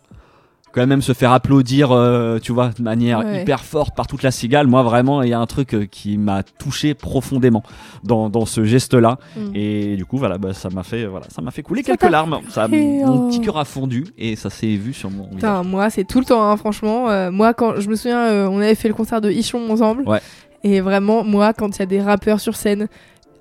Quand 0.73 0.87
même 0.87 1.01
se 1.01 1.13
faire 1.13 1.31
applaudir, 1.31 1.91
euh, 1.91 2.39
tu 2.39 2.51
vois, 2.51 2.69
de 2.77 2.81
manière 2.81 3.19
Ouais. 3.19 3.41
hyper 3.41 3.63
forte 3.63 3.95
par 3.95 4.07
toute 4.07 4.23
la 4.23 4.31
cigale. 4.31 4.67
Moi, 4.67 4.83
vraiment, 4.83 5.21
il 5.21 5.29
y 5.29 5.33
a 5.33 5.39
un 5.39 5.45
truc 5.45 5.73
euh, 5.73 5.85
qui 5.85 6.17
m'a 6.17 6.43
touché 6.43 6.93
profondément 6.93 7.63
dans, 8.03 8.29
dans 8.29 8.45
ce 8.45 8.63
geste-là. 8.63 9.17
Mm. 9.35 9.55
Et 9.55 9.95
du 9.95 10.05
coup, 10.05 10.17
voilà, 10.17 10.37
bah, 10.37 10.53
ça 10.53 10.69
m'a 10.69 10.83
fait, 10.83 11.05
voilà, 11.05 11.25
ça 11.29 11.41
m'a 11.41 11.51
fait 11.51 11.61
couler 11.61 11.83
Ça 11.83 11.95
quelques 11.97 12.11
larmes. 12.11 12.39
Ça, 12.49 12.67
mon 12.67 13.05
oh. 13.05 13.29
petit 13.29 13.41
cœur 13.41 13.57
a 13.57 13.65
fondu 13.65 14.05
et 14.17 14.35
ça 14.35 14.49
s'est 14.49 14.75
vu 14.75 14.93
sur 14.93 15.09
mon 15.11 15.23
visage. 15.23 15.35
Putain, 15.35 15.63
moi, 15.63 15.89
c'est 15.89 16.05
tout 16.05 16.19
le 16.19 16.25
temps, 16.25 16.43
hein, 16.43 16.57
franchement. 16.57 17.09
Euh, 17.09 17.31
moi, 17.31 17.53
quand 17.53 17.79
je 17.79 17.89
me 17.89 17.95
souviens, 17.95 18.25
euh, 18.27 18.47
on 18.47 18.59
avait 18.59 18.75
fait 18.75 18.87
le 18.87 18.93
concert 18.93 19.21
de 19.21 19.29
Ichon 19.29 19.69
ensemble. 19.69 20.07
Ouais. 20.07 20.21
Et 20.63 20.79
vraiment, 20.79 21.23
moi, 21.23 21.53
quand 21.53 21.75
il 21.77 21.79
y 21.79 21.83
a 21.83 21.87
des 21.87 22.01
rappeurs 22.01 22.39
sur 22.39 22.55
scène 22.55 22.87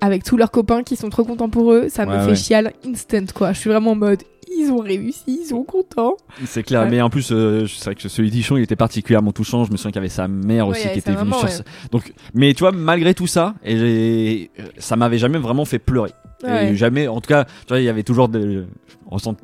avec 0.01 0.23
tous 0.23 0.35
leurs 0.37 0.51
copains 0.51 0.83
qui 0.83 0.95
sont 0.95 1.09
trop 1.09 1.23
contents 1.23 1.49
pour 1.49 1.71
eux, 1.73 1.87
ça 1.89 2.05
me 2.05 2.11
Ouais, 2.11 2.19
fait 2.21 2.29
ouais. 2.31 2.35
chial 2.35 2.73
instant, 2.85 3.25
quoi. 3.33 3.53
Je 3.53 3.59
suis 3.59 3.69
vraiment 3.69 3.91
en 3.91 3.95
mode, 3.95 4.23
ils 4.57 4.69
ont 4.71 4.79
réussi, 4.79 5.39
ils 5.43 5.45
sont 5.47 5.63
contents. 5.63 6.17
C'est 6.45 6.63
clair, 6.63 6.81
Ouais. 6.81 6.89
mais 6.89 7.01
en 7.01 7.09
plus, 7.09 7.31
euh, 7.31 7.65
c'est 7.67 7.85
vrai 7.85 7.95
que 7.95 8.09
celui 8.09 8.29
d'Ichon, 8.31 8.57
il 8.57 8.63
était 8.63 8.75
particulièrement 8.75 9.31
touchant. 9.31 9.63
Je 9.63 9.71
me 9.71 9.77
souviens 9.77 9.91
qu'il 9.91 9.97
y 9.99 10.03
avait 10.03 10.09
sa 10.09 10.27
mère 10.27 10.67
Ouais, 10.67 10.71
aussi 10.77 10.89
qui 10.89 10.99
était 10.99 11.11
venue 11.11 11.29
maman, 11.29 11.37
sur. 11.37 11.47
ouais. 11.47 11.53
ce- 11.53 11.89
Donc, 11.91 12.13
mais 12.33 12.53
tu 12.53 12.59
vois, 12.61 12.71
malgré 12.71 13.13
tout 13.13 13.27
ça, 13.27 13.53
et 13.63 13.77
j'ai- 13.77 14.51
ça 14.77 14.95
m'avait 14.95 15.17
jamais 15.19 15.37
vraiment 15.37 15.65
fait 15.65 15.79
pleurer. 15.79 16.11
Ouais. 16.43 16.71
Et 16.71 16.75
jamais, 16.75 17.07
en 17.07 17.21
tout 17.21 17.27
cas, 17.27 17.45
tu 17.45 17.69
vois, 17.69 17.79
il 17.79 17.85
y 17.85 17.89
avait 17.89 18.03
toujours 18.03 18.29
de, 18.29 18.65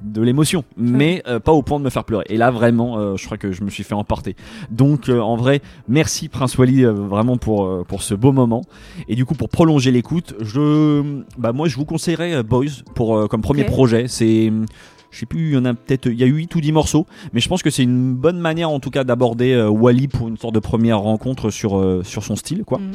de 0.01 0.21
l'émotion, 0.21 0.63
mais 0.77 1.21
euh, 1.27 1.39
pas 1.39 1.51
au 1.51 1.61
point 1.61 1.79
de 1.79 1.83
me 1.83 1.89
faire 1.89 2.03
pleurer. 2.03 2.25
Et 2.29 2.37
là, 2.37 2.51
vraiment, 2.51 2.97
euh, 2.97 3.15
je 3.17 3.25
crois 3.25 3.37
que 3.37 3.51
je 3.51 3.63
me 3.63 3.69
suis 3.69 3.83
fait 3.83 3.93
emporter. 3.93 4.35
Donc, 4.71 5.09
euh, 5.09 5.19
en 5.19 5.35
vrai, 5.35 5.61
merci 5.87 6.29
Prince 6.29 6.57
Wally 6.57 6.85
euh, 6.85 6.91
vraiment 6.91 7.37
pour 7.37 7.65
euh, 7.65 7.83
pour 7.87 8.01
ce 8.01 8.13
beau 8.13 8.31
moment. 8.31 8.61
Et 9.07 9.15
du 9.15 9.25
coup, 9.25 9.35
pour 9.35 9.49
prolonger 9.49 9.91
l'écoute, 9.91 10.35
je, 10.39 11.21
bah 11.37 11.51
moi, 11.51 11.67
je 11.67 11.75
vous 11.75 11.85
conseillerais 11.85 12.35
euh, 12.35 12.43
Boys 12.43 12.83
pour 12.95 13.17
euh, 13.17 13.27
comme 13.27 13.41
premier 13.41 13.63
projet. 13.65 14.05
C'est 14.07 14.51
je 15.09 15.19
sais 15.19 15.25
plus, 15.25 15.49
il 15.49 15.53
y 15.53 15.57
en 15.57 15.65
a 15.65 15.73
peut-être, 15.73 16.07
il 16.07 16.19
y 16.19 16.23
a 16.23 16.27
eu 16.27 16.33
8 16.33 16.55
ou 16.55 16.61
10 16.61 16.71
morceaux, 16.73 17.05
mais 17.33 17.39
je 17.39 17.47
pense 17.47 17.63
que 17.63 17.69
c'est 17.69 17.83
une 17.83 18.13
bonne 18.13 18.39
manière 18.39 18.69
en 18.69 18.79
tout 18.79 18.89
cas 18.89 19.03
d'aborder 19.03 19.53
euh, 19.53 19.69
Wally 19.69 20.07
pour 20.07 20.27
une 20.27 20.37
sorte 20.37 20.53
de 20.53 20.59
première 20.59 20.99
rencontre 20.99 21.49
sur, 21.49 21.77
euh, 21.77 22.03
sur 22.03 22.23
son 22.23 22.35
style, 22.35 22.63
quoi. 22.65 22.79
Mhm. 22.79 22.91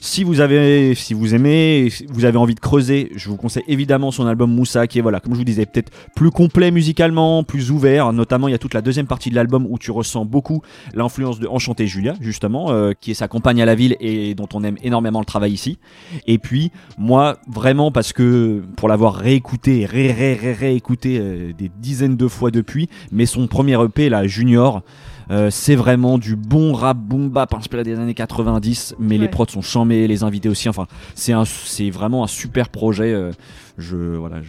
Si 0.00 0.22
vous 0.22 0.40
avez, 0.40 0.94
si 0.94 1.12
vous 1.12 1.34
aimez, 1.34 1.88
si 1.90 2.06
vous 2.08 2.24
avez 2.24 2.38
envie 2.38 2.54
de 2.54 2.60
creuser, 2.60 3.10
je 3.16 3.28
vous 3.28 3.36
conseille 3.36 3.64
évidemment 3.66 4.10
son 4.10 4.26
album 4.26 4.52
Moussa, 4.52 4.86
qui 4.86 4.98
est 4.98 5.02
voilà, 5.02 5.20
comme 5.20 5.32
je 5.34 5.38
vous 5.38 5.44
disais, 5.44 5.66
peut-être 5.66 5.92
plus 6.14 6.30
complet 6.30 6.70
musicalement, 6.70 7.42
plus 7.42 7.70
ouvert. 7.70 8.12
Notamment, 8.12 8.48
il 8.48 8.52
y 8.52 8.54
a 8.54 8.58
toute 8.58 8.74
la 8.74 8.82
deuxième 8.82 9.06
partie 9.06 9.30
de 9.30 9.34
l'album 9.34 9.66
où 9.68 9.78
tu 9.78 9.90
ressens 9.90 10.24
beaucoup 10.24 10.62
l'influence 10.94 11.40
de 11.40 11.48
Enchanté 11.48 11.86
Julia, 11.86 12.14
justement, 12.20 12.70
euh, 12.70 12.92
qui 12.98 13.10
est 13.10 13.14
sa 13.14 13.28
compagne 13.28 13.60
à 13.60 13.66
la 13.66 13.74
ville 13.74 13.96
et 14.00 14.34
dont 14.34 14.48
on 14.54 14.62
aime 14.62 14.76
énormément 14.82 15.20
le 15.20 15.26
travail 15.26 15.52
ici. 15.52 15.78
Et 16.26 16.38
puis, 16.38 16.70
moi, 16.96 17.38
vraiment, 17.48 17.90
parce 17.90 18.12
que 18.12 18.62
pour 18.76 18.88
l'avoir 18.88 19.14
réécouté, 19.14 19.84
ré, 19.84 20.12
ré, 20.12 20.34
ré, 20.34 20.52
réécouté 20.52 21.18
euh, 21.20 21.52
des 21.52 21.70
dizaines 21.80 22.16
de 22.16 22.28
fois 22.28 22.50
depuis, 22.50 22.88
mais 23.10 23.26
son 23.26 23.46
premier 23.46 23.82
EP, 23.82 24.08
là, 24.08 24.26
Junior. 24.26 24.82
Euh, 25.30 25.50
c'est 25.50 25.74
vraiment 25.74 26.18
du 26.18 26.36
bon 26.36 26.72
rap 26.72 26.96
boom 26.98 27.28
bap 27.28 27.54
inspiré 27.54 27.82
des 27.82 27.98
années 27.98 28.14
90 28.14 28.96
mais 28.98 29.18
les 29.18 29.28
prods 29.28 29.46
sont 29.48 29.62
chambés 29.62 30.06
les 30.06 30.22
invités 30.22 30.48
aussi 30.48 30.68
enfin 30.68 30.86
c'est 31.14 31.32
un 31.32 31.44
c'est 31.44 31.90
vraiment 31.90 32.24
un 32.24 32.26
super 32.26 32.68
projet 32.68 33.12
euh, 33.12 33.32
je 33.76 33.96
voilà 33.96 34.40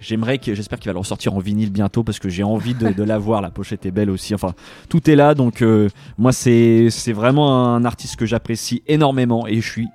j'aimerais 0.00 0.38
que 0.38 0.54
j'espère 0.54 0.78
qu'il 0.78 0.88
va 0.88 0.94
le 0.94 0.98
ressortir 0.98 1.34
en 1.34 1.38
vinyle 1.38 1.70
bientôt 1.70 2.02
parce 2.02 2.18
que 2.18 2.28
j'ai 2.28 2.42
envie 2.42 2.74
de, 2.74 2.90
de 2.90 3.02
l'avoir 3.02 3.40
la 3.40 3.50
pochette 3.50 3.86
est 3.86 3.90
belle 3.90 4.10
aussi 4.10 4.34
enfin 4.34 4.54
tout 4.88 5.10
est 5.10 5.16
là 5.16 5.34
donc 5.34 5.62
euh, 5.62 5.88
moi 6.18 6.32
c'est 6.32 6.88
c'est 6.90 7.12
vraiment 7.12 7.74
un 7.74 7.84
artiste 7.84 8.16
que 8.16 8.26
j'apprécie 8.26 8.82
énormément 8.86 9.46
et 9.46 9.60
je 9.60 9.70
suis 9.70 9.88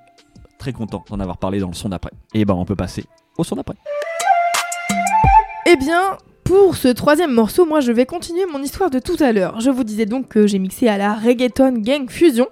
très 0.62 0.72
content 0.72 1.04
d'en 1.10 1.18
avoir 1.18 1.38
parlé 1.38 1.58
dans 1.58 1.66
le 1.66 1.74
son 1.74 1.88
d'après. 1.88 2.12
Et 2.34 2.44
ben 2.44 2.54
on 2.54 2.64
peut 2.64 2.76
passer 2.76 3.04
au 3.36 3.42
son 3.42 3.56
d'après. 3.56 3.74
Eh 5.66 5.76
bien, 5.76 6.16
pour 6.44 6.76
ce 6.76 6.88
troisième 6.88 7.32
morceau, 7.32 7.64
moi 7.64 7.80
je 7.80 7.92
vais 7.92 8.06
continuer 8.06 8.46
mon 8.46 8.62
histoire 8.62 8.90
de 8.90 8.98
tout 8.98 9.16
à 9.20 9.32
l'heure. 9.32 9.60
Je 9.60 9.70
vous 9.70 9.84
disais 9.84 10.06
donc 10.06 10.28
que 10.28 10.46
j'ai 10.46 10.58
mixé 10.58 10.88
à 10.88 10.98
la 10.98 11.14
Reggaeton 11.14 11.74
Gang 11.78 12.10
Fusion 12.10 12.48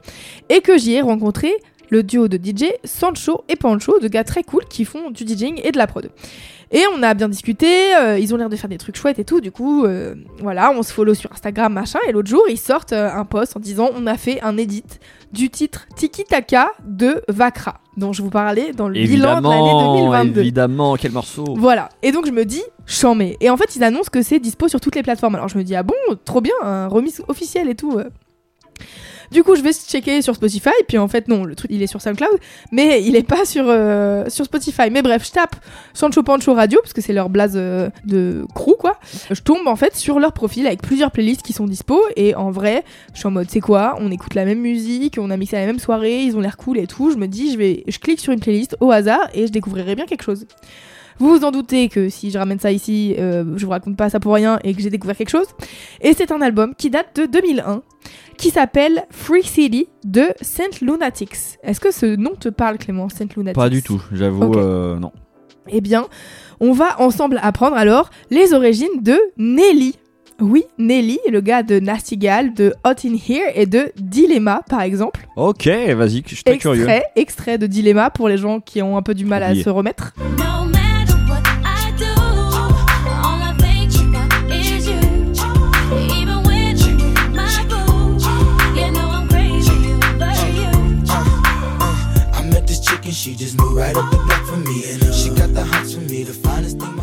et 0.49 0.61
que 0.61 0.79
j'y 0.79 0.95
ai 0.95 1.01
rencontré 1.01 1.53
le 1.91 2.03
duo 2.03 2.29
de 2.29 2.37
DJ 2.37 2.67
Sancho 2.85 3.45
et 3.49 3.57
Pancho, 3.57 3.99
de 3.99 4.09
gars 4.09 4.25
très 4.25 4.43
cool 4.43 4.65
qui 4.67 4.85
font 4.85 5.11
du 5.11 5.27
DJing 5.27 5.61
et 5.63 5.73
de 5.73 5.79
la 5.79 5.87
prod. 5.87 6.11
Et 6.73 6.85
on 6.97 7.03
a 7.03 7.15
bien 7.15 7.29
discuté, 7.29 7.97
euh, 7.97 8.17
ils 8.17 8.33
ont 8.33 8.37
l'air 8.37 8.49
de 8.49 8.55
faire 8.55 8.71
des 8.71 8.79
trucs 8.79 8.97
chouettes 8.97 9.19
et 9.19 9.25
tout, 9.25 9.41
du 9.41 9.51
coup, 9.51 9.85
euh, 9.85 10.15
voilà, 10.39 10.71
on 10.71 10.85
se 10.85 10.93
follow 10.93 11.15
sur 11.15 11.33
Instagram, 11.33 11.73
machin, 11.73 11.99
et 12.07 12.13
l'autre 12.13 12.29
jour, 12.29 12.45
ils 12.49 12.59
sortent 12.59 12.93
euh, 12.93 13.11
un 13.13 13.25
post 13.25 13.57
en 13.57 13.61
disant 13.61 13.91
on 13.97 14.07
a 14.07 14.17
fait 14.17 14.41
un 14.43 14.57
edit 14.57 14.85
du 15.33 15.51
titre 15.51 15.89
Tiki 15.97 16.23
Taka 16.23 16.71
de 16.85 17.23
Vakra, 17.27 17.81
dont 17.97 18.13
je 18.13 18.23
vous 18.23 18.31
parlais 18.31 18.73
dans 18.73 18.89
le 18.89 18.95
bilan 18.95 19.41
de 19.41 19.49
l'année 19.49 19.99
2022. 20.01 20.41
évidemment 20.41 20.97
quel 20.97 21.13
morceau 21.13 21.45
Voilà. 21.57 21.89
Et 22.03 22.13
donc 22.13 22.27
je 22.27 22.33
me 22.33 22.45
dis, 22.45 22.63
chambé. 22.87 23.37
Et 23.41 23.51
en 23.51 23.57
fait, 23.57 23.77
ils 23.77 23.85
annoncent 23.85 24.11
que 24.11 24.23
c'est 24.23 24.39
dispo 24.39 24.69
sur 24.69 24.81
toutes 24.81 24.95
les 24.97 25.03
plateformes. 25.03 25.35
Alors 25.35 25.49
je 25.49 25.59
me 25.59 25.65
dis, 25.65 25.75
ah 25.77 25.83
bon, 25.83 25.95
trop 26.25 26.41
bien, 26.41 26.55
un 26.63 26.87
remix 26.89 27.21
officiel 27.29 27.69
et 27.69 27.75
tout. 27.75 28.01
Du 29.31 29.43
coup, 29.45 29.55
je 29.55 29.63
vais 29.63 29.73
checker 29.73 30.23
sur 30.23 30.35
Spotify, 30.35 30.71
puis 30.89 30.99
en 30.99 31.09
fait, 31.09 31.29
non, 31.29 31.45
le 31.45 31.55
truc 31.55 31.71
il 31.73 31.83
est 31.83 31.87
sur 31.87 32.01
SoundCloud, 32.01 32.39
mais 32.73 33.03
il 33.03 33.15
est 33.15 33.23
pas 33.23 33.45
sur, 33.45 33.65
euh, 33.69 34.25
sur 34.29 34.45
Spotify. 34.45 34.91
Mais 34.91 35.03
bref, 35.03 35.25
je 35.27 35.33
tape 35.33 35.57
Sancho 35.95 36.23
Pancho 36.23 36.53
Radio, 36.53 36.81
parce 36.83 36.93
que 36.93 37.01
c'est 37.01 37.13
leur 37.13 37.29
blaze 37.29 37.55
euh, 37.55 37.91
de 38.05 38.45
crew, 38.55 38.75
quoi. 38.79 38.99
Je 39.31 39.41
tombe 39.41 39.67
en 39.67 39.77
fait 39.77 39.95
sur 39.95 40.19
leur 40.19 40.33
profil 40.33 40.67
avec 40.67 40.83
plusieurs 40.83 41.11
playlists 41.11 41.43
qui 41.43 41.53
sont 41.53 41.67
dispo, 41.67 42.01
et 42.17 42.35
en 42.35 42.51
vrai, 42.51 42.85
je 43.15 43.19
suis 43.19 43.29
en 43.29 43.31
mode, 43.31 43.49
c'est 43.51 43.61
quoi? 43.61 43.97
On 44.01 44.11
écoute 44.11 44.35
la 44.35 44.45
même 44.45 44.61
musique, 44.61 45.17
on 45.21 45.31
a 45.31 45.37
mixé 45.37 45.57
la 45.57 45.67
même 45.67 45.79
soirée, 45.79 46.23
ils 46.23 46.37
ont 46.37 46.41
l'air 46.41 46.57
cool 46.57 46.79
et 46.79 46.87
tout. 46.87 47.11
Je 47.11 47.17
me 47.17 47.29
dis, 47.29 47.53
je 47.53 47.59
vais, 47.59 47.85
je 47.87 47.99
clique 47.99 48.21
sur 48.21 48.33
une 48.33 48.41
playlist 48.41 48.77
au 48.81 48.91
hasard, 48.91 49.29
et 49.35 49.47
je 49.47 49.53
découvrirai 49.53 49.95
bien 49.95 50.07
quelque 50.07 50.25
chose. 50.25 50.47
Vous 51.21 51.29
vous 51.29 51.45
en 51.45 51.51
doutez 51.51 51.91
que 51.91 52.09
si 52.09 52.31
je 52.31 52.39
ramène 52.39 52.59
ça 52.59 52.73
ici, 52.73 53.15
euh, 53.19 53.45
je 53.57 53.67
vous 53.67 53.71
raconte 53.71 53.95
pas 53.95 54.09
ça 54.09 54.19
pour 54.19 54.33
rien 54.33 54.59
et 54.65 54.73
que 54.73 54.81
j'ai 54.81 54.89
découvert 54.89 55.15
quelque 55.15 55.29
chose. 55.29 55.49
Et 56.01 56.15
c'est 56.15 56.33
un 56.33 56.41
album 56.41 56.75
qui 56.75 56.89
date 56.89 57.15
de 57.15 57.27
2001, 57.27 57.83
qui 58.41 58.51
s'appelle 58.51 59.05
Free 59.11 59.43
City 59.43 59.87
de 60.03 60.29
Saint 60.41 60.71
Lunatics. 60.81 61.59
Est-ce 61.63 61.79
que 61.79 61.91
ce 61.91 62.17
nom 62.17 62.35
te 62.35 62.49
parle, 62.49 62.79
Clément, 62.79 63.11
Saint 63.11 63.27
Lunatics? 63.37 63.55
Pas 63.55 63.69
du 63.69 63.83
tout 63.83 64.03
j'avoue 64.13 64.55
euh, 64.55 64.99
non 64.99 65.13
Eh 65.69 65.83
bien, 65.83 66.07
on 66.59 66.73
va 66.73 66.99
ensemble 67.01 67.39
apprendre 67.43 67.77
alors 67.77 68.09
les 68.31 68.55
origines 68.55 69.03
de 69.03 69.19
Nelly. 69.37 69.95
Oui, 70.41 70.65
Nelly, 70.79 71.19
le 71.31 71.43
gars 71.43 71.63
de 71.63 71.81
Nasty 71.81 72.17
Gal, 72.17 72.55
de 72.55 72.73
Hot 72.87 73.05
in 73.05 73.15
Here 73.15 73.53
et 73.55 73.67
de 73.67 73.93
Dilemma, 73.97 74.63
par 74.71 74.81
exemple. 74.81 75.27
ok 75.37 75.69
vas-y 75.95 76.23
je 76.27 76.35
suis 76.37 76.45
très 76.45 76.57
curieux 76.57 76.85
Extrait, 76.89 77.05
extrait 77.17 77.59
de 77.59 77.67
Dilemma 77.67 78.09
pour 78.09 78.27
les 78.27 78.39
gens 78.39 78.61
qui 78.61 78.81
ont 78.81 78.97
un 78.97 79.03
peu 79.03 79.13
du 79.13 79.27
mal 79.27 79.43
à 79.43 79.55
se 79.55 79.69
remettre. 79.69 80.15
No 80.39 80.80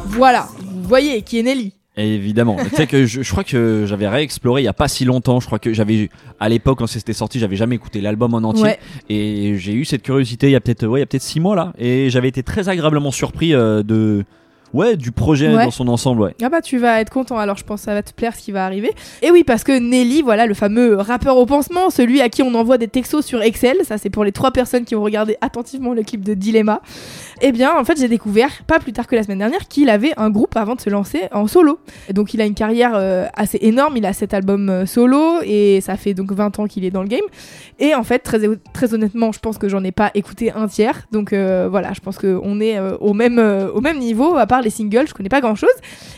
Voilà, 0.06 0.48
vous 0.62 0.84
voyez 0.88 1.22
qui 1.22 1.40
est 1.40 1.44
Nelly. 1.44 1.74
Évidemment. 2.00 2.58
tu 2.70 2.76
sais 2.76 2.86
que 2.86 3.06
je, 3.08 3.24
je 3.24 3.32
crois 3.32 3.44
que 3.44 3.86
j'avais 3.88 4.08
réexploré 4.08 4.62
il 4.62 4.66
y 4.66 4.68
a 4.68 4.74
pas 4.74 4.88
si 4.88 5.04
longtemps. 5.04 5.40
Je 5.40 5.48
crois 5.48 5.58
que 5.58 5.74
j'avais 5.74 6.10
à 6.40 6.48
l'époque 6.48 6.78
quand 6.78 6.86
c'était 6.88 7.14
sorti, 7.14 7.40
j'avais 7.40 7.56
jamais 7.56 7.76
écouté 7.76 8.02
l'album 8.02 8.36
en 8.36 8.38
entier 8.44 8.64
Ouais. 8.64 8.80
et 9.10 9.56
j'ai 9.58 9.74
eu 9.74 9.84
cette 9.84 10.04
curiosité 10.04 10.48
il 10.48 10.52
y 10.52 10.56
a 10.56 10.62
peut-être 10.62 10.86
ouais, 10.86 11.00
il 11.00 11.02
y 11.02 11.04
a 11.04 11.08
peut-être 11.08 11.24
six 11.24 11.40
mois 11.40 11.56
là 11.56 11.74
et 11.80 12.12
j'avais 12.12 12.28
été 12.28 12.44
très 12.44 12.70
agréablement 12.70 13.10
surpris 13.12 13.56
euh, 13.56 13.82
de 13.82 14.26
ouais 14.74 14.96
du 14.98 15.12
projet 15.12 15.48
Ouais. 15.56 15.66
dans 15.66 15.72
son 15.72 15.88
ensemble. 15.88 16.22
Ouais. 16.22 16.36
Ah 16.44 16.50
bah 16.50 16.62
tu 16.62 16.78
vas 16.78 17.00
être 17.02 17.10
content, 17.10 17.38
alors 17.38 17.58
je 17.58 17.64
pense 17.64 17.82
que 17.82 17.86
ça 17.86 17.94
va 17.94 18.04
te 18.04 18.12
plaire 18.14 18.36
ce 18.36 18.42
qui 18.42 18.52
va 18.52 18.66
arriver. 18.66 18.92
Et 19.22 19.32
oui, 19.32 19.44
parce 19.44 19.64
que 19.64 19.78
Nelly, 19.78 20.22
voilà, 20.22 20.46
le 20.46 20.54
fameux 20.54 20.96
rappeur 20.96 21.38
au 21.38 21.46
pansement, 21.46 21.90
celui 21.90 22.22
à 22.22 22.30
qui 22.30 22.42
on 22.44 22.54
envoie 22.54 22.78
des 22.78 22.88
textos 22.88 23.26
sur 23.26 23.42
Excel, 23.42 23.78
ça 23.84 23.98
c'est 23.98 24.10
pour 24.10 24.24
les 24.24 24.32
trois 24.32 24.52
personnes 24.52 24.86
qui 24.86 24.96
ont 24.96 25.02
regardé 25.04 25.38
attentivement 25.42 25.94
le 25.94 26.04
clip 26.04 26.24
de 26.24 26.34
Dilemma. 26.34 26.82
Eh 27.42 27.52
bien, 27.52 27.72
en 27.78 27.84
fait, 27.86 27.98
j'ai 28.00 28.08
découvert, 28.08 28.50
pas 28.66 28.80
plus 28.80 28.94
tard 28.94 29.06
que 29.08 29.16
la 29.16 29.24
semaine 29.24 29.38
dernière, 29.40 29.68
qu'il 29.68 29.90
avait 29.90 30.14
un 30.18 30.30
groupe 30.30 30.56
avant 30.58 30.76
de 30.76 30.82
se 30.82 30.90
lancer 30.90 31.22
en 31.32 31.48
solo. 31.48 31.80
Et 32.10 32.14
donc 32.14 32.34
il 32.34 32.42
a 32.42 32.46
une 32.46 32.56
carrière 32.56 32.92
euh, 32.96 33.26
assez 33.36 33.60
énorme, 33.62 33.96
il 33.98 34.06
a 34.06 34.14
cet 34.14 34.34
album 34.34 34.70
euh, 34.70 34.86
solo, 34.86 35.40
et 35.44 35.80
ça 35.82 35.96
fait 35.98 36.14
donc 36.14 36.32
20 36.32 36.60
ans 36.60 36.68
qu'il 36.68 36.84
est 36.84 36.92
dans 36.92 37.02
le 37.04 37.08
game. 37.08 37.22
Et 37.80 37.94
en 37.96 38.04
fait, 38.04 38.20
très, 38.20 38.40
très 38.74 38.94
honnêtement, 38.94 39.32
je 39.32 39.40
pense 39.40 39.58
que 39.58 39.70
j'en 39.70 39.84
ai 39.84 39.92
pas 39.92 40.12
écouté 40.16 40.52
un 40.52 40.68
tiers. 40.68 41.06
Donc 41.12 41.32
euh, 41.32 41.68
voilà, 41.70 41.94
je 41.94 42.00
pense 42.00 42.18
qu'on 42.18 42.60
est 42.60 42.80
au, 43.00 43.14
même, 43.14 43.40
au 43.74 43.82
même 43.82 44.00
niveau, 44.00 44.36
à 44.36 44.48
part 44.48 44.57
les 44.62 44.70
singles, 44.70 45.08
je 45.08 45.14
connais 45.14 45.30
pas 45.30 45.42
grand 45.42 45.56
chose. 45.56 45.70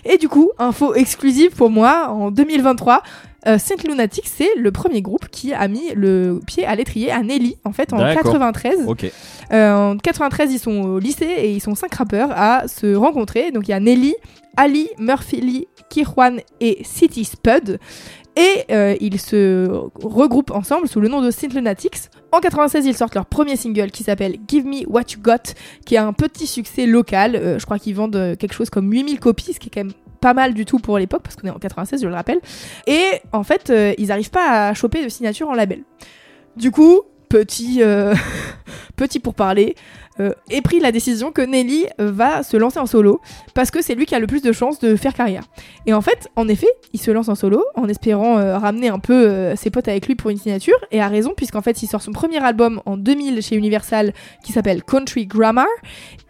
Et 0.05 0.17
du 0.17 0.29
coup, 0.29 0.51
info 0.57 0.93
exclusive 0.93 1.51
pour 1.51 1.69
moi, 1.69 2.09
en 2.09 2.31
2023, 2.31 3.03
euh, 3.47 3.57
Saint 3.57 3.75
Lunatic, 3.87 4.25
c'est 4.27 4.49
le 4.57 4.71
premier 4.71 5.01
groupe 5.01 5.29
qui 5.29 5.53
a 5.53 5.67
mis 5.67 5.91
le 5.95 6.41
pied 6.45 6.65
à 6.65 6.75
l'étrier 6.75 7.11
à 7.11 7.21
Nelly, 7.21 7.57
en 7.63 7.71
fait, 7.71 7.93
en 7.93 7.97
D'accord. 7.97 8.23
93. 8.23 8.85
Ok. 8.87 9.09
Euh, 9.51 9.91
en 9.93 9.97
93, 9.97 10.51
ils 10.51 10.59
sont 10.59 10.81
au 10.81 10.99
lycée 10.99 11.25
et 11.25 11.51
ils 11.53 11.61
sont 11.61 11.75
cinq 11.75 11.93
rappeurs 11.95 12.31
à 12.33 12.67
se 12.67 12.93
rencontrer. 12.95 13.51
Donc 13.51 13.67
il 13.67 13.71
y 13.71 13.73
a 13.73 13.79
Nelly, 13.79 14.15
Ali, 14.57 14.89
Murphy 14.97 15.41
Lee, 15.41 15.67
Kirwan 15.89 16.41
et 16.59 16.81
City 16.83 17.23
Spud. 17.23 17.79
Et 18.39 18.63
euh, 18.71 18.95
ils 19.01 19.19
se 19.19 19.67
regroupent 20.01 20.51
ensemble 20.51 20.87
sous 20.87 21.01
le 21.01 21.09
nom 21.09 21.21
de 21.21 21.29
Saint 21.29 21.49
Lunatics. 21.49 22.09
En 22.31 22.39
96, 22.39 22.85
ils 22.85 22.95
sortent 22.95 23.15
leur 23.15 23.25
premier 23.25 23.57
single 23.57 23.91
qui 23.91 24.03
s'appelle 24.03 24.37
Give 24.47 24.65
Me 24.65 24.87
What 24.87 25.01
You 25.13 25.19
Got, 25.21 25.53
qui 25.85 25.97
a 25.97 26.05
un 26.05 26.13
petit 26.13 26.47
succès 26.47 26.85
local. 26.85 27.35
Euh, 27.35 27.59
je 27.59 27.65
crois 27.65 27.79
qu'ils 27.79 27.95
vendent 27.95 28.15
euh, 28.15 28.35
quelque 28.37 28.53
chose 28.53 28.69
comme 28.69 28.89
8000 28.89 29.19
copies, 29.19 29.51
ce 29.53 29.59
qui 29.59 29.67
est 29.67 29.71
quand 29.73 29.83
même 29.83 29.93
pas 30.21 30.33
mal 30.33 30.53
du 30.53 30.63
tout 30.63 30.79
pour 30.79 30.97
l'époque, 30.97 31.21
parce 31.21 31.35
qu'on 31.35 31.47
est 31.47 31.51
en 31.51 31.59
96, 31.59 32.01
je 32.01 32.07
le 32.07 32.13
rappelle. 32.13 32.39
Et 32.87 33.03
en 33.33 33.43
fait, 33.43 33.73
ils 33.97 34.07
n'arrivent 34.07 34.31
pas 34.31 34.69
à 34.69 34.73
choper 34.73 35.03
de 35.03 35.09
signature 35.09 35.49
en 35.49 35.53
label. 35.53 35.83
Du 36.55 36.71
coup, 36.71 37.03
petit, 37.29 37.81
euh, 37.81 38.13
petit 38.97 39.19
pour 39.19 39.35
parler, 39.35 39.75
euh, 40.19 40.31
est 40.49 40.61
pris 40.61 40.79
la 40.79 40.91
décision 40.91 41.31
que 41.31 41.41
Nelly 41.41 41.85
va 41.97 42.43
se 42.43 42.57
lancer 42.57 42.79
en 42.79 42.85
solo 42.85 43.21
parce 43.53 43.71
que 43.71 43.81
c'est 43.81 43.95
lui 43.95 44.05
qui 44.05 44.15
a 44.15 44.19
le 44.19 44.27
plus 44.27 44.41
de 44.41 44.51
chances 44.51 44.79
de 44.79 44.95
faire 44.95 45.13
carrière. 45.13 45.43
Et 45.85 45.93
en 45.93 46.01
fait, 46.01 46.29
en 46.35 46.47
effet, 46.47 46.67
il 46.93 46.99
se 46.99 47.11
lance 47.11 47.29
en 47.29 47.35
solo 47.35 47.63
en 47.75 47.87
espérant 47.87 48.37
euh, 48.37 48.57
ramener 48.57 48.89
un 48.89 48.99
peu 48.99 49.27
euh, 49.27 49.55
ses 49.55 49.69
potes 49.69 49.87
avec 49.87 50.07
lui 50.07 50.15
pour 50.15 50.29
une 50.29 50.37
signature 50.37 50.77
et 50.91 51.01
a 51.01 51.07
raison 51.07 51.33
puisqu'en 51.35 51.61
fait, 51.61 51.81
il 51.83 51.87
sort 51.87 52.01
son 52.01 52.11
premier 52.11 52.43
album 52.43 52.81
en 52.85 52.97
2000 52.97 53.41
chez 53.41 53.55
Universal 53.55 54.13
qui 54.43 54.51
s'appelle 54.51 54.83
Country 54.83 55.25
Grammar 55.25 55.67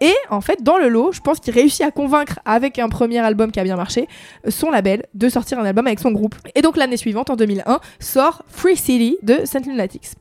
et 0.01 0.13
en 0.29 0.41
fait, 0.41 0.63
dans 0.63 0.77
le 0.77 0.89
lot, 0.89 1.11
je 1.11 1.21
pense 1.21 1.39
qu'il 1.39 1.53
réussit 1.53 1.81
à 1.81 1.91
convaincre 1.91 2.39
avec 2.45 2.79
un 2.79 2.89
premier 2.89 3.19
album 3.19 3.51
qui 3.51 3.59
a 3.59 3.63
bien 3.63 3.75
marché 3.75 4.07
euh, 4.45 4.51
son 4.51 4.71
label 4.71 5.05
de 5.13 5.29
sortir 5.29 5.59
un 5.59 5.65
album 5.65 5.87
avec 5.87 5.99
son 5.99 6.11
groupe. 6.11 6.35
Et 6.55 6.61
donc 6.61 6.77
l'année 6.77 6.97
suivante, 6.97 7.29
en 7.29 7.35
2001, 7.35 7.79
sort 7.99 8.43
Free 8.47 8.77
City 8.77 9.17
de 9.23 9.39
Saint 9.45 9.61
Lunatics. 9.61 10.11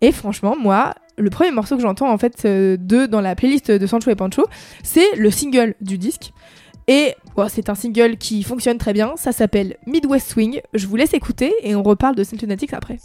Et 0.00 0.12
franchement, 0.12 0.56
moi, 0.58 0.94
le 1.18 1.30
premier 1.30 1.50
morceau 1.50 1.76
que 1.76 1.82
j'entends 1.82 2.10
en 2.10 2.18
fait 2.18 2.44
euh, 2.44 2.76
de 2.78 3.06
dans 3.06 3.20
la 3.20 3.34
playlist 3.34 3.70
de 3.70 3.86
Sancho 3.86 4.10
et 4.10 4.14
Pancho, 4.14 4.46
c'est 4.82 5.14
le 5.16 5.30
single 5.30 5.74
du 5.80 5.98
disque. 5.98 6.32
Et 6.88 7.14
c'est 7.48 7.68
un 7.68 7.74
single 7.74 8.16
qui 8.16 8.42
fonctionne 8.42 8.78
très 8.78 8.92
bien. 8.92 9.12
Ça 9.16 9.32
s'appelle 9.32 9.76
Midwest 9.86 10.30
Swing. 10.30 10.60
Je 10.74 10.86
vous 10.86 10.96
laisse 10.96 11.14
écouter 11.14 11.52
et 11.62 11.74
on 11.74 11.82
reparle 11.82 12.16
de 12.16 12.24
Saint 12.24 12.36
Lunatics 12.40 12.74
après. 12.74 12.98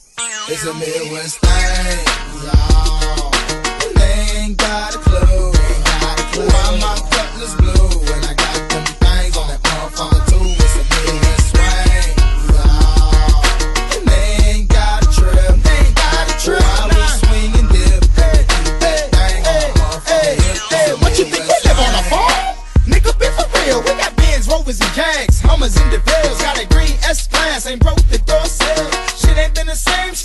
Rovers, 24.66 24.82
and 24.82 24.94
Jags, 24.96 25.42
Hummers, 25.42 25.78
and 25.78 25.92
DeVille's. 25.92 26.42
Got 26.42 26.58
a 26.58 26.66
green 26.68 26.98
S 27.06 27.28
class, 27.28 27.68
ain't 27.68 27.82
broke 27.82 28.02
the 28.10 28.18
door 28.26 28.46
sale. 28.46 28.90
Shit 29.16 29.38
ain't 29.38 29.54
been 29.54 29.68
the 29.68 29.76
same 29.76 30.16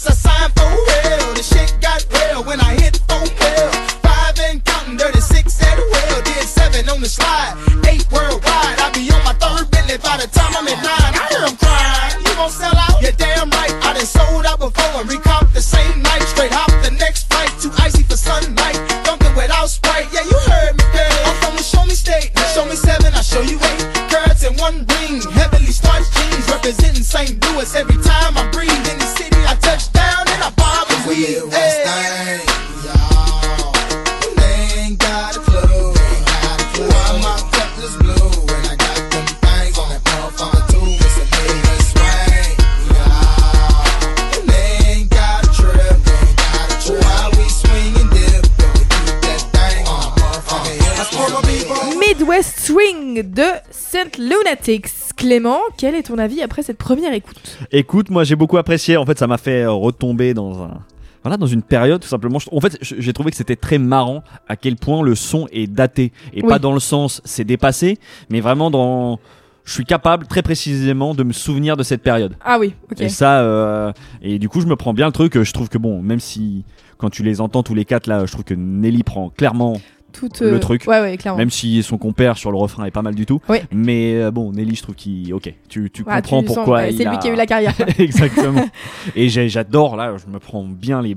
Lunatics. 54.71 54.89
Clément, 55.17 55.59
quel 55.77 55.95
est 55.95 56.05
ton 56.05 56.17
avis 56.19 56.41
après 56.41 56.63
cette 56.63 56.79
première 56.79 57.13
écoute 57.13 57.59
Écoute, 57.73 58.09
moi 58.11 58.25
j'ai 58.25 58.37
beaucoup 58.37 58.57
apprécié. 58.57 58.97
En 58.97 59.05
fait, 59.05 59.19
ça 59.19 59.27
m'a 59.27 59.37
fait 59.37 59.63
euh, 59.65 59.71
retomber 59.73 60.33
dans 60.35 60.63
un. 60.63 60.81
Voilà, 61.23 61.37
dans 61.37 61.47
une 61.47 61.61
période 61.63 62.01
tout 62.01 62.09
simplement. 62.09 62.39
En 62.51 62.61
fait, 62.61 62.79
j'ai 62.81 63.13
trouvé 63.13 63.31
que 63.31 63.37
c'était 63.37 63.57
très 63.57 63.77
marrant 63.77 64.23
à 64.49 64.57
quel 64.57 64.77
point 64.77 65.03
le 65.03 65.15
son 65.15 65.47
est 65.53 65.67
daté 65.67 66.13
et 66.33 66.43
Oui. 66.43 66.49
pas 66.49 66.59
dans 66.59 66.73
le 66.73 66.81
sens 66.81 67.21
c'est 67.27 67.45
dépassé, 67.45 67.99
mais 68.31 68.41
vraiment 68.41 68.71
dans. 68.71 69.19
Je 69.65 69.75
suis 69.75 69.85
capable 69.85 70.27
très 70.27 70.41
précisément 70.43 71.15
de 71.15 71.23
me 71.23 71.35
souvenir 71.35 71.77
de 71.77 71.83
cette 71.83 72.03
période. 72.03 72.35
Ah 72.43 72.59
oui, 72.59 72.73
ok. 72.91 73.01
Et 73.03 73.11
ça, 73.11 73.41
euh, 73.43 73.93
et 74.23 74.39
du 74.39 74.49
coup, 74.49 74.63
je 74.63 74.67
me 74.67 74.75
prends 74.75 74.95
bien 74.95 75.07
le 75.07 75.13
truc. 75.13 75.41
Je 75.41 75.53
trouve 75.53 75.69
que 75.69 75.77
bon, 75.77 76.01
même 76.01 76.19
si 76.21 76.65
quand 76.97 77.11
tu 77.11 77.23
les 77.23 77.43
entends 77.43 77.63
tous 77.63 77.75
les 77.75 77.85
quatre 77.85 78.07
là, 78.07 78.25
je 78.25 78.33
trouve 78.33 78.45
que 78.45 78.55
Nelly 78.55 79.03
prend 79.03 79.29
clairement 79.29 79.75
Toute, 80.13 80.41
le 80.41 80.55
euh, 80.55 80.59
truc. 80.59 80.85
Ouais, 80.87 81.01
ouais, 81.01 81.17
clairement. 81.17 81.39
Même 81.39 81.51
si 81.51 81.83
son 81.83 81.99
compère 81.99 82.37
sur 82.37 82.51
le 82.51 82.57
refrain 82.57 82.85
est 82.85 82.91
pas 82.91 83.03
mal 83.03 83.15
du 83.15 83.27
tout. 83.27 83.41
Mais 83.73 84.15
euh, 84.15 84.31
bon, 84.31 84.53
Nelly, 84.53 84.75
je 84.75 84.83
trouve 84.83 84.95
qu'il. 84.95 85.33
Ok, 85.35 85.53
tu, 85.69 85.91
tu 85.91 86.05
comprends 86.05 86.41
tu 86.41 86.47
pourquoi. 86.47 86.91
c'est 86.93 87.05
lui 87.05 87.19
qui 87.19 87.29
a 87.29 87.33
eu 87.33 87.37
la 87.37 87.47
carrière. 87.47 87.75
Exactement. 87.99 88.65
Et 89.17 89.29
j'adore, 89.29 89.97
là, 89.97 90.15
je 90.17 90.31
me 90.31 90.39
prends 90.39 90.65
bien 90.65 91.03
les 91.03 91.17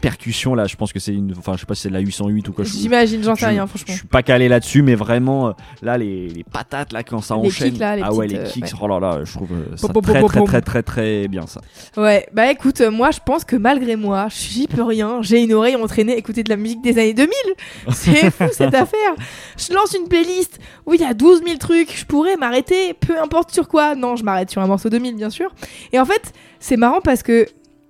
percussions, 0.00 0.54
là. 0.54 0.66
Je 0.66 0.76
pense 0.76 0.92
que 0.92 0.98
c'est 0.98 1.14
une. 1.14 1.34
Enfin, 1.38 1.54
je 1.54 1.60
sais 1.60 1.66
pas 1.66 1.74
si 1.74 1.82
c'est 1.82 1.88
de 1.88 1.94
la 1.94 2.00
808 2.00 2.48
ou 2.48 2.52
quoi. 2.52 2.64
je- 2.64 2.70
J'imagine, 2.72 3.22
j'en 3.22 3.34
sais 3.34 3.42
je- 3.42 3.50
rien, 3.50 3.64
Je 3.64 3.68
franchement. 3.70 3.94
suis 3.94 4.06
pas 4.06 4.22
calé 4.22 4.48
là-dessus, 4.48 4.82
mais 4.82 4.94
vraiment, 4.94 5.48
euh, 5.48 5.52
là, 5.82 5.96
les, 5.98 6.28
les 6.28 6.44
patates, 6.44 6.92
là, 6.92 7.02
quand 7.02 7.20
ça 7.20 7.34
Les 7.36 7.48
enchaîne. 7.48 7.70
kicks, 7.72 7.80
là, 7.80 7.96
les 7.96 8.02
ah 8.02 8.12
ouais, 8.12 8.26
petites, 8.26 8.38
les 8.40 8.44
euh, 8.46 8.50
kicks, 8.50 8.64
ouais. 8.64 8.78
oh 8.82 8.88
là 8.88 9.00
là, 9.00 9.20
je 9.24 9.32
trouve 9.32 9.52
euh, 9.52 9.76
ça 9.76 9.88
Pom, 9.88 10.02
très, 10.02 10.20
pom, 10.20 10.28
très, 10.28 10.38
pom. 10.40 10.46
très, 10.48 10.60
très, 10.60 10.82
très 10.82 11.28
bien, 11.28 11.46
ça. 11.46 11.60
Ouais, 11.96 12.26
bah 12.32 12.50
écoute, 12.50 12.80
moi 12.80 13.10
je 13.10 13.18
pense 13.24 13.44
que 13.44 13.56
malgré 13.56 13.96
moi, 13.96 14.26
j'y 14.30 14.66
peux 14.66 14.82
rien. 14.82 15.20
J'ai 15.22 15.42
une 15.42 15.52
oreille 15.52 15.76
entraînée 15.76 16.14
à 16.14 16.16
écouter 16.16 16.42
de 16.42 16.50
la 16.50 16.56
musique 16.56 16.82
des 16.82 16.92
années 16.98 17.14
2000. 17.14 17.30
C'est 17.92 18.30
fou 18.30 18.44
cette 18.52 18.74
affaire. 18.74 19.14
Je 19.56 19.72
lance 19.74 19.94
une 19.98 20.08
playlist 20.08 20.58
où 20.86 20.94
il 20.94 21.00
y 21.00 21.04
a 21.04 21.14
12 21.14 21.42
000 21.44 21.58
trucs. 21.58 21.96
Je 21.96 22.04
pourrais 22.04 22.36
m'arrêter, 22.36 22.94
peu 22.94 23.18
importe 23.20 23.52
sur 23.52 23.68
quoi. 23.68 23.94
Non, 23.94 24.16
je 24.16 24.24
m'arrête 24.24 24.50
sur 24.50 24.60
un 24.62 24.66
morceau 24.66 24.88
2000, 24.90 25.16
bien 25.16 25.30
sûr. 25.30 25.50
Et 25.92 25.98
en 25.98 26.04
fait, 26.04 26.32
c'est 26.60 26.76
marrant 26.76 27.00
parce 27.00 27.22
que, 27.22 27.46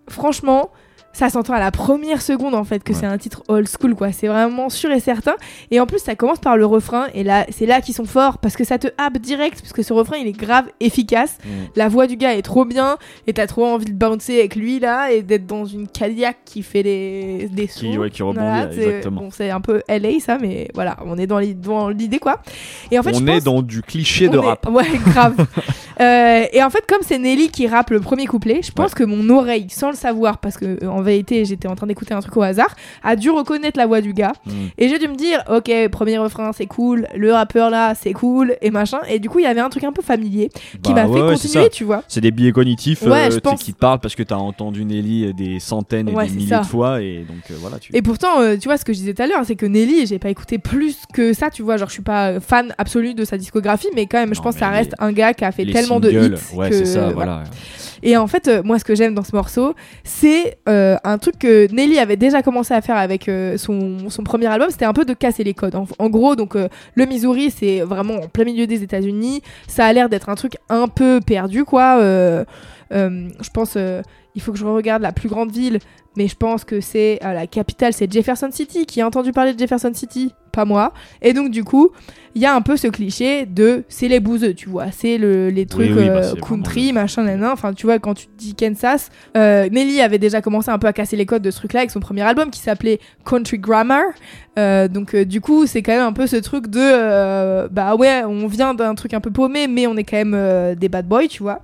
franchement, 0.08 0.70
ça 1.14 1.30
s'entend 1.30 1.54
à 1.54 1.58
la 1.60 1.70
première 1.70 2.20
seconde 2.20 2.54
en 2.54 2.64
fait 2.64 2.84
que 2.84 2.92
Ouais. 2.92 2.98
c'est 3.00 3.06
un 3.06 3.16
titre 3.16 3.42
old 3.48 3.66
school 3.66 3.94
quoi. 3.94 4.12
C'est 4.12 4.26
vraiment 4.26 4.68
sûr 4.68 4.90
et 4.90 5.00
certain. 5.00 5.32
Et 5.70 5.80
en 5.80 5.86
plus, 5.86 6.00
ça 6.00 6.14
commence 6.16 6.40
par 6.40 6.58
le 6.58 6.66
refrain. 6.66 7.06
Et 7.14 7.24
là, 7.24 7.46
c'est 7.50 7.64
là 7.64 7.80
qu'ils 7.80 7.94
sont 7.94 8.04
forts 8.04 8.36
parce 8.38 8.56
que 8.56 8.64
ça 8.64 8.76
te 8.78 8.88
happe 8.98 9.16
direct. 9.18 9.60
Parce 9.62 9.72
que 9.72 9.82
ce 9.82 9.92
refrain, 9.94 10.16
il 10.18 10.26
est 10.26 10.32
grave 10.32 10.66
efficace. 10.80 11.38
Mm. 11.44 11.48
La 11.76 11.88
voix 11.88 12.06
du 12.06 12.16
gars 12.16 12.34
est 12.36 12.42
trop 12.42 12.66
bien. 12.66 12.98
Et 13.26 13.32
t'as 13.32 13.46
trop 13.46 13.64
envie 13.64 13.86
de 13.86 13.92
bouncer 13.92 14.38
avec 14.40 14.56
lui 14.56 14.80
là. 14.80 15.10
Et 15.12 15.22
d'être 15.22 15.46
dans 15.46 15.64
une 15.64 15.88
Cadillac 15.88 16.36
qui 16.44 16.62
fait 16.62 16.82
des, 16.82 17.48
des 17.50 17.68
sons. 17.68 17.80
Qui- 17.80 17.96
ouais, 17.98 18.10
qui 18.10 18.22
rebondit, 18.22 18.40
Voilà, 18.46 18.70
exactement. 18.70 19.20
Bon, 19.22 19.28
c'est 19.30 19.50
un 19.50 19.60
peu 19.60 19.80
LA 19.88 20.18
ça, 20.20 20.36
mais 20.40 20.68
voilà, 20.74 20.96
on 21.06 21.16
est 21.16 21.26
dans 21.26 21.38
l'i- 21.38 21.54
dans 21.54 21.88
l'idée 21.88 22.18
quoi. 22.18 22.40
Et 22.90 22.98
en 22.98 23.02
fait, 23.04 23.14
On 23.14 23.18
je 23.20 23.22
est 23.24 23.26
pense- 23.34 23.44
dans 23.44 23.62
du 23.62 23.80
cliché 23.82 24.28
de 24.28 24.36
est- 24.36 24.40
rap. 24.40 24.68
Ouais, 24.68 24.84
grave. 25.06 25.36
Euh, 26.00 26.44
et 26.52 26.62
en 26.62 26.70
fait, 26.70 26.84
comme 26.88 27.02
c'est 27.02 27.18
Nelly 27.18 27.48
qui 27.50 27.66
rappe 27.68 27.90
le 27.90 28.00
premier 28.00 28.26
couplet, 28.26 28.60
je 28.64 28.72
pense 28.72 28.94
que 28.94 29.04
mon 29.04 29.28
oreille, 29.30 29.68
sans 29.70 29.90
le 29.90 29.96
savoir, 29.96 30.38
parce 30.38 30.56
que 30.58 30.82
euh, 30.82 30.88
en 30.88 31.02
j'étais 31.44 31.68
en 31.68 31.74
train 31.74 31.86
d'écouter 31.86 32.14
un 32.14 32.20
truc 32.20 32.36
au 32.36 32.42
hasard, 32.42 32.74
a 33.02 33.16
dû 33.16 33.30
reconnaître 33.30 33.78
la 33.78 33.86
voix 33.86 34.00
du 34.00 34.12
gars. 34.12 34.32
Mm. 34.46 34.50
Et 34.78 34.88
j'ai 34.88 34.98
dû 34.98 35.08
me 35.08 35.14
dire, 35.16 35.42
ok, 35.50 35.70
premier 35.90 36.18
refrain, 36.18 36.52
c'est 36.52 36.66
cool, 36.66 37.06
le 37.16 37.32
rappeur 37.32 37.70
là, 37.70 37.94
c'est 37.94 38.12
cool, 38.12 38.56
et 38.62 38.70
machin. 38.70 38.98
Et 39.08 39.18
du 39.18 39.28
coup, 39.28 39.38
il 39.38 39.44
y 39.44 39.46
avait 39.46 39.60
un 39.60 39.68
truc 39.70 39.84
un 39.84 39.92
peu 39.92 40.02
familier 40.02 40.50
qui 40.82 40.92
Bah 40.92 41.02
m'a 41.04 41.08
ouais, 41.08 41.18
fait 41.18 41.24
ouais, 41.26 41.32
continuer, 41.34 41.68
tu 41.70 41.84
vois. 41.84 42.02
C'est 42.08 42.20
des 42.20 42.30
billets 42.30 42.52
cognitifs 42.52 43.02
Ouais, 43.02 43.10
euh, 43.12 43.24
je 43.24 43.28
tu 43.28 43.34
sais, 43.34 43.40
pense. 43.40 43.62
qui 43.62 43.72
te 43.72 43.78
parlent 43.78 44.00
parce 44.00 44.14
que 44.14 44.22
t'as 44.22 44.36
entendu 44.36 44.84
Nelly 44.84 45.32
des 45.34 45.60
centaines 45.60 46.08
et 46.08 46.12
Ouais, 46.12 46.26
des 46.26 46.32
milliers 46.32 46.48
ça. 46.48 46.60
de 46.60 46.66
fois 46.66 47.00
et 47.02 47.24
donc 47.28 47.38
euh, 47.50 47.54
voilà 47.60 47.78
tu. 47.78 47.94
Et 47.96 48.02
pourtant, 48.02 48.40
euh, 48.40 48.56
tu 48.56 48.68
vois, 48.68 48.76
ce 48.76 48.84
que 48.84 48.92
je 48.92 48.98
disais 48.98 49.14
tout 49.14 49.22
à 49.22 49.26
l'heure, 49.26 49.42
c'est 49.44 49.56
que 49.56 49.66
Nelly, 49.66 50.06
j'ai 50.06 50.18
pas 50.18 50.28
écouté 50.30 50.58
plus 50.58 50.96
que 51.12 51.32
ça, 51.32 51.50
tu 51.50 51.62
vois. 51.62 51.76
Genre, 51.76 51.88
je 51.88 51.94
suis 51.94 52.02
pas 52.02 52.32
euh, 52.32 52.40
fan 52.40 52.74
absolu 52.78 53.14
de 53.14 53.24
sa 53.24 53.36
discographie, 53.38 53.88
mais 53.94 54.06
quand 54.06 54.18
même, 54.18 54.34
je 54.34 54.40
pense 54.40 54.54
que 54.54 54.60
ça 54.60 54.68
reste 54.70 54.94
un 54.98 55.12
gars 55.12 55.34
qui 55.34 55.44
a 55.44 55.52
fait 55.52 55.64
les 55.64 55.72
tellement 55.72 56.00
de 56.00 56.10
hits. 56.10 56.34
ouais 56.54 56.70
que, 56.70 56.76
c'est 56.76 56.84
ça 56.86 57.10
voilà. 57.10 57.14
voilà. 57.14 57.44
Et 58.04 58.18
en 58.18 58.26
fait, 58.26 58.48
euh, 58.48 58.62
moi, 58.62 58.78
ce 58.78 58.84
que 58.84 58.94
j'aime 58.94 59.14
dans 59.14 59.24
ce 59.24 59.34
morceau, 59.34 59.74
c'est 60.04 60.58
euh, 60.68 60.96
un 61.04 61.16
truc 61.16 61.38
que 61.38 61.72
Nelly 61.72 61.98
avait 61.98 62.18
déjà 62.18 62.42
commencé 62.42 62.74
à 62.74 62.82
faire 62.82 62.98
avec 62.98 63.30
euh, 63.30 63.56
son, 63.56 63.96
premier 64.24 64.46
album, 64.46 64.68
c'était 64.70 64.84
un 64.84 64.92
peu 64.92 65.06
de 65.06 65.14
casser 65.14 65.42
les 65.42 65.54
codes. 65.54 65.74
En, 65.74 66.10
gros, 66.10 66.36
donc 66.36 66.54
le 66.54 67.06
Missouri, 67.06 67.50
c'est 67.50 67.80
vraiment 67.80 68.14
en 68.16 68.28
plein 68.28 68.44
milieu 68.44 68.66
des 68.66 68.82
États-Unis. 68.82 69.42
Ça 69.66 69.86
a 69.86 69.92
l'air 69.92 70.10
d'être 70.10 70.28
un 70.28 70.34
truc 70.34 70.56
un 70.68 70.86
peu 70.86 71.20
perdu, 71.26 71.64
quoi. 71.64 71.98
Je 72.90 73.50
pense, 73.52 73.78
il 74.34 74.42
faut 74.42 74.52
que 74.52 74.58
je 74.58 74.66
regarde 74.66 75.02
la 75.02 75.12
plus 75.12 75.28
grande 75.28 75.50
ville, 75.50 75.78
mais 76.16 76.28
je 76.28 76.36
pense 76.36 76.64
que 76.64 76.80
c'est 76.80 77.18
euh, 77.24 77.32
la 77.32 77.46
capitale, 77.46 77.92
c'est 77.92 78.10
Jefferson 78.10 78.50
City. 78.50 78.86
Qui 78.86 79.00
a 79.00 79.06
entendu 79.06 79.32
parler 79.32 79.54
de 79.54 79.58
Jefferson 79.58 79.92
City? 79.94 80.34
Pas 80.52 80.64
moi. 80.64 80.92
Et 81.20 81.32
donc, 81.32 81.50
du 81.50 81.64
coup, 81.64 81.90
il 82.36 82.42
y 82.42 82.46
a 82.46 82.54
un 82.54 82.60
peu 82.60 82.76
ce 82.76 82.86
cliché 82.86 83.44
de 83.44 83.82
c'est 83.88 84.06
les 84.06 84.20
bouseux, 84.20 84.54
tu 84.54 84.68
vois. 84.68 84.92
C'est 84.92 85.18
le, 85.18 85.50
les 85.50 85.66
trucs 85.66 85.90
oui, 85.90 86.06
bah, 86.06 86.22
euh, 86.22 86.34
country, 86.36 86.92
machin. 86.92 87.26
Enfin, 87.50 87.72
tu 87.72 87.86
vois, 87.86 87.98
quand 87.98 88.14
tu 88.14 88.26
dis 88.38 88.54
Kansas, 88.54 89.10
euh, 89.36 89.68
Nelly 89.68 90.00
avait 90.00 90.18
déjà 90.18 90.40
commencé 90.40 90.70
un 90.70 90.78
peu 90.78 90.86
à 90.86 90.92
casser 90.92 91.16
les 91.16 91.26
codes 91.26 91.42
de 91.42 91.50
ce 91.50 91.56
truc-là 91.56 91.80
avec 91.80 91.90
son 91.90 91.98
premier 91.98 92.22
album 92.22 92.50
qui 92.50 92.60
s'appelait 92.60 93.00
Country 93.24 93.58
Grammar. 93.58 94.04
Euh, 94.56 94.86
donc, 94.86 95.14
euh, 95.14 95.24
du 95.24 95.40
coup, 95.40 95.66
c'est 95.66 95.82
quand 95.82 95.92
même 95.92 96.06
un 96.06 96.12
peu 96.12 96.28
ce 96.28 96.36
truc 96.36 96.68
de 96.68 96.78
euh, 96.80 97.66
bah 97.68 97.96
ouais, 97.96 98.22
on 98.24 98.46
vient 98.46 98.74
d'un 98.74 98.94
truc 98.94 99.12
un 99.12 99.20
peu 99.20 99.32
paumé, 99.32 99.66
mais 99.66 99.88
on 99.88 99.96
est 99.96 100.04
quand 100.04 100.16
même 100.16 100.34
euh, 100.36 100.76
des 100.76 100.88
bad 100.88 101.08
boys, 101.08 101.26
tu 101.28 101.42
vois. 101.42 101.60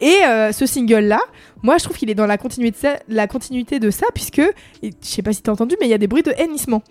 Et 0.00 0.16
euh, 0.26 0.50
ce 0.50 0.66
single-là, 0.66 1.20
moi, 1.62 1.78
je 1.78 1.84
trouve 1.84 1.96
qu'il 1.96 2.10
est 2.10 2.14
dans 2.14 2.26
la 2.26 2.38
continuité 2.38 2.76
de 2.76 2.82
ça, 2.82 2.98
la 3.08 3.26
continuité 3.26 3.78
de 3.80 3.90
ça 3.90 4.06
puisque, 4.14 4.42
je 4.82 4.88
sais 5.00 5.22
pas 5.22 5.32
si 5.32 5.42
t'as 5.42 5.52
entendu, 5.52 5.76
mais 5.80 5.86
il 5.86 5.90
y 5.90 5.94
a 5.94 5.98
des 5.98 6.06
bruits 6.08 6.22
de 6.22 6.32
hennissement. 6.36 6.82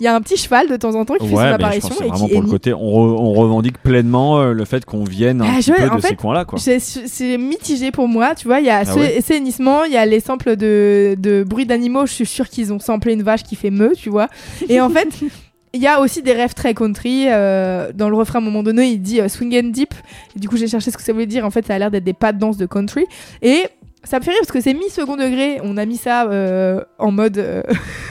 Il 0.00 0.04
y 0.04 0.06
a 0.08 0.14
un 0.14 0.20
petit 0.20 0.36
cheval 0.36 0.68
de 0.68 0.76
temps 0.76 0.94
en 0.94 1.04
temps 1.04 1.14
qui 1.14 1.28
fait 1.28 1.34
son 1.34 1.40
apparition 1.40 1.90
c'est 1.96 2.04
et 2.06 2.08
vraiment 2.08 2.26
qui 2.26 2.32
pour 2.32 2.42
le 2.42 2.48
côté. 2.48 2.72
On, 2.74 2.78
re- 2.78 3.20
on 3.20 3.32
revendique 3.34 3.78
pleinement 3.82 4.40
euh, 4.40 4.52
le 4.52 4.64
fait 4.64 4.84
qu'on 4.84 5.04
vienne 5.04 5.42
un 5.42 5.46
Ah, 5.48 5.56
petit 5.58 5.70
je- 5.70 5.72
peu 5.74 5.88
en 5.90 5.96
de 5.96 6.00
fait, 6.00 6.08
ces 6.08 6.16
coins-là. 6.16 6.44
C'est- 6.56 6.78
C'est 6.80 7.36
mitigé 7.38 7.90
pour 7.90 8.08
moi, 8.08 8.34
tu 8.34 8.48
vois. 8.48 8.60
Il 8.60 8.66
y 8.66 8.70
a 8.70 8.78
Ah 8.78 8.84
ce, 8.86 8.98
ouais 8.98 9.20
ces 9.20 9.36
hennissements, 9.36 9.84
il 9.84 9.92
y 9.92 9.96
a 9.98 10.06
les 10.06 10.20
samples 10.20 10.56
de, 10.56 11.14
de 11.18 11.44
bruits 11.44 11.66
d'animaux. 11.66 12.06
Je 12.06 12.12
suis 12.14 12.26
sûre 12.26 12.48
qu'ils 12.48 12.72
ont 12.72 12.78
samplé 12.80 13.12
une 13.12 13.22
vache 13.22 13.42
qui 13.42 13.56
fait 13.56 13.70
meu, 13.70 13.92
tu 13.96 14.08
vois. 14.10 14.28
Et 14.68 14.80
en 14.80 14.88
fait, 14.90 15.08
il 15.72 15.80
y 15.80 15.86
a 15.86 16.00
aussi 16.00 16.22
des 16.22 16.32
rêves 16.32 16.54
très 16.54 16.74
country. 16.74 17.26
euh, 17.28 17.92
dans 17.92 18.08
le 18.08 18.16
refrain, 18.16 18.38
à 18.38 18.42
un 18.42 18.44
moment 18.44 18.62
donné, 18.62 18.88
il 18.88 19.00
dit 19.00 19.20
euh, 19.20 19.28
swing 19.28 19.56
and 19.58 19.68
deep. 19.68 19.94
Du 20.36 20.48
coup, 20.48 20.56
j'ai 20.56 20.66
cherché 20.66 20.90
ce 20.90 20.96
que 20.96 21.02
ça 21.02 21.12
voulait 21.12 21.26
dire. 21.26 21.44
En 21.44 21.50
fait, 21.50 21.66
ça 21.66 21.74
a 21.74 21.78
l'air 21.78 21.90
d'être 21.90 22.04
des 22.04 22.12
pas 22.12 22.32
de 22.32 22.38
danse 22.38 22.56
de 22.56 22.66
country. 22.66 23.06
Et 23.42 23.64
ça 24.02 24.18
me 24.18 24.24
fait 24.24 24.30
rire 24.30 24.40
parce 24.40 24.52
que 24.52 24.60
c'est 24.60 24.74
mi-second 24.74 25.16
degré. 25.16 25.60
On 25.62 25.76
a 25.76 25.86
mis 25.86 25.96
ça 25.96 26.24
euh, 26.24 26.82
en 26.98 27.12
mode. 27.12 27.64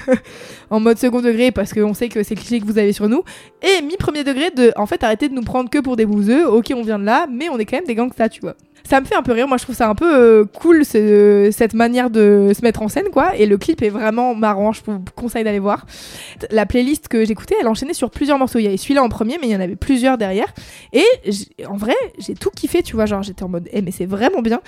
en 0.69 0.79
mode 0.79 0.97
second 0.97 1.21
degré 1.21 1.51
parce 1.51 1.73
qu'on 1.73 1.93
sait 1.93 2.09
que 2.09 2.23
c'est 2.23 2.35
le 2.35 2.39
cliché 2.39 2.59
que 2.59 2.65
vous 2.65 2.77
avez 2.77 2.93
sur 2.93 3.09
nous. 3.09 3.23
Et 3.61 3.81
mi 3.81 3.95
premier 3.97 4.23
degré 4.23 4.51
de 4.51 4.71
en 4.75 4.85
fait 4.85 5.03
arrêter 5.03 5.29
de 5.29 5.33
nous 5.33 5.41
prendre 5.43 5.69
que 5.69 5.79
pour 5.79 5.95
des 5.95 6.05
bouseux. 6.05 6.47
Ok 6.47 6.71
on 6.75 6.81
vient 6.83 6.99
de 6.99 7.05
là 7.05 7.27
mais 7.31 7.49
on 7.49 7.57
est 7.57 7.65
quand 7.65 7.77
même 7.77 7.85
des 7.85 7.95
gangsters 7.95 8.29
tu 8.29 8.41
vois. 8.41 8.55
Ça 8.87 9.01
me 9.01 9.05
fait 9.05 9.15
un 9.15 9.21
peu 9.21 9.33
rire. 9.33 9.47
Moi 9.47 9.57
je 9.57 9.63
trouve 9.63 9.75
ça 9.75 9.87
un 9.89 9.93
peu 9.93 10.15
euh, 10.15 10.45
cool 10.45 10.83
ce- 10.85 11.49
cette 11.51 11.73
manière 11.73 12.09
de 12.09 12.51
se 12.57 12.61
mettre 12.63 12.81
en 12.81 12.87
scène 12.87 13.09
quoi. 13.11 13.35
Et 13.35 13.45
le 13.45 13.57
clip 13.57 13.81
est 13.83 13.89
vraiment 13.89 14.33
marrant. 14.33 14.71
Je 14.71 14.81
vous 14.85 14.99
conseille 15.15 15.43
d'aller 15.43 15.59
voir. 15.59 15.85
La 16.49 16.65
playlist 16.65 17.07
que 17.07 17.25
j'écoutais 17.25 17.55
elle 17.59 17.67
enchaînait 17.67 17.93
sur 17.93 18.09
plusieurs 18.09 18.39
morceaux. 18.39 18.57
Il 18.57 18.63
y 18.63 18.67
avait 18.67 18.77
celui-là 18.77 19.03
en 19.03 19.09
premier 19.09 19.37
mais 19.41 19.47
il 19.47 19.51
y 19.51 19.55
en 19.55 19.59
avait 19.59 19.75
plusieurs 19.75 20.17
derrière. 20.17 20.53
Et 20.93 21.05
en 21.67 21.75
vrai 21.77 21.93
j'ai 22.19 22.33
tout 22.35 22.49
kiffé 22.49 22.81
tu 22.81 22.95
vois. 22.95 23.05
Genre 23.05 23.21
j'étais 23.21 23.43
en 23.43 23.49
mode 23.49 23.67
eh 23.71 23.81
mais 23.81 23.91
c'est 23.91 24.05
vraiment 24.05 24.41
bien. 24.41 24.61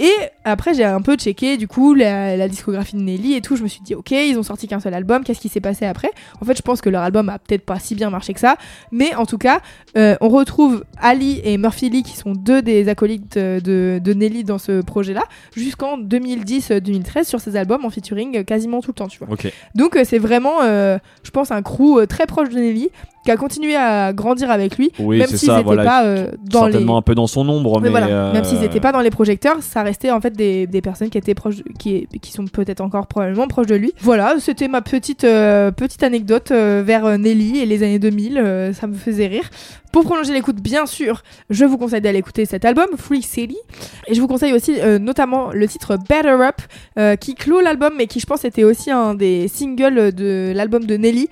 Et 0.00 0.12
après 0.44 0.72
j'ai 0.72 0.84
un 0.84 1.02
peu 1.02 1.14
checké 1.16 1.58
du 1.58 1.68
coup 1.68 1.94
la, 1.94 2.48
discographie 2.48 2.96
de 2.96 3.02
Nelly 3.02 3.34
et 3.34 3.40
tout. 3.42 3.56
Je 3.56 3.62
me 3.62 3.68
suis 3.68 3.82
dit 3.82 3.94
ok 3.94 4.10
ils 4.12 4.38
ont 4.38 4.42
sorti 4.42 4.66
qu'un 4.66 4.80
seul 4.80 4.94
album 4.94 5.22
qui 5.40 5.48
s'est 5.48 5.60
passé 5.60 5.84
après. 5.86 6.10
En 6.40 6.44
fait 6.44 6.56
je 6.56 6.62
pense 6.62 6.80
que 6.80 6.88
leur 6.88 7.02
album 7.02 7.28
a 7.28 7.38
peut-être 7.38 7.64
pas 7.64 7.78
si 7.78 7.94
bien 7.94 8.10
marché 8.10 8.32
que 8.34 8.40
ça. 8.40 8.56
Mais 8.92 9.14
en 9.14 9.26
tout 9.26 9.38
cas 9.38 9.60
euh, 9.96 10.16
on 10.20 10.28
retrouve 10.28 10.84
Ali 11.00 11.40
et 11.42 11.58
Murphy 11.58 11.90
Lee 11.90 12.02
qui 12.02 12.16
sont 12.16 12.32
deux 12.32 12.62
des 12.62 12.88
acolytes 12.88 13.36
euh, 13.36 13.60
de, 13.60 14.00
de 14.02 14.12
Nelly 14.12 14.44
dans 14.44 14.58
ce 14.58 14.82
projet 14.82 15.14
là 15.14 15.24
jusqu'en 15.56 15.98
2010-2013 15.98 17.24
sur 17.24 17.40
ces 17.40 17.56
albums 17.56 17.84
en 17.84 17.90
featuring 17.90 18.38
euh, 18.38 18.42
quasiment 18.44 18.80
tout 18.80 18.90
le 18.90 18.94
temps 18.94 19.08
tu 19.08 19.18
vois. 19.18 19.28
Donc 19.74 19.96
euh, 19.96 20.04
c'est 20.04 20.18
vraiment 20.18 20.62
euh, 20.62 20.98
je 21.22 21.30
pense 21.30 21.50
un 21.50 21.62
crew 21.62 21.98
euh, 21.98 22.06
très 22.06 22.26
proche 22.26 22.50
de 22.50 22.58
Nelly 22.58 22.90
qui 23.24 23.30
a 23.30 23.36
continué 23.36 23.76
à 23.76 24.12
grandir 24.12 24.50
avec 24.50 24.78
lui 24.78 24.92
Oui, 24.98 25.18
même 25.18 25.28
s'ils 25.28 25.50
n'étaient 25.50 25.62
voilà. 25.62 25.84
pas 25.84 26.04
euh, 26.04 26.30
dans 26.42 26.66
les 26.66 26.72
Certainement 26.72 26.96
un 26.96 27.02
peu 27.02 27.14
dans 27.14 27.26
son 27.26 27.48
ombre, 27.48 27.80
mais. 27.80 27.84
mais 27.84 27.90
voilà, 27.90 28.06
euh, 28.06 28.32
même 28.32 28.44
s'ils 28.44 28.60
n'étaient 28.60 28.80
pas 28.80 28.92
dans 28.92 29.00
les 29.00 29.10
projecteurs, 29.10 29.56
ça 29.60 29.82
restait 29.82 30.10
en 30.10 30.20
fait 30.20 30.32
des, 30.32 30.66
des 30.66 30.80
personnes 30.80 31.10
qui 31.10 31.18
étaient 31.18 31.34
proches, 31.34 31.62
qui, 31.78 32.06
qui 32.20 32.32
sont 32.32 32.46
peut-être 32.46 32.80
encore 32.80 33.06
probablement 33.06 33.46
proches 33.46 33.66
de 33.66 33.74
lui. 33.74 33.92
Voilà, 34.00 34.36
c'était 34.38 34.68
ma 34.68 34.80
petite 34.80 35.24
euh, 35.24 35.70
petite 35.70 36.02
anecdote 36.02 36.50
euh, 36.50 36.82
vers 36.84 37.18
Nelly 37.18 37.58
et 37.58 37.66
les 37.66 37.82
années 37.82 37.98
2000, 37.98 38.38
euh, 38.38 38.72
ça 38.72 38.86
me 38.86 38.94
faisait 38.94 39.26
rire. 39.26 39.48
Pour 39.92 40.04
prolonger 40.04 40.32
l'écoute, 40.32 40.60
bien 40.60 40.86
sûr, 40.86 41.22
je 41.50 41.64
vous 41.64 41.76
conseille 41.76 42.00
d'aller 42.00 42.18
écouter 42.18 42.44
cet 42.44 42.64
album, 42.64 42.86
Free 42.96 43.22
City, 43.22 43.56
et 44.06 44.14
je 44.14 44.20
vous 44.20 44.28
conseille 44.28 44.52
aussi 44.52 44.76
notamment 45.00 45.50
le 45.52 45.66
titre 45.66 45.96
Better 46.08 46.28
Up, 46.28 47.16
qui 47.18 47.34
clôt 47.34 47.60
l'album, 47.60 47.94
mais 47.98 48.06
qui 48.06 48.20
je 48.20 48.26
pense 48.26 48.44
était 48.44 48.62
aussi 48.62 48.92
un 48.92 49.14
des 49.14 49.48
singles 49.48 50.12
de 50.14 50.52
l'album 50.54 50.84
de 50.84 50.96
Nelly. 50.96 51.28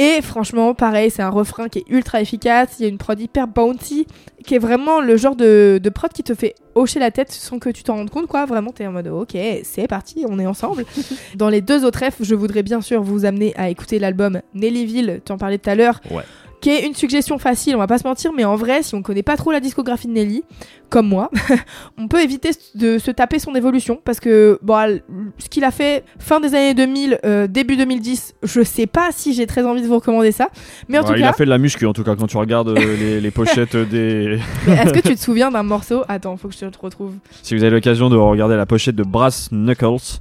Et 0.00 0.22
franchement, 0.22 0.74
pareil, 0.74 1.10
c'est 1.10 1.22
un 1.22 1.28
refrain 1.28 1.68
qui 1.68 1.80
est 1.80 1.84
ultra 1.88 2.20
efficace. 2.20 2.76
Il 2.78 2.82
y 2.84 2.86
a 2.86 2.88
une 2.88 2.98
prod 2.98 3.18
hyper 3.18 3.48
bouncy, 3.48 4.06
qui 4.46 4.54
est 4.54 4.60
vraiment 4.60 5.00
le 5.00 5.16
genre 5.16 5.34
de, 5.34 5.80
de 5.82 5.90
prod 5.90 6.12
qui 6.12 6.22
te 6.22 6.36
fait 6.36 6.54
hocher 6.76 7.00
la 7.00 7.10
tête 7.10 7.32
sans 7.32 7.58
que 7.58 7.68
tu 7.68 7.82
t'en 7.82 7.96
rendes 7.96 8.10
compte, 8.10 8.28
quoi. 8.28 8.46
Vraiment, 8.46 8.70
t'es 8.70 8.86
en 8.86 8.92
mode 8.92 9.08
ok, 9.08 9.36
c'est 9.64 9.88
parti, 9.88 10.24
on 10.28 10.38
est 10.38 10.46
ensemble. 10.46 10.84
Dans 11.34 11.48
les 11.48 11.62
deux 11.62 11.84
autres 11.84 12.04
F, 12.08 12.18
je 12.20 12.36
voudrais 12.36 12.62
bien 12.62 12.80
sûr 12.80 13.02
vous 13.02 13.24
amener 13.24 13.52
à 13.56 13.70
écouter 13.70 13.98
l'album 13.98 14.40
Nellyville, 14.54 15.20
tu 15.24 15.32
en 15.32 15.36
parlais 15.36 15.58
tout 15.58 15.68
à 15.70 15.74
l'heure. 15.74 16.00
Ouais. 16.12 16.22
Qui 16.60 16.70
est 16.70 16.86
une 16.86 16.94
suggestion 16.94 17.38
facile, 17.38 17.76
on 17.76 17.78
va 17.78 17.86
pas 17.86 17.98
se 17.98 18.06
mentir, 18.06 18.32
mais 18.32 18.44
en 18.44 18.56
vrai, 18.56 18.82
si 18.82 18.94
on 18.96 19.02
connaît 19.02 19.22
pas 19.22 19.36
trop 19.36 19.52
la 19.52 19.60
discographie 19.60 20.08
de 20.08 20.12
Nelly, 20.12 20.42
comme 20.90 21.06
moi, 21.06 21.30
on 21.98 22.08
peut 22.08 22.20
éviter 22.20 22.50
de 22.74 22.98
se 22.98 23.10
taper 23.12 23.38
son 23.38 23.54
évolution 23.54 24.00
parce 24.04 24.18
que 24.18 24.58
bon, 24.62 24.98
ce 25.38 25.48
qu'il 25.48 25.62
a 25.62 25.70
fait 25.70 26.04
fin 26.18 26.40
des 26.40 26.54
années 26.56 26.74
2000, 26.74 27.20
euh, 27.24 27.46
début 27.46 27.76
2010, 27.76 28.34
je 28.42 28.62
sais 28.62 28.86
pas 28.86 29.10
si 29.12 29.34
j'ai 29.34 29.46
très 29.46 29.64
envie 29.64 29.82
de 29.82 29.86
vous 29.86 29.94
recommander 29.96 30.32
ça, 30.32 30.48
mais 30.88 30.98
en 30.98 31.02
ouais, 31.02 31.08
tout 31.08 31.14
il 31.14 31.22
cas, 31.22 31.28
a 31.30 31.32
fait 31.32 31.44
de 31.44 31.50
la 31.50 31.58
muscu 31.58 31.86
en 31.86 31.92
tout 31.92 32.02
cas 32.02 32.16
quand 32.16 32.26
tu 32.26 32.36
regardes 32.36 32.70
euh, 32.70 32.96
les, 32.96 33.20
les 33.20 33.30
pochettes 33.32 33.76
des. 33.76 34.40
est-ce 34.66 34.92
que 34.92 35.00
tu 35.06 35.14
te 35.14 35.20
souviens 35.20 35.50
d'un 35.52 35.62
morceau? 35.62 36.02
Attends, 36.08 36.36
faut 36.36 36.48
que 36.48 36.54
je 36.54 36.66
te 36.66 36.78
retrouve. 36.78 37.12
Si 37.42 37.54
vous 37.54 37.62
avez 37.62 37.70
l'occasion 37.72 38.10
de 38.10 38.16
regarder 38.16 38.56
la 38.56 38.66
pochette 38.66 38.96
de 38.96 39.04
Brass 39.04 39.50
Knuckles, 39.52 40.18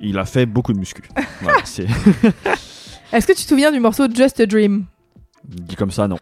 il 0.00 0.18
a 0.18 0.26
fait 0.26 0.46
beaucoup 0.46 0.72
de 0.72 0.78
muscu. 0.78 1.02
Voilà, 1.40 1.58
Est-ce 3.12 3.26
que 3.26 3.32
tu 3.32 3.42
te 3.42 3.48
souviens 3.48 3.72
du 3.72 3.80
morceau 3.80 4.04
Just 4.12 4.38
a 4.40 4.46
Dream? 4.46 4.84
Dit 5.60 5.76
comme 5.76 5.90
ça, 5.90 6.08
non. 6.08 6.16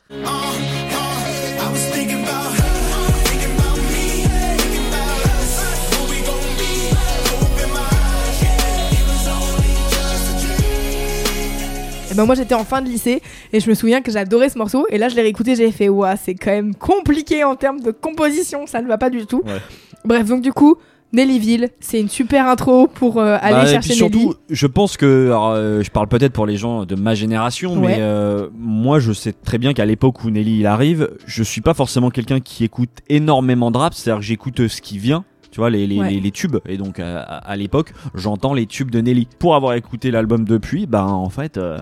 Et 12.11 12.15
ben 12.15 12.27
moi 12.27 12.35
j'étais 12.35 12.55
en 12.55 12.65
fin 12.65 12.83
de 12.83 12.89
lycée 12.89 13.23
et 13.53 13.61
je 13.61 13.71
me 13.71 13.75
souviens 13.75 14.03
que 14.03 14.11
j'adorais 14.11 14.49
ce 14.49 14.59
morceau 14.59 14.85
et 14.91 14.99
là 14.99 15.09
je 15.09 15.15
l'ai 15.15 15.23
réécouté 15.23 15.55
j'ai 15.55 15.71
fait 15.71 15.89
ouah 15.89 16.17
c'est 16.17 16.35
quand 16.35 16.51
même 16.51 16.75
compliqué 16.75 17.45
en 17.45 17.55
termes 17.55 17.79
de 17.79 17.93
composition 17.93 18.67
ça 18.67 18.83
ne 18.83 18.89
va 18.89 18.99
pas 18.99 19.11
du 19.11 19.27
tout. 19.27 19.43
Ouais. 19.47 19.61
Bref 20.05 20.27
donc 20.27 20.41
du 20.43 20.53
coup 20.53 20.77
Nellyville 21.13 21.69
c'est 21.81 22.01
une 22.01 22.09
super 22.09 22.47
intro 22.47 22.87
pour 22.87 23.19
euh, 23.19 23.37
aller 23.41 23.55
Bah, 23.55 23.65
et 23.65 23.71
chercher 23.73 23.89
puis 23.89 23.97
surtout, 23.99 24.19
Nelly. 24.19 24.35
je 24.51 24.67
pense 24.67 24.97
que, 24.97 25.27
alors, 25.27 25.51
euh, 25.51 25.83
je 25.83 25.91
parle 25.91 26.07
peut-être 26.09 26.33
pour 26.33 26.47
les 26.47 26.57
gens 26.57 26.85
de 26.85 26.95
ma 26.95 27.15
génération, 27.15 27.75
Ouais. 27.75 27.87
mais 27.89 27.97
euh, 28.01 28.49
moi 28.57 29.01
je 29.01 29.13
sais 29.13 29.33
très 29.33 29.59
bien 29.59 29.73
qu'à 29.73 29.87
l'époque 29.87 30.25
où 30.25 30.31
Nelly 30.31 30.61
il 30.61 30.67
arrive, 30.67 31.11
je 31.27 31.43
suis 31.43 31.61
pas 31.61 31.75
forcément 31.75 32.11
quelqu'un 32.11 32.41
qui 32.41 32.65
écoute 32.65 32.91
énormément 33.09 33.71
de 33.71 33.79
rap, 33.79 33.95
c'est-à-dire 33.95 34.21
que 34.21 34.27
j'écoute 34.27 34.69
ce 34.69 34.81
qui 34.81 34.99
vient. 34.99 35.25
Tu 35.51 35.59
vois, 35.59 35.69
les, 35.69 35.89
les, 35.89 35.99
Ouais. 35.99 36.11
les, 36.11 36.21
les 36.21 36.31
tubes. 36.31 36.59
Et 36.69 36.77
donc, 36.77 37.01
à, 37.01 37.19
à- 37.23 37.39
à 37.39 37.57
l'époque, 37.57 37.93
j'entends 38.15 38.55
les 38.55 38.67
tubes 38.67 38.89
de 38.93 39.01
Nelly. 39.01 39.27
Pour 39.41 39.57
avoir 39.57 39.75
écouté 39.75 40.13
l'album 40.13 40.45
depuis, 40.45 40.87
ben, 40.87 41.03
en 41.03 41.29
fait, 41.29 41.57
euh, 41.57 41.77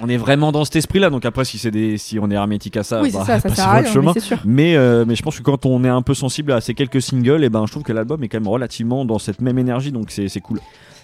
on 0.00 0.08
est 0.08 0.16
vraiment 0.16 0.52
dans 0.52 0.64
cet 0.64 0.76
esprit-là. 0.76 1.10
Donc, 1.10 1.24
après, 1.24 1.44
si 1.44 1.58
c'est 1.58 1.70
des, 1.70 1.98
si 1.98 2.18
on 2.18 2.30
est 2.30 2.34
hermétique 2.34 2.76
à 2.76 2.82
ça, 2.82 3.02
oui 3.02 3.10
c'est 3.10 3.18
bah, 3.18 3.40
ça 3.40 3.54
ça 3.54 3.72
rien 3.72 3.84
chemin. 3.84 4.12
mais 4.44 4.76
euh, 4.76 5.04
mais 5.06 5.14
je 5.14 5.22
pense 5.22 5.38
que 5.38 5.42
quand 5.42 5.66
on 5.66 5.84
est 5.84 5.88
un 5.88 6.02
peu 6.02 6.14
sensible 6.14 6.52
à 6.52 6.60
ces 6.60 6.74
quelques 6.74 7.02
singles, 7.02 7.44
et 7.44 7.48
ben, 7.48 7.64
je 7.66 7.72
trouve 7.72 7.82
que 7.82 7.92
l'album 7.92 8.22
est 8.22 8.28
quand 8.28 8.38
même 8.38 8.48
relativement 8.48 9.04
dans 9.04 9.18
cette 9.18 9.40
même 9.40 9.58
énergie. 9.58 9.92
Donc, 9.92 10.10
c'est 10.10 10.40
cool. 10.40 10.60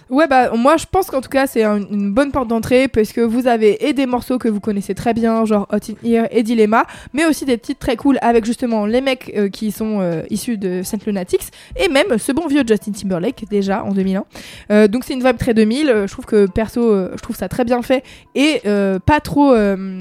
Ouais, 0.09 0.27
bah, 0.27 0.51
moi, 0.55 0.77
je 0.77 0.85
pense 0.91 1.07
qu'en 1.07 1.21
tout 1.21 1.29
cas, 1.29 1.47
c'est 1.47 1.63
un- 1.63 1.79
une 1.89 2.13
bonne 2.13 2.31
porte 2.31 2.47
d'entrée 2.47 2.87
parce 2.87 3.11
que 3.11 3.21
vous 3.21 3.47
avez 3.47 3.87
et 3.87 3.93
des 3.93 4.05
morceaux 4.05 4.37
que 4.37 4.47
vous 4.47 4.59
connaissez 4.59 4.93
très 4.93 5.13
bien, 5.13 5.45
genre 5.45 5.67
Hot 5.73 5.77
in 5.91 5.95
Here 6.07 6.27
et 6.31 6.43
Dilemma, 6.43 6.85
mais 7.13 7.25
aussi 7.25 7.45
des 7.45 7.57
titres 7.57 7.79
très 7.79 7.95
cool 7.95 8.19
avec 8.21 8.45
justement 8.45 8.85
les 8.85 9.01
mecs 9.01 9.31
euh, 9.35 9.49
qui 9.49 9.71
sont 9.71 9.99
euh, 10.01 10.21
issus 10.29 10.57
de 10.57 10.81
Saint 10.83 10.97
Lunatics 11.07 11.41
et 11.75 11.89
même 11.89 12.17
ce 12.19 12.31
bon 12.31 12.45
vieux 12.47 12.63
Justin 12.67 12.91
Timberlake 12.91 13.45
déjà 13.49 13.83
en 13.83 13.91
2001. 13.93 14.25
Euh, 14.71 14.87
donc, 14.87 15.03
c'est 15.05 15.13
une 15.13 15.23
vibe 15.25 15.37
très 15.37 15.53
2000. 15.55 15.89
euh, 15.89 16.07
Je 16.07 16.11
trouve 16.11 16.25
que 16.25 16.45
perso, 16.45 16.81
euh, 16.83 17.11
je 17.15 17.21
trouve 17.21 17.35
ça 17.35 17.49
très 17.49 17.63
bien 17.65 17.81
fait 17.81 18.03
et 18.35 18.61
euh, 18.67 18.99
pas 18.99 19.19
trop. 19.19 19.53
euh, 19.53 19.97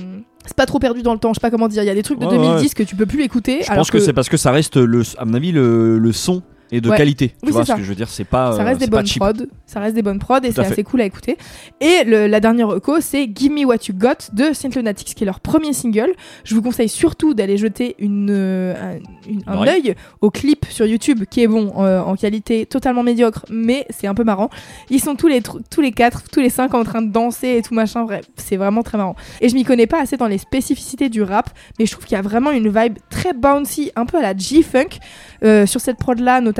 c'est 0.47 0.55
pas 0.57 0.67
trop 0.67 0.79
perdu 0.79 1.01
dans 1.01 1.15
le 1.15 1.19
temps, 1.19 1.31
je 1.33 1.41
sais 1.41 1.41
pas 1.41 1.51
comment 1.51 1.69
dire. 1.69 1.83
Il 1.83 1.87
y 1.87 1.91
a 1.91 1.95
des 1.95 2.03
trucs 2.03 2.19
de 2.19 2.27
Ouais, 2.27 2.33
2010 2.37 2.63
ouais. 2.65 2.69
que 2.75 2.83
tu 2.83 2.95
peux 2.97 3.07
plus 3.07 3.23
écouter. 3.23 3.61
Je 3.63 3.69
alors 3.69 3.79
pense 3.79 3.91
que, 3.91 3.99
c'est 3.99 4.13
parce 4.13 4.29
que 4.29 4.37
ça 4.37 4.51
reste, 4.51 4.77
le, 4.77 5.03
à 5.17 5.25
mon 5.25 5.33
avis, 5.33 5.53
le, 5.53 5.99
le 5.99 6.13
son 6.13 6.43
et 6.73 6.81
de 6.81 6.89
Ouais. 6.91 6.97
qualité. 6.97 7.29
Tu 7.29 7.35
Oui, 7.47 7.53
vois 7.53 7.63
ce 7.63 7.69
ça. 7.69 7.75
que 7.77 7.83
je 7.83 7.89
veux 7.89 7.95
dire, 7.95 8.09
c'est 8.09 8.25
pas. 8.25 8.53
ça 8.53 8.63
euh, 8.63 8.65
reste 8.65 8.81
des 8.81 8.87
bonnes 8.87 9.05
prods, 9.19 9.33
ça 9.67 9.81
reste 9.81 9.95
des 9.95 10.03
bonnes 10.03 10.19
prods 10.19 10.39
et 10.43 10.53
c'est 10.53 10.61
assez 10.61 10.83
cool 10.85 11.01
à 11.01 11.05
écouter. 11.05 11.37
Et 11.81 12.05
le- 12.05 12.27
la 12.27 12.41
dernière 12.41 12.69
reco, 12.69 13.01
c'est 13.01 13.29
Give 13.35 13.53
Me 13.53 13.65
What 13.65 13.77
You 13.89 13.95
Got 13.95 14.33
de 14.33 14.53
Saint 14.53 14.71
Lunatics, 14.75 15.15
qui 15.15 15.25
est 15.25 15.27
leur 15.27 15.41
premier 15.41 15.73
single. 15.73 16.13
Je 16.45 16.55
vous 16.55 16.63
conseille 16.63 16.89
surtout 16.89 17.35
d'aller 17.35 17.57
jeter 17.59 17.95
une, 17.99 18.29
euh, 18.31 18.75
un, 18.75 19.31
une- 19.31 19.43
un 19.47 19.61
Ouais. 19.61 19.69
œil 19.69 19.95
au 20.21 20.31
clip 20.31 20.65
sur 20.69 20.87
YouTube, 20.87 21.25
qui 21.31 21.43
est 21.43 21.47
bon 21.47 21.73
euh, 21.79 22.01
en 22.01 22.17
qualité 22.17 22.67
totalement 22.67 23.03
médiocre, 23.03 23.45
mais 23.51 23.87
c'est 23.91 24.07
un 24.07 24.15
peu 24.15 24.25
marrant. 24.25 24.51
Ils 24.91 25.01
sont 25.01 25.15
tous 25.17 25.29
les 25.29 25.43
tous 25.43 25.81
les 25.81 25.93
quatre, 25.93 26.23
tous 26.31 26.41
les 26.41 26.51
cinq 26.51 26.75
en 26.75 26.85
train 26.85 27.03
de 27.03 27.11
danser 27.13 27.57
et 27.59 27.63
tout 27.63 27.75
machin. 27.75 28.05
Bref, 28.05 28.25
c'est 28.37 28.57
vraiment 28.57 28.83
très 28.83 28.99
marrant. 28.99 29.17
Et 29.41 29.49
je 29.49 29.55
m'y 29.55 29.65
connais 29.65 29.87
pas 29.87 30.01
assez 30.01 30.17
dans 30.17 30.27
les 30.29 30.39
spécificités 30.39 31.09
du 31.09 31.23
rap, 31.23 31.51
mais 31.79 31.87
je 31.87 31.93
trouve 31.93 32.05
qu'il 32.05 32.15
y 32.17 32.19
a 32.19 32.23
vraiment 32.23 32.51
une 32.51 32.69
vibe 32.69 32.99
très 33.11 33.33
bouncy, 33.33 33.93
un 33.97 34.07
peu 34.07 34.19
à 34.19 34.23
la 34.23 34.37
G-funk 34.37 34.99
euh, 35.45 35.67
sur 35.67 35.81
cette 35.81 35.99
prod 35.99 36.19
là 36.19 36.41
notamment. 36.41 36.54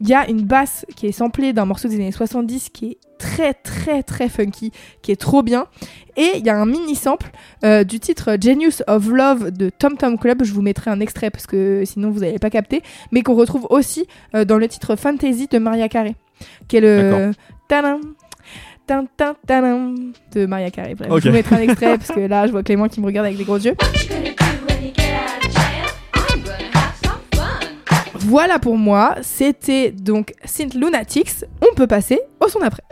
Il 0.00 0.08
y 0.08 0.14
a 0.14 0.28
une 0.28 0.42
basse 0.42 0.86
qui 0.96 1.06
est 1.06 1.12
samplée 1.12 1.52
d'un 1.52 1.64
morceau 1.64 1.88
des 1.88 1.96
années 1.96 2.12
70 2.12 2.70
qui 2.70 2.86
est 2.86 2.98
très 3.18 3.54
très 3.54 4.02
très 4.02 4.28
funky, 4.28 4.72
qui 5.02 5.12
est 5.12 5.20
trop 5.20 5.42
bien. 5.42 5.66
Et 6.16 6.32
il 6.36 6.44
y 6.44 6.50
a 6.50 6.56
un 6.56 6.66
mini 6.66 6.94
sample 6.94 7.30
euh, 7.64 7.84
du 7.84 8.00
titre 8.00 8.36
Genius 8.40 8.82
of 8.86 9.08
Love 9.08 9.50
de 9.50 9.70
Tom 9.70 9.96
Tom 9.96 10.18
Club. 10.18 10.44
Je 10.44 10.52
vous 10.52 10.62
mettrai 10.62 10.90
un 10.90 11.00
extrait 11.00 11.30
parce 11.30 11.46
que 11.46 11.82
sinon 11.84 12.10
vous 12.10 12.20
n'allez 12.20 12.38
pas 12.38 12.50
capter, 12.50 12.82
mais 13.12 13.22
qu'on 13.22 13.34
retrouve 13.34 13.66
aussi 13.70 14.06
euh, 14.34 14.44
dans 14.44 14.58
le 14.58 14.68
titre 14.68 14.96
Fantasy 14.96 15.48
de 15.48 15.58
Maria 15.58 15.88
Carey, 15.88 16.14
qui 16.68 16.76
est 16.76 16.80
le. 16.80 17.32
Tadam, 17.66 18.00
tan, 18.86 19.06
tadam 19.46 20.12
de 20.32 20.46
Maria 20.46 20.70
Carey. 20.70 20.94
Bref, 20.94 21.10
je 21.22 21.28
vous 21.28 21.34
mettrai 21.34 21.56
un 21.56 21.60
extrait 21.60 21.98
parce 21.98 22.12
que 22.12 22.20
là 22.20 22.46
je 22.46 22.52
vois 22.52 22.62
Clément 22.62 22.88
qui 22.88 23.00
me 23.00 23.06
regarde 23.06 23.26
avec 23.26 23.38
des 23.38 23.44
gros 23.44 23.56
yeux. 23.56 23.74
Voilà 28.26 28.58
pour 28.58 28.78
moi, 28.78 29.16
c'était 29.20 29.90
donc 29.90 30.32
Synth 30.46 30.72
Lunatics. 30.74 31.44
On 31.60 31.74
peut 31.74 31.86
passer 31.86 32.20
au 32.40 32.48
son 32.48 32.60
d'après. 32.60 32.82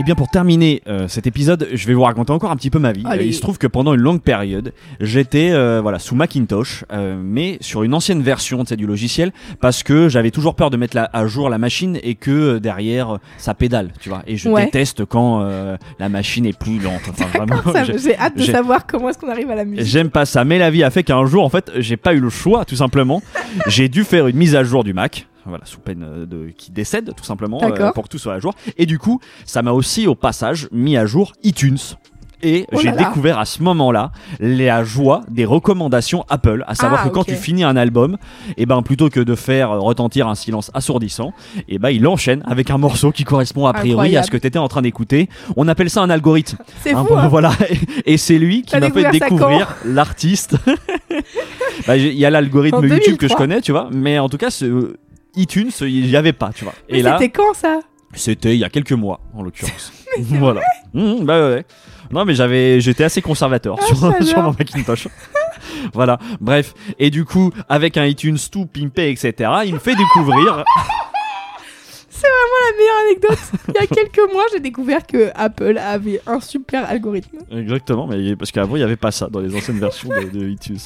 Et 0.00 0.02
bien 0.02 0.14
pour 0.14 0.28
terminer 0.28 0.80
euh, 0.86 1.08
cet 1.08 1.26
épisode, 1.26 1.68
je 1.74 1.86
vais 1.86 1.92
vous 1.92 2.04
raconter 2.04 2.32
encore 2.32 2.50
un 2.50 2.56
petit 2.56 2.70
peu 2.70 2.78
ma 2.78 2.90
vie. 2.90 3.02
Allez. 3.04 3.24
Euh, 3.24 3.26
il 3.26 3.34
se 3.34 3.42
trouve 3.42 3.58
que 3.58 3.66
pendant 3.66 3.92
une 3.92 4.00
longue 4.00 4.22
période, 4.22 4.72
j'étais 4.98 5.50
euh, 5.50 5.80
voilà 5.82 5.98
sous 5.98 6.14
Macintosh, 6.14 6.86
euh, 6.90 7.20
mais 7.22 7.58
sur 7.60 7.82
une 7.82 7.92
ancienne 7.92 8.22
version 8.22 8.64
du 8.64 8.86
logiciel, 8.86 9.30
parce 9.60 9.82
que 9.82 10.08
j'avais 10.08 10.30
toujours 10.30 10.54
peur 10.54 10.70
de 10.70 10.78
mettre 10.78 10.96
la- 10.96 11.10
à 11.12 11.26
jour 11.26 11.50
la 11.50 11.58
machine 11.58 11.98
et 12.02 12.14
que 12.14 12.56
derrière 12.56 13.18
ça 13.36 13.52
pédale, 13.52 13.90
tu 14.00 14.08
vois. 14.08 14.22
Et 14.26 14.38
je 14.38 14.48
Ouais. 14.48 14.64
déteste 14.64 15.04
quand 15.04 15.42
euh, 15.42 15.76
la 15.98 16.08
machine 16.08 16.46
est 16.46 16.58
plus 16.58 16.78
lente. 16.78 17.02
Enfin, 17.10 17.84
j'ai- 17.84 18.16
hâte 18.16 18.38
de 18.38 18.44
savoir 18.44 18.86
comment 18.86 19.10
est-ce 19.10 19.18
qu'on 19.18 19.28
arrive 19.28 19.50
à 19.50 19.54
la 19.54 19.66
musique. 19.66 19.84
J'aime 19.84 20.08
pas 20.08 20.24
ça, 20.24 20.46
mais 20.46 20.58
la 20.58 20.70
vie 20.70 20.82
a 20.82 20.88
fait 20.88 21.02
qu'un 21.02 21.26
jour, 21.26 21.44
en 21.44 21.50
fait, 21.50 21.70
j'ai 21.76 21.98
pas 21.98 22.14
eu 22.14 22.20
le 22.20 22.30
choix, 22.30 22.64
tout 22.64 22.76
simplement. 22.76 23.22
j'ai 23.66 23.90
dû 23.90 24.04
faire 24.04 24.28
une 24.28 24.36
mise 24.36 24.54
à 24.56 24.64
jour 24.64 24.82
du 24.82 24.94
Mac. 24.94 25.26
Voilà, 25.46 25.64
sous 25.64 25.80
peine 25.80 26.02
euh, 26.06 26.26
de 26.26 26.50
qui 26.56 26.70
décède 26.70 27.12
tout 27.16 27.24
simplement 27.24 27.60
euh, 27.62 27.92
pour 27.92 28.04
que 28.04 28.08
tout 28.08 28.18
soit 28.18 28.34
à 28.34 28.40
jour. 28.40 28.54
Et 28.76 28.86
du 28.86 28.98
coup, 28.98 29.20
ça 29.46 29.62
m'a 29.62 29.72
aussi 29.72 30.06
au 30.06 30.14
passage 30.14 30.68
mis 30.72 30.96
à 30.96 31.06
jour 31.06 31.32
iTunes. 31.42 31.78
Et 32.42 32.64
Oh 32.72 32.78
j'ai 32.80 32.90
découvert 32.92 33.38
à 33.38 33.44
ce 33.44 33.62
moment-là 33.62 34.12
la 34.38 34.82
joie 34.82 35.20
des 35.30 35.44
recommandations 35.44 36.24
Apple, 36.30 36.64
à 36.66 36.74
savoir 36.74 37.02
Ah, 37.04 37.08
que 37.08 37.12
quand 37.12 37.24
tu 37.24 37.34
finis 37.34 37.64
un 37.64 37.76
album, 37.76 38.16
et 38.56 38.64
ben 38.64 38.80
plutôt 38.80 39.10
que 39.10 39.20
de 39.20 39.34
faire 39.34 39.78
retentir 39.78 40.26
un 40.26 40.34
silence 40.34 40.70
assourdissant, 40.72 41.34
et 41.68 41.78
ben 41.78 41.90
il 41.90 42.06
enchaîne 42.06 42.42
avec 42.46 42.70
un 42.70 42.78
morceau 42.78 43.12
qui 43.12 43.24
correspond 43.24 43.66
a 43.66 43.74
priori 43.74 44.16
à 44.16 44.22
ce 44.22 44.30
que 44.30 44.38
tu 44.38 44.46
étais 44.46 44.58
en 44.58 44.68
train 44.68 44.80
d'écouter. 44.80 45.28
On 45.56 45.68
appelle 45.68 45.90
ça 45.90 46.00
un 46.00 46.08
algorithme. 46.08 46.56
C'est 46.82 46.94
Hein, 46.94 47.04
fou, 47.06 47.14
hein 47.14 47.28
voilà, 47.28 47.52
et 48.06 48.16
c'est 48.16 48.38
lui 48.38 48.62
qui 48.62 48.74
m'a 48.78 48.90
fait 48.90 49.10
découvrir 49.10 49.76
l'artiste. 49.84 50.56
Bah, 51.86 51.98
Il 51.98 52.14
y 52.14 52.24
a 52.24 52.30
l'algorithme 52.30 52.86
YouTube 52.86 53.16
que 53.18 53.28
je 53.28 53.34
2003. 53.34 53.36
connais, 53.36 53.60
tu 53.60 53.72
vois, 53.72 53.88
mais 53.92 54.18
en 54.18 54.30
tout 54.30 54.38
cas, 54.38 54.48
ce 54.50 54.64
euh, 54.64 54.96
iTunes, 55.36 55.70
il 55.80 56.06
n'y 56.06 56.16
avait 56.16 56.32
pas, 56.32 56.50
tu 56.54 56.64
vois. 56.64 56.74
Mais 56.90 56.98
Et 56.98 57.02
là, 57.02 57.16
c'était 57.18 57.30
quand 57.30 57.54
ça? 57.54 57.80
c'était 58.14 58.54
il 58.54 58.58
y 58.58 58.64
a 58.64 58.68
quelques 58.70 58.92
mois, 58.92 59.20
en 59.34 59.42
l'occurrence. 59.42 59.92
voilà. 60.18 60.60
Mmh, 60.94 61.24
bah 61.24 61.48
ouais. 61.50 61.64
Non, 62.10 62.24
mais 62.24 62.34
j'avais, 62.34 62.80
j'étais 62.80 63.04
assez 63.04 63.22
conservateur 63.22 63.76
Ah, 63.80 63.86
sur, 63.86 64.22
sur 64.26 64.42
mon 64.42 64.52
Macintosh. 64.58 65.06
voilà. 65.94 66.18
Bref. 66.40 66.74
Et 66.98 67.10
du 67.10 67.24
coup, 67.24 67.52
avec 67.68 67.96
un 67.96 68.04
iTunes 68.04 68.38
tout 68.50 68.66
pimpé, 68.66 69.10
etc., 69.10 69.50
il 69.66 69.74
me 69.74 69.78
fait 69.78 69.94
découvrir. 69.94 70.64
C'est 72.20 72.28
vraiment 72.28 72.60
la 72.66 72.76
meilleure 72.76 72.96
anecdote. 73.06 73.38
Il 73.68 73.74
y 73.74 73.84
a 73.84 73.86
quelques 73.86 74.32
mois, 74.32 74.42
j'ai 74.52 74.60
découvert 74.60 75.06
que 75.06 75.30
Apple 75.34 75.78
avait 75.78 76.20
un 76.26 76.40
super 76.40 76.88
algorithme. 76.88 77.38
Exactement, 77.50 78.06
mais 78.06 78.36
parce 78.36 78.50
qu'avant 78.52 78.76
il 78.76 78.80
n'y 78.80 78.84
avait 78.84 78.96
pas 78.96 79.10
ça 79.10 79.28
dans 79.28 79.40
les 79.40 79.54
anciennes 79.54 79.78
versions 79.78 80.10
de, 80.10 80.38
de 80.38 80.48
iTunes. 80.48 80.78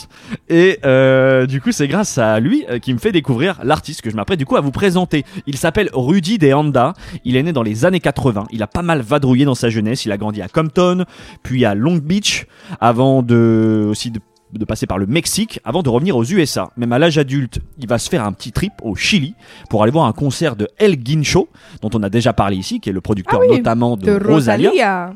Et 0.48 0.78
euh, 0.84 1.46
du 1.46 1.60
coup, 1.60 1.72
c'est 1.72 1.88
grâce 1.88 2.18
à 2.18 2.38
lui 2.38 2.64
euh, 2.68 2.78
qui 2.78 2.94
me 2.94 2.98
fait 2.98 3.12
découvrir 3.12 3.58
l'artiste 3.64 4.02
que 4.02 4.10
je 4.10 4.16
m'apprête 4.16 4.38
du 4.38 4.46
coup 4.46 4.56
à 4.56 4.60
vous 4.60 4.70
présenter. 4.70 5.24
Il 5.46 5.56
s'appelle 5.56 5.90
Rudy 5.92 6.38
De 6.38 6.52
Anda. 6.52 6.92
Il 7.24 7.36
est 7.36 7.42
né 7.42 7.52
dans 7.52 7.62
les 7.62 7.84
années 7.84 8.00
80. 8.00 8.46
Il 8.50 8.62
a 8.62 8.66
pas 8.66 8.82
mal 8.82 9.00
vadrouillé 9.00 9.44
dans 9.44 9.54
sa 9.54 9.70
jeunesse. 9.70 10.04
Il 10.04 10.12
a 10.12 10.16
grandi 10.16 10.40
à 10.40 10.48
Compton, 10.48 11.04
puis 11.42 11.64
à 11.64 11.74
Long 11.74 11.96
Beach, 11.96 12.46
avant 12.80 13.22
de 13.22 13.86
aussi 13.90 14.10
de 14.10 14.20
de 14.58 14.64
passer 14.64 14.86
par 14.86 14.98
le 14.98 15.06
Mexique 15.06 15.60
avant 15.64 15.82
de 15.82 15.88
revenir 15.88 16.16
aux 16.16 16.24
USA. 16.24 16.70
Même 16.76 16.92
à 16.92 16.98
l'âge 16.98 17.18
adulte, 17.18 17.60
il 17.78 17.88
va 17.88 17.98
se 17.98 18.08
faire 18.08 18.24
un 18.24 18.32
petit 18.32 18.52
trip 18.52 18.72
au 18.82 18.94
Chili 18.94 19.34
pour 19.70 19.82
aller 19.82 19.92
voir 19.92 20.06
un 20.06 20.12
concert 20.12 20.56
de 20.56 20.68
El 20.78 20.96
Guincho, 20.96 21.48
dont 21.82 21.90
on 21.94 22.02
a 22.02 22.10
déjà 22.10 22.32
parlé 22.32 22.56
ici, 22.56 22.80
qui 22.80 22.90
est 22.90 22.92
le 22.92 23.00
producteur 23.00 23.40
Ah 23.42 23.46
oui, 23.48 23.56
notamment 23.58 23.96
de, 23.96 24.06
De 24.06 24.24
Rosalia. 24.24 24.70
Rosalia. 24.70 25.14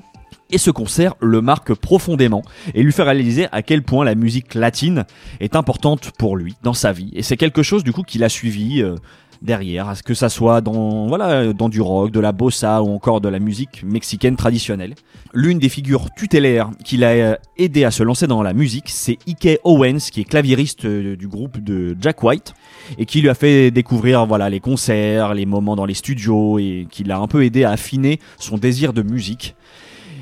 Et 0.51 0.59
ce 0.59 0.71
concert 0.71 1.15
le 1.21 1.43
marque 1.43 1.75
profondément 1.75 2.43
et 2.75 2.83
lui 2.83 2.93
fait 2.93 3.03
réaliser 3.03 3.49
à 3.53 3.63
quel 3.63 3.83
point 3.83 4.05
la 4.05 4.15
musique 4.15 4.55
latine 4.55 5.05
est 5.41 5.57
importante 5.57 6.11
pour 6.19 6.37
lui 6.37 6.55
dans 6.63 6.73
sa 6.73 6.93
vie. 6.93 7.11
Et 7.15 7.23
c'est 7.23 7.37
quelque 7.37 7.63
chose 7.63 7.85
du 7.85 7.93
coup 7.93 8.03
qu'il 8.03 8.25
a 8.25 8.31
suivi 8.31 8.81
euh, 8.81 8.95
derrière, 9.43 9.89
à 9.89 9.95
ce 9.95 10.03
que 10.03 10.15
ça 10.15 10.29
soit 10.29 10.61
dans 10.61 11.07
voilà 11.07 11.53
dans 11.53 11.69
du 11.69 11.81
rock, 11.81 12.11
de 12.11 12.21
la 12.21 12.33
bossa 12.33 12.83
ou 12.83 12.91
encore 12.91 13.21
de 13.21 13.29
la 13.29 13.39
musique 13.39 13.83
mexicaine 13.85 14.37
traditionnelle. 14.37 14.95
L'une 15.35 15.59
des 15.59 15.69
figures 15.69 16.09
tutélaires 16.17 16.71
qui 16.85 16.97
l'a 16.97 17.11
euh, 17.11 17.37
aidé 17.57 17.85
à 17.85 17.91
se 17.91 18.03
lancer 18.03 18.27
dans 18.27 18.43
la 18.43 18.53
musique, 18.53 18.89
c'est 18.89 19.19
Ike 19.27 19.61
Owens, 19.65 20.11
qui 20.11 20.23
est 20.23 20.25
claviériste 20.25 20.85
euh, 20.85 21.17
du 21.17 21.29
groupe 21.29 21.59
de 21.63 21.97
Jack 22.01 22.23
White 22.23 22.55
et 22.99 23.07
qui 23.07 23.21
lui 23.21 23.29
a 23.29 23.35
fait 23.35 23.71
découvrir 23.71 24.27
voilà 24.27 24.51
les 24.51 24.61
concerts, 24.61 25.35
les 25.35 25.47
moments 25.47 25.77
dans 25.77 25.87
les 25.87 25.95
studios 25.95 26.59
et 26.59 26.87
qui 26.91 27.05
l'a 27.05 27.19
un 27.19 27.27
peu 27.27 27.45
aidé 27.45 27.65
à 27.65 27.73
affiner 27.73 28.21
son 28.39 28.59
désir 28.59 28.93
de 28.93 29.03
musique. 29.03 29.55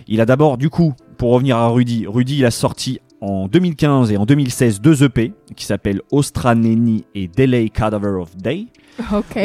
Il 0.08 0.20
a 0.20 0.26
d'abord, 0.26 0.56
du 0.56 0.70
coup, 0.70 0.94
pour 1.18 1.32
revenir 1.32 1.56
à 1.56 1.68
Rudy, 1.68 2.06
Rudy 2.06 2.38
il 2.38 2.44
a 2.44 2.50
sorti 2.50 3.00
en 3.26 3.48
2015 3.48 4.12
et 4.12 4.16
en 4.16 4.24
2016 4.24 4.80
deux 4.80 5.02
EP 5.02 5.32
qui 5.56 5.64
s'appellent 5.64 6.00
Ostraneni 6.12 7.04
et 7.14 7.28
Delay 7.28 7.68
Cadaver 7.68 8.20
of 8.20 8.36
Day, 8.36 8.66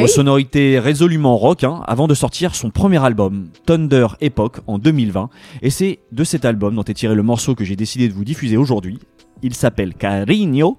aux 0.00 0.06
sonorités 0.06 0.78
résolument 0.78 1.36
rock, 1.36 1.64
hein, 1.64 1.82
avant 1.86 2.06
de 2.06 2.14
sortir 2.14 2.54
son 2.54 2.70
premier 2.70 3.04
album, 3.04 3.48
Thunder 3.66 4.06
Epoch, 4.20 4.60
en 4.66 4.78
2020. 4.78 5.28
Et 5.62 5.70
c'est 5.70 5.98
de 6.12 6.24
cet 6.24 6.44
album 6.44 6.76
dont 6.76 6.84
est 6.84 6.94
tiré 6.94 7.14
le 7.14 7.22
morceau 7.22 7.54
que 7.54 7.64
j'ai 7.64 7.76
décidé 7.76 8.08
de 8.08 8.14
vous 8.14 8.24
diffuser 8.24 8.56
aujourd'hui. 8.56 8.98
Il 9.42 9.54
s'appelle 9.54 9.94
Carigno. 9.94 10.76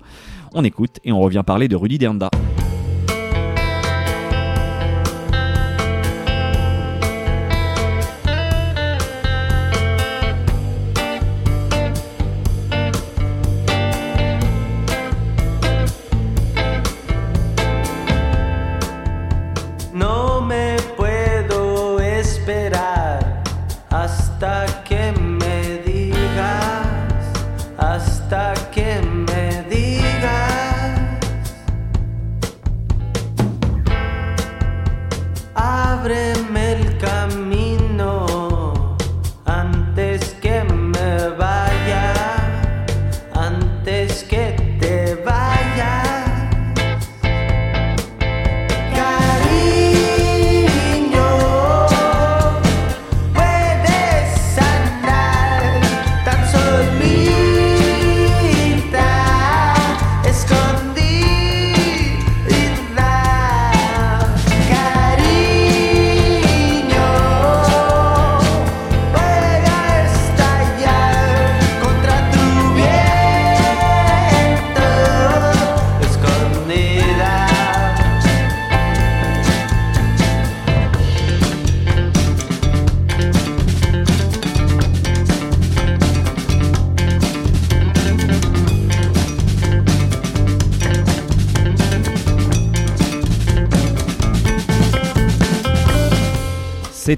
On 0.53 0.63
écoute 0.63 0.99
et 1.03 1.11
on 1.11 1.19
revient 1.19 1.43
parler 1.45 1.67
de 1.67 1.75
Rudy 1.75 1.97
Denda. 1.97 2.29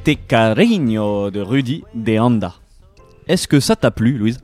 C'était 0.06 0.22
Cariño 0.22 1.32
de 1.32 1.42
Rudy 1.42 1.84
de 1.96 2.20
Anda. 2.20 2.54
Est-ce 3.28 3.48
que 3.48 3.60
ça 3.60 3.76
t'a 3.76 3.90
plu, 3.90 4.20
Louise? 4.20 4.38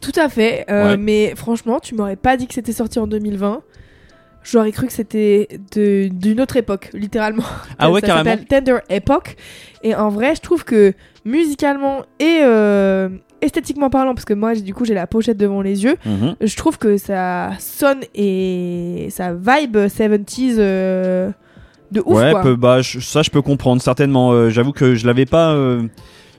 Tout 0.00 0.10
à 0.16 0.28
fait, 0.28 0.64
euh, 0.68 0.88
Ouais. 0.90 0.96
mais 0.96 1.34
franchement, 1.36 1.78
tu 1.78 1.94
m'aurais 1.94 2.16
pas 2.16 2.36
dit 2.36 2.48
que 2.48 2.54
c'était 2.54 2.72
sorti 2.72 2.98
en 2.98 3.06
2020. 3.06 3.62
J'aurais 4.42 4.72
cru 4.72 4.88
que 4.88 4.92
c'était 4.92 5.46
d'une 5.70 6.40
autre 6.40 6.56
époque, 6.56 6.90
littéralement. 6.94 7.44
Ah 7.78 7.92
ouais, 7.92 8.00
Ça 8.00 8.08
carrément. 8.08 8.30
s'appelle 8.32 8.46
Tender 8.46 8.78
Epoch. 8.88 9.36
Et 9.84 9.94
en 9.94 10.08
vrai, 10.08 10.34
je 10.34 10.40
trouve 10.40 10.64
que 10.64 10.94
musicalement 11.24 12.00
et 12.18 12.40
euh, 12.42 13.08
esthétiquement 13.40 13.88
parlant, 13.88 14.14
parce 14.16 14.24
que 14.24 14.34
moi, 14.34 14.56
du 14.56 14.74
coup, 14.74 14.84
j'ai 14.84 14.94
la 14.94 15.06
pochette 15.06 15.36
devant 15.36 15.62
les 15.62 15.84
yeux, 15.84 15.94
Mhm. 16.04 16.34
je 16.40 16.56
trouve 16.56 16.76
que 16.76 16.96
ça 16.96 17.52
sonne 17.60 18.00
et 18.16 19.06
ça 19.10 19.32
vibe 19.32 19.76
70s 19.86 20.56
euh, 20.58 21.30
de 21.92 22.00
ouf, 22.04 22.18
Ouais, 22.18 22.32
quoi. 22.32 22.42
peu- 22.42 22.56
bah, 22.56 22.80
je- 22.82 22.98
ça 23.00 23.22
je 23.22 23.30
peux 23.30 23.42
comprendre 23.42 23.80
certainement. 23.82 24.32
Euh, 24.32 24.50
J'avoue 24.50 24.72
que 24.72 24.94
je 24.94 25.06
l'avais 25.06 25.26
pas, 25.26 25.52
euh, 25.52 25.82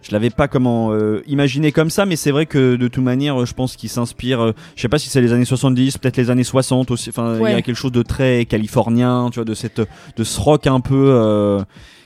je 0.02 0.12
l'avais 0.12 0.30
pas 0.30 0.48
comment 0.48 0.92
euh, 0.92 1.22
imaginé 1.28 1.72
comme 1.72 1.90
ça, 1.90 2.06
mais 2.06 2.16
c'est 2.18 2.32
vrai 2.32 2.46
que 2.46 2.76
de 2.76 2.88
toute 2.88 3.04
manière, 3.04 3.46
je 3.46 3.54
pense 3.54 3.76
qu'il 3.76 3.90
s'inspire. 3.90 4.42
euh, 4.42 4.52
je 4.76 4.82
sais 4.82 4.90
pas 4.90 5.00
si 5.00 5.10
c'est 5.10 5.22
les 5.22 5.32
années 5.34 5.46
70, 5.46 5.98
peut-être 5.98 6.18
les 6.18 6.30
années 6.30 6.44
60 6.44 6.92
aussi. 6.92 7.10
Enfin, 7.10 7.36
il 7.40 7.52
y 7.52 7.54
a 7.54 7.62
quelque 7.62 7.76
chose 7.78 7.92
de 7.92 8.02
très 8.04 8.46
californien, 8.46 9.30
tu 9.32 9.36
vois, 9.40 9.46
de 9.46 9.54
cette, 9.54 9.82
de 10.18 10.24
ce 10.24 10.40
rock 10.42 10.68
un 10.68 10.80
peu 10.82 11.58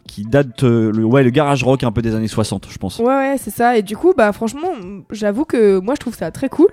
qui 0.08 0.24
date, 0.24 0.64
euh, 0.64 0.89
le, 0.93 1.04
ouais, 1.04 1.22
le 1.22 1.32
garage 1.32 1.64
rock 1.66 1.84
un 1.84 1.91
peu 1.91 2.02
des 2.02 2.16
années 2.16 2.30
60, 2.30 2.68
je 2.72 2.78
pense. 2.78 2.98
Ouais, 3.00 3.06
ouais, 3.06 3.36
c'est 3.38 3.52
ça. 3.52 3.78
Et 3.78 3.82
du 3.82 3.98
coup, 3.98 4.14
bah, 4.16 4.32
franchement, 4.32 4.70
j'avoue 5.12 5.43
que 5.43 5.80
moi, 5.80 5.95
je 5.95 6.00
trouve 6.00 6.16
ça 6.16 6.32
très 6.32 6.48
cool. 6.48 6.70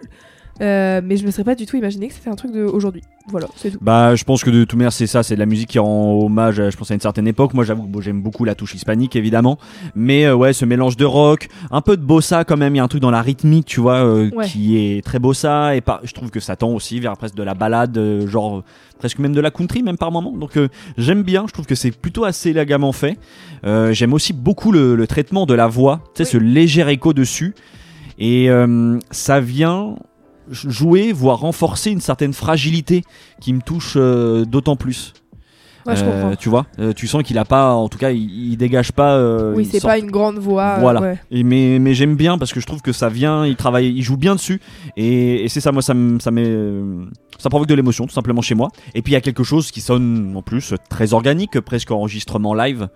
Euh, 0.60 1.00
mais 1.04 1.16
je 1.16 1.26
me 1.26 1.30
serais 1.32 1.42
pas 1.44 1.54
du 1.56 1.66
tout 1.66 1.76
imaginé 1.76 2.06
que 2.08 2.14
c'était 2.14 2.30
un 2.30 2.36
truc 2.36 2.52
d'aujourd'hui. 2.52 3.02
Voilà, 3.28 3.46
c'est 3.56 3.70
tout. 3.72 3.78
Bah, 3.80 4.14
je 4.14 4.22
pense 4.24 4.44
que 4.44 4.50
de 4.50 4.64
toute 4.64 4.78
manière, 4.78 4.92
c'est 4.92 5.06
ça, 5.08 5.22
c'est 5.22 5.34
de 5.34 5.40
la 5.40 5.46
musique 5.46 5.70
qui 5.70 5.78
rend 5.78 6.12
hommage, 6.24 6.60
à, 6.60 6.70
je 6.70 6.76
pense, 6.76 6.90
à 6.90 6.94
une 6.94 7.00
certaine 7.00 7.26
époque. 7.26 7.54
Moi, 7.54 7.64
j'avoue 7.64 7.82
que 7.84 7.88
bon, 7.88 8.00
j'aime 8.00 8.22
beaucoup 8.22 8.44
la 8.44 8.54
touche 8.54 8.74
hispanique, 8.74 9.16
évidemment. 9.16 9.58
Mais 9.96 10.26
euh, 10.26 10.36
ouais, 10.36 10.52
ce 10.52 10.64
mélange 10.64 10.96
de 10.96 11.04
rock, 11.04 11.48
un 11.70 11.80
peu 11.80 11.96
de 11.96 12.02
bossa 12.04 12.44
quand 12.44 12.56
même. 12.56 12.74
Il 12.74 12.78
y 12.78 12.80
a 12.80 12.84
un 12.84 12.88
truc 12.88 13.00
dans 13.02 13.10
la 13.10 13.22
rythmique, 13.22 13.66
tu 13.66 13.80
vois, 13.80 14.04
euh, 14.04 14.30
Ouais. 14.34 14.46
qui 14.46 14.76
est 14.78 15.04
très 15.04 15.18
bossa. 15.18 15.74
Et 15.74 15.80
par, 15.80 16.00
je 16.04 16.12
trouve 16.12 16.30
que 16.30 16.38
ça 16.40 16.54
tend 16.54 16.70
aussi 16.70 17.00
vers 17.00 17.14
presque 17.16 17.34
de 17.34 17.42
la 17.42 17.54
balade, 17.54 17.96
euh, 17.98 18.26
genre 18.28 18.58
euh, 18.58 18.64
presque 18.98 19.18
même 19.18 19.32
de 19.32 19.40
la 19.40 19.50
country, 19.50 19.82
même 19.82 19.96
par 19.96 20.12
moment. 20.12 20.30
Donc, 20.36 20.56
euh, 20.56 20.68
j'aime 20.98 21.22
bien. 21.22 21.46
Je 21.48 21.52
trouve 21.52 21.66
que 21.66 21.74
c'est 21.74 21.90
plutôt 21.90 22.24
assez 22.24 22.50
élégamment 22.50 22.92
fait. 22.92 23.18
Euh, 23.66 23.92
j'aime 23.92 24.12
aussi 24.12 24.32
beaucoup 24.32 24.70
le, 24.70 24.94
le 24.94 25.06
traitement 25.08 25.46
de 25.46 25.54
la 25.54 25.66
voix, 25.66 26.00
tu 26.14 26.22
sais, 26.24 26.30
ce 26.30 26.36
léger 26.38 26.88
écho 26.90 27.12
dessus. 27.12 27.54
Et 28.18 28.48
euh, 28.50 28.98
ça 29.10 29.40
vient 29.40 29.96
jouer, 30.50 31.12
voire 31.12 31.40
renforcer 31.40 31.90
une 31.90 32.00
certaine 32.00 32.32
fragilité 32.32 33.02
qui 33.40 33.52
me 33.52 33.60
touche 33.60 33.94
euh, 33.96 34.44
d'autant 34.44 34.76
plus. 34.76 35.12
Ouais, 35.86 35.96
je 35.96 36.02
Euh, 36.04 36.10
comprends. 36.22 36.36
tu 36.36 36.48
vois, 36.48 36.66
euh, 36.78 36.92
tu 36.94 37.06
sens 37.06 37.22
qu'il 37.22 37.36
a 37.38 37.44
pas, 37.44 37.74
en 37.74 37.88
tout 37.88 37.98
cas, 37.98 38.10
il, 38.10 38.52
il 38.52 38.56
dégage 38.56 38.92
pas. 38.92 39.14
euh, 39.16 39.52
Oui, 39.54 39.68
c'est 39.70 39.82
pas 39.82 39.98
une 39.98 40.10
grande 40.10 40.38
voix. 40.38 40.78
Voilà. 40.80 41.00
ouais. 41.00 41.18
Et 41.30 41.42
mais 41.44 41.78
mais 41.78 41.92
j'aime 41.94 42.16
bien 42.16 42.38
parce 42.38 42.52
que 42.52 42.60
je 42.60 42.66
trouve 42.66 42.80
que 42.82 42.92
ça 42.92 43.08
vient, 43.08 43.44
il 43.46 43.56
travaille, 43.56 43.88
il 43.94 44.02
joue 44.02 44.16
bien 44.16 44.34
dessus 44.34 44.60
et, 44.96 45.44
et 45.44 45.48
c'est 45.48 45.60
ça, 45.60 45.72
moi 45.72 45.82
ça 45.82 45.92
me 45.94 46.18
ça 46.20 46.30
ça 47.38 47.50
provoque 47.50 47.68
de 47.68 47.74
l'émotion 47.74 48.06
tout 48.06 48.14
simplement 48.14 48.40
chez 48.42 48.54
moi. 48.54 48.70
Et 48.94 49.02
puis 49.02 49.12
il 49.12 49.14
y 49.14 49.18
a 49.18 49.20
quelque 49.20 49.42
chose 49.44 49.70
qui 49.70 49.80
sonne 49.80 50.32
en 50.36 50.42
plus 50.42 50.72
très 50.88 51.12
organique, 51.12 51.60
presque 51.60 51.90
enregistrement 51.90 52.54
live. 52.54 52.88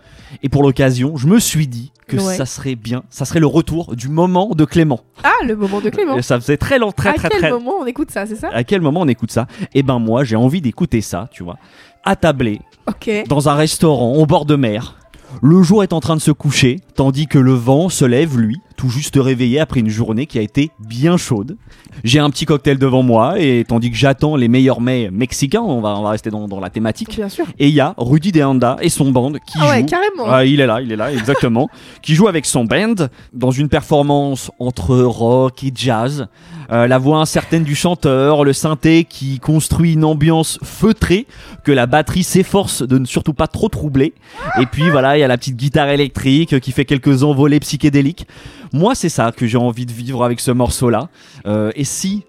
Et 0.42 0.48
pour 0.48 0.62
l'occasion, 0.62 1.16
je 1.16 1.26
me 1.26 1.38
suis 1.40 1.66
dit 1.66 1.92
que 2.06 2.16
Ouais. 2.16 2.36
ça 2.36 2.46
serait 2.46 2.74
bien, 2.74 3.02
ça 3.10 3.26
serait 3.26 3.40
le 3.40 3.46
retour 3.46 3.94
du 3.94 4.08
moment 4.08 4.54
de 4.54 4.64
Clément. 4.64 5.00
Ah, 5.24 5.30
le 5.46 5.54
moment 5.56 5.80
de 5.82 5.90
Clément. 5.90 6.22
Ça 6.22 6.40
faisait 6.40 6.56
très 6.56 6.78
long, 6.78 6.90
très 6.90 7.10
à 7.10 7.14
très 7.14 7.28
quel 7.28 7.38
très. 7.40 7.50
moment 7.50 7.72
on 7.82 7.84
écoute 7.86 8.10
ça, 8.10 8.24
c'est 8.24 8.36
ça? 8.36 8.48
À 8.52 8.64
quel 8.64 8.80
moment 8.80 9.00
on 9.02 9.08
écoute 9.08 9.30
ça? 9.30 9.46
Eh 9.74 9.82
ben 9.82 9.98
moi 9.98 10.24
j'ai 10.24 10.36
envie 10.36 10.62
d'écouter 10.62 11.02
ça, 11.02 11.28
tu 11.32 11.42
vois, 11.42 11.58
attablé 12.04 12.60
Ok. 12.86 13.10
dans 13.28 13.48
un 13.48 13.54
restaurant 13.54 14.14
au 14.14 14.26
bord 14.26 14.44
de 14.46 14.56
mer. 14.56 14.96
Le 15.42 15.62
jour 15.62 15.82
est 15.82 15.92
en 15.92 16.00
train 16.00 16.16
de 16.16 16.20
se 16.20 16.30
coucher, 16.30 16.80
tandis 16.98 17.28
que 17.28 17.38
le 17.38 17.52
vent 17.52 17.88
se 17.90 18.04
lève, 18.04 18.36
lui, 18.36 18.60
tout 18.76 18.88
juste 18.88 19.14
réveillé 19.16 19.60
après 19.60 19.78
une 19.78 19.88
journée 19.88 20.26
qui 20.26 20.36
a 20.36 20.42
été 20.42 20.72
bien 20.80 21.16
chaude. 21.16 21.56
J'ai 22.02 22.18
un 22.18 22.28
petit 22.28 22.44
cocktail 22.44 22.76
devant 22.76 23.04
moi, 23.04 23.38
et 23.38 23.64
tandis 23.66 23.92
que 23.92 23.96
j'attends 23.96 24.34
les 24.34 24.48
meilleurs 24.48 24.80
mets 24.80 25.08
mexicains, 25.12 25.60
on 25.60 25.80
va, 25.80 25.90
on 25.90 26.02
va 26.02 26.10
rester 26.10 26.30
dans, 26.30 26.48
dans 26.48 26.58
la 26.58 26.70
thématique. 26.70 27.14
Bien 27.14 27.28
sûr. 27.28 27.44
Et 27.60 27.68
il 27.68 27.74
y 27.74 27.78
a 27.78 27.94
Rudy 27.98 28.32
De 28.32 28.42
Anda 28.42 28.78
et 28.80 28.88
son 28.88 29.12
band 29.12 29.32
qui 29.32 29.58
Ah 29.60 29.68
ouais, 29.68 29.86
carrément. 29.86 30.24
Ah, 30.26 30.44
il 30.44 30.60
est 30.60 30.66
là, 30.66 30.80
il 30.80 30.90
est 30.90 30.96
là, 30.96 31.12
exactement. 31.12 31.70
qui 32.02 32.16
joue 32.16 32.26
avec 32.26 32.46
son 32.46 32.64
band 32.64 32.96
dans 33.32 33.52
une 33.52 33.68
performance 33.68 34.50
entre 34.58 34.96
rock 34.96 35.62
et 35.62 35.70
jazz. 35.72 36.26
Euh, 36.70 36.86
la 36.86 36.98
voix 36.98 37.18
incertaine 37.18 37.62
du 37.62 37.74
chanteur, 37.74 38.44
le 38.44 38.52
synthé 38.52 39.04
qui 39.04 39.38
construit 39.38 39.94
une 39.94 40.04
ambiance 40.04 40.58
feutrée 40.62 41.26
que 41.64 41.72
la 41.72 41.86
batterie 41.86 42.24
s'efforce 42.24 42.82
de 42.82 42.98
ne 42.98 43.06
surtout 43.06 43.32
pas 43.32 43.46
trop 43.46 43.68
troubler. 43.70 44.12
Et 44.60 44.66
puis 44.66 44.90
voilà, 44.90 45.16
il 45.16 45.20
y 45.20 45.24
a 45.24 45.28
la 45.28 45.38
petite 45.38 45.56
guitare 45.56 45.88
électrique 45.88 46.60
qui 46.60 46.72
fait 46.72 46.84
quelques 46.88 47.22
envolées 47.22 47.60
psychédéliques. 47.60 48.26
Moi, 48.72 48.96
c'est 48.96 49.08
ça 49.08 49.30
que 49.30 49.46
j'ai 49.46 49.58
envie 49.58 49.86
de 49.86 49.92
vivre 49.92 50.24
avec 50.24 50.40
ce 50.40 50.50
morceau-là. 50.50 51.08
Euh, 51.46 51.70
et 51.76 51.84
si 51.84 52.24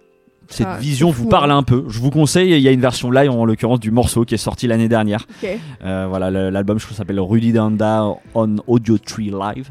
cette 0.47 0.67
Ah, 0.69 0.77
vision 0.77 1.09
vous 1.11 1.23
fou, 1.23 1.29
parle 1.29 1.51
hein. 1.51 1.57
un 1.57 1.63
peu, 1.63 1.85
je 1.87 1.99
vous 1.99 2.09
conseille, 2.09 2.51
il 2.53 2.59
y 2.61 2.67
a 2.67 2.71
une 2.71 2.81
version 2.81 3.11
live 3.11 3.29
en 3.29 3.45
l'occurrence 3.45 3.79
du 3.79 3.91
morceau 3.91 4.25
qui 4.25 4.33
est 4.33 4.37
sorti 4.37 4.67
l'année 4.67 4.87
dernière. 4.87 5.27
Euh, 5.83 6.05
voilà, 6.09 6.31
l'album 6.31 6.79
je 6.79 6.85
crois 6.85 6.97
s'appelle 6.97 7.19
Rudy 7.19 7.53
Danda 7.53 8.05
on 8.33 8.57
Audio 8.67 8.97
Tree 8.97 9.31
Live. 9.31 9.69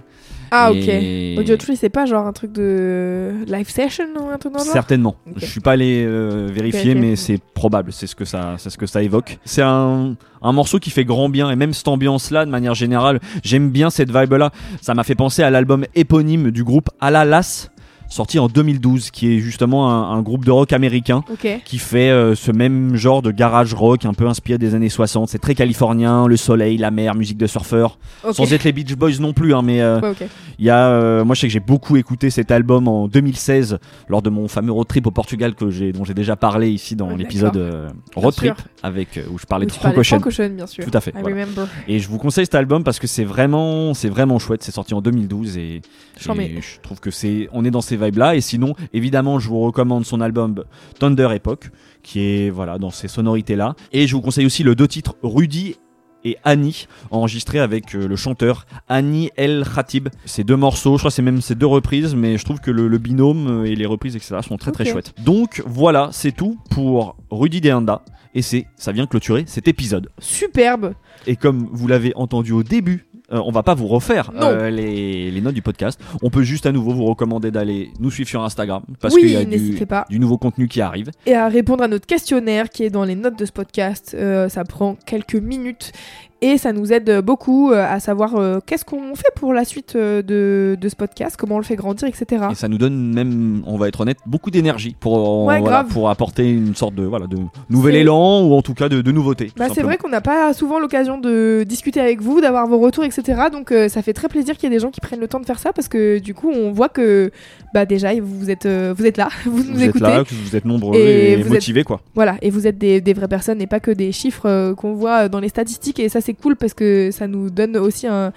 Ah, 0.50 0.70
Et- 0.72 1.34
ok. 1.36 1.40
Audio 1.40 1.56
Tree, 1.56 1.76
c'est 1.76 1.88
pas 1.88 2.06
genre 2.06 2.26
un 2.26 2.32
truc 2.32 2.52
de 2.52 3.32
live 3.46 3.68
session 3.68 4.04
ou 4.20 4.28
un 4.30 4.38
truc 4.38 4.52
dans 4.52 4.58
le 4.60 4.64
genre 4.64 4.72
Certainement. 4.72 5.16
Je 5.36 5.46
suis 5.46 5.60
pas 5.60 5.72
allé 5.72 6.04
euh, 6.06 6.48
vérifier, 6.50 6.94
Vérifier. 6.94 6.94
mais 6.94 7.16
c'est 7.16 7.38
probable. 7.54 7.92
C'est 7.92 8.06
ce 8.06 8.14
que 8.14 8.24
ça, 8.24 8.54
c'est 8.58 8.70
ce 8.70 8.78
que 8.78 8.86
ça 8.86 9.02
évoque. 9.02 9.38
C'est 9.44 9.62
un, 9.62 10.14
un 10.42 10.52
morceau 10.52 10.78
qui 10.78 10.90
fait 10.90 11.04
grand 11.04 11.28
bien 11.28 11.50
et 11.50 11.56
même 11.56 11.72
cette 11.72 11.88
ambiance-là, 11.88 12.46
de 12.46 12.50
manière 12.50 12.74
générale, 12.74 13.20
j'aime 13.44 13.70
bien 13.70 13.90
cette 13.90 14.10
vibe-là. 14.10 14.50
Ça 14.80 14.94
m'a 14.94 15.04
fait 15.04 15.14
penser 15.14 15.42
à 15.42 15.50
l'album 15.50 15.84
éponyme 15.94 16.50
du 16.50 16.64
groupe 16.64 16.88
Alalas, 17.00 17.68
sorti 18.08 18.38
en 18.38 18.48
2012, 18.48 19.10
qui 19.10 19.34
est 19.34 19.38
justement 19.38 19.90
un, 19.90 20.16
un 20.16 20.22
groupe 20.22 20.44
de 20.44 20.50
rock 20.50 20.72
américain 20.72 21.22
Ok. 21.32 21.46
qui 21.64 21.78
fait 21.78 22.10
euh, 22.10 22.34
ce 22.34 22.50
même 22.52 22.96
genre 22.96 23.22
de 23.22 23.30
garage 23.30 23.74
rock 23.74 24.04
un 24.04 24.14
peu 24.14 24.26
inspiré 24.26 24.58
des 24.58 24.74
années 24.74 24.88
60. 24.88 25.28
C'est 25.28 25.38
très 25.38 25.54
californien, 25.54 26.26
le 26.26 26.36
soleil, 26.36 26.78
la 26.78 26.90
mer, 26.90 27.14
musique 27.14 27.38
de 27.38 27.46
surfeur. 27.46 27.98
Ok. 28.24 28.34
Sans 28.34 28.52
être 28.52 28.64
les 28.64 28.72
Beach 28.72 28.94
Boys 28.96 29.18
non 29.20 29.32
plus, 29.32 29.54
hein, 29.54 29.62
mais 29.62 29.80
euh, 29.82 30.00
Ouais, 30.00 30.10
ok. 30.10 30.24
il 30.58 30.64
y 30.64 30.70
a, 30.70 30.88
euh, 30.88 31.24
moi 31.24 31.34
je 31.34 31.42
sais 31.42 31.46
que 31.48 31.52
j'ai 31.52 31.60
beaucoup 31.60 31.96
écouté 31.96 32.30
cet 32.30 32.50
album 32.50 32.88
en 32.88 33.08
2016 33.08 33.78
lors 34.08 34.22
de 34.22 34.30
mon 34.30 34.48
fameux 34.48 34.72
road 34.72 34.86
trip 34.88 35.06
au 35.06 35.10
Portugal 35.10 35.54
que 35.54 35.70
j'ai, 35.70 35.92
dont 35.92 36.04
j'ai 36.04 36.14
déjà 36.14 36.36
parlé 36.36 36.70
ici 36.70 36.96
dans 36.96 37.08
Ouais, 37.08 37.16
l'épisode 37.16 37.56
euh, 37.56 37.88
road 38.16 38.34
trip 38.34 38.54
avec 38.82 39.18
euh, 39.18 39.22
où 39.30 39.38
je 39.38 39.44
parlais 39.46 39.66
Oui, 39.66 39.72
de 39.72 39.76
Franco 39.76 40.00
Ocean. 40.28 40.48
Bien 40.50 40.66
sûr. 40.66 40.84
Tout 40.84 40.90
à 40.96 41.00
fait. 41.00 41.10
I 41.10 41.20
voilà. 41.20 41.36
remember. 41.42 41.66
Et 41.88 41.98
je 41.98 42.08
vous 42.08 42.18
conseille 42.18 42.44
cet 42.46 42.54
album 42.54 42.84
parce 42.84 42.98
que 42.98 43.06
c'est 43.06 43.24
vraiment, 43.24 43.92
c'est 43.94 44.08
vraiment 44.08 44.38
chouette. 44.38 44.62
C'est 44.62 44.72
sorti 44.72 44.94
en 44.94 45.00
2012 45.02 45.56
et, 45.58 45.60
et 45.60 45.82
je 46.18 46.80
trouve 46.82 47.00
que 47.00 47.10
c'est, 47.10 47.48
on 47.52 47.64
est 47.64 47.70
dans 47.70 47.80
ces 47.82 47.97
vibes 47.98 48.16
là. 48.16 48.34
Et 48.34 48.40
sinon, 48.40 48.74
évidemment, 48.92 49.38
je 49.38 49.48
vous 49.48 49.60
recommande 49.60 50.04
son 50.04 50.20
album 50.20 50.64
Thunder 50.98 51.28
Epoch, 51.34 51.70
qui 52.02 52.20
est 52.20 52.50
voilà 52.50 52.78
dans 52.78 52.90
ces 52.90 53.08
sonorités 53.08 53.56
là. 53.56 53.74
Et 53.92 54.06
je 54.06 54.14
vous 54.14 54.22
conseille 54.22 54.46
aussi 54.46 54.62
le 54.62 54.74
deux 54.74 54.88
titres 54.88 55.16
Rudy 55.22 55.76
et 56.24 56.36
Annie, 56.44 56.86
enregistrés 57.10 57.60
avec 57.60 57.94
euh, 57.94 58.08
le 58.08 58.16
chanteur 58.16 58.66
Annie 58.88 59.30
El 59.36 59.64
Khatib. 59.72 60.08
Ces 60.24 60.44
deux 60.44 60.56
morceaux, 60.56 60.96
je 60.96 61.02
crois 61.02 61.10
c'est 61.10 61.22
même 61.22 61.40
ces 61.40 61.54
deux 61.54 61.66
reprises, 61.66 62.14
mais 62.14 62.38
je 62.38 62.44
trouve 62.44 62.60
que 62.60 62.70
le, 62.70 62.88
le 62.88 62.98
binôme 62.98 63.62
euh, 63.62 63.64
et 63.64 63.76
les 63.76 63.86
reprises, 63.86 64.16
etc., 64.16 64.36
sont 64.46 64.56
très 64.56 64.72
très 64.72 64.84
chouettes. 64.84 65.14
Donc 65.24 65.62
voilà, 65.66 66.08
c'est 66.12 66.32
tout 66.32 66.58
pour 66.70 67.16
Rudy 67.30 67.60
Deanda. 67.60 68.02
Et 68.34 68.42
c'est, 68.42 68.66
ça 68.76 68.92
vient 68.92 69.06
clôturer 69.06 69.44
cet 69.46 69.68
épisode. 69.68 70.10
Superbe. 70.18 70.94
Et 71.26 71.36
comme 71.36 71.68
vous 71.72 71.88
l'avez 71.88 72.12
entendu 72.14 72.52
au 72.52 72.62
début, 72.62 73.06
euh, 73.32 73.40
on 73.44 73.50
va 73.52 73.62
pas 73.62 73.74
vous 73.74 73.86
refaire 73.86 74.30
euh, 74.40 74.70
les, 74.70 75.30
les 75.30 75.40
notes 75.40 75.54
du 75.54 75.62
podcast. 75.62 76.00
On 76.22 76.30
peut 76.30 76.42
juste 76.42 76.64
à 76.66 76.72
nouveau 76.72 76.92
vous 76.92 77.04
recommander 77.04 77.50
d'aller 77.50 77.90
nous 78.00 78.10
suivre 78.10 78.28
sur 78.28 78.42
Instagram 78.42 78.82
parce 79.00 79.14
Oui, 79.14 79.20
qu'il 79.20 79.30
y 79.32 79.36
a 79.36 79.44
du, 79.44 79.86
pas. 79.86 80.06
du 80.08 80.18
nouveau 80.18 80.38
contenu 80.38 80.66
qui 80.68 80.80
arrive. 80.80 81.10
Et 81.26 81.34
à 81.34 81.48
répondre 81.48 81.84
à 81.84 81.88
notre 81.88 82.06
questionnaire 82.06 82.70
qui 82.70 82.84
est 82.84 82.90
dans 82.90 83.04
les 83.04 83.14
notes 83.16 83.38
de 83.38 83.44
ce 83.44 83.52
podcast. 83.52 84.16
Euh, 84.18 84.48
ça 84.48 84.64
prend 84.64 84.96
quelques 85.06 85.34
minutes 85.34 85.92
et 86.40 86.56
ça 86.58 86.72
nous 86.72 86.92
aide 86.92 87.20
beaucoup 87.20 87.72
euh, 87.72 87.84
à 87.88 87.98
savoir 88.00 88.36
euh, 88.36 88.58
qu'est-ce 88.64 88.84
qu'on 88.84 89.14
fait 89.16 89.30
pour 89.34 89.52
la 89.52 89.64
suite 89.64 89.94
euh, 89.96 90.22
de, 90.22 90.76
de 90.80 90.88
ce 90.88 90.94
podcast, 90.96 91.36
comment 91.36 91.56
on 91.56 91.58
le 91.58 91.64
fait 91.64 91.74
grandir, 91.76 92.06
etc. 92.06 92.44
Et 92.50 92.54
ça 92.54 92.68
nous 92.68 92.78
donne 92.78 93.12
même, 93.12 93.62
on 93.66 93.76
va 93.76 93.88
être 93.88 94.00
honnête, 94.02 94.18
beaucoup 94.26 94.50
d'énergie 94.50 94.94
pour, 95.00 95.44
Ouais, 95.46 95.58
voilà, 95.58 95.82
grave. 95.82 95.86
pour 95.92 96.08
apporter 96.10 96.48
une 96.50 96.74
sorte 96.76 96.94
de, 96.94 97.02
voilà, 97.02 97.26
de 97.26 97.38
nouvel 97.70 97.96
élan 97.96 98.42
ou 98.44 98.54
en 98.54 98.62
tout 98.62 98.74
cas 98.74 98.88
de, 98.88 99.00
de 99.02 99.10
nouveautés. 99.12 99.46
tout 99.46 99.52
Bah, 99.56 99.66
c'est 99.74 99.82
vrai 99.82 99.96
qu'on 99.96 100.08
n'a 100.10 100.20
pas 100.20 100.52
souvent 100.52 100.78
l'occasion 100.78 101.18
de 101.18 101.64
discuter 101.66 102.00
avec 102.00 102.20
vous, 102.22 102.40
d'avoir 102.40 102.66
vos 102.68 102.78
retours, 102.78 103.04
etc. 103.04 103.42
Donc 103.52 103.72
euh, 103.72 103.88
ça 103.88 104.02
fait 104.02 104.12
très 104.12 104.28
plaisir 104.28 104.56
qu'il 104.56 104.70
y 104.70 104.72
ait 104.72 104.76
des 104.76 104.80
gens 104.82 104.90
qui 104.90 105.00
prennent 105.00 105.20
le 105.20 105.28
temps 105.28 105.40
de 105.40 105.46
faire 105.46 105.58
ça 105.58 105.72
parce 105.72 105.88
que 105.88 106.18
du 106.20 106.34
coup 106.34 106.50
on 106.50 106.70
voit 106.72 106.88
que 106.88 107.30
bah 107.74 107.84
déjà 107.84 108.10
vous 108.20 108.50
êtes 108.50 108.66
vous 108.66 109.06
êtes 109.06 109.16
là, 109.16 109.28
vous, 109.44 109.62
nous 109.64 109.74
Vous 109.74 109.82
êtes 109.82 109.88
écoutez. 109.90 110.04
là, 110.04 110.22
vous 110.30 110.56
êtes 110.56 110.64
nombreux 110.64 110.96
Et 110.96 111.32
et, 111.32 111.36
vous 111.36 111.46
êtes- 111.48 111.52
motivés 111.54 111.84
quoi. 111.84 112.00
Voilà, 112.14 112.36
et 112.42 112.50
vous 112.50 112.66
êtes 112.66 112.78
des, 112.78 113.00
des 113.00 113.12
vraies 113.12 113.28
personnes 113.28 113.60
et 113.60 113.66
pas 113.66 113.80
que 113.80 113.90
des 113.90 114.12
chiffres 114.12 114.72
qu'on 114.74 114.94
voit 114.94 115.28
dans 115.28 115.40
les 115.40 115.48
statistiques 115.48 115.98
et 115.98 116.08
ça 116.08 116.20
c'est 116.28 116.34
cool 116.42 116.56
parce 116.56 116.74
que 116.74 117.10
ça 117.10 117.26
nous 117.26 117.48
donne 117.50 117.76
aussi 117.78 118.06
un- 118.06 118.32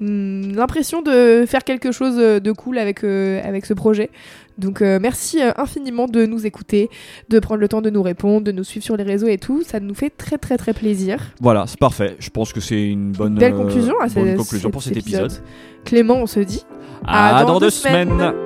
l'impression 0.00 1.00
de 1.02 1.44
faire 1.46 1.64
quelque 1.64 1.90
chose 1.92 2.16
de 2.16 2.52
cool 2.52 2.78
avec, 2.78 3.02
euh, 3.04 3.40
avec 3.44 3.64
ce 3.66 3.74
projet. 3.74 4.10
Donc 4.58 4.80
euh, 4.82 4.98
merci 5.00 5.42
euh, 5.42 5.52
infiniment 5.56 6.06
de 6.06 6.24
nous 6.26 6.46
écouter, 6.46 6.88
de 7.28 7.38
prendre 7.38 7.60
le 7.60 7.68
temps 7.68 7.82
de 7.82 7.90
nous 7.90 8.02
répondre, 8.02 8.42
de 8.42 8.52
nous 8.52 8.64
suivre 8.64 8.84
sur 8.84 8.96
les 8.96 9.04
réseaux 9.04 9.26
et 9.28 9.38
tout. 9.38 9.62
Ça 9.62 9.80
nous 9.80 9.94
fait 9.94 10.10
très 10.10 10.38
très 10.38 10.56
très 10.56 10.72
plaisir. 10.72 11.18
Voilà, 11.40 11.66
c'est 11.66 11.78
parfait. 11.78 12.16
Je 12.18 12.30
pense 12.30 12.52
que 12.52 12.60
c'est 12.60 12.82
une 12.88 13.12
bonne, 13.12 13.34
Belle 13.36 13.52
euh, 13.54 13.56
conclusion 13.56 13.94
bonne 14.14 14.70
pour 14.70 14.82
cet 14.82 14.96
épisode. 14.96 15.32
Clément, 15.84 16.16
on 16.16 16.26
se 16.26 16.40
dit 16.40 16.64
À, 17.06 17.36
À 17.38 17.42
dans, 17.42 17.54
dans 17.54 17.60
deux 17.60 17.66
deux 17.66 17.70
semaines. 17.70 18.08
semaines. 18.08 18.45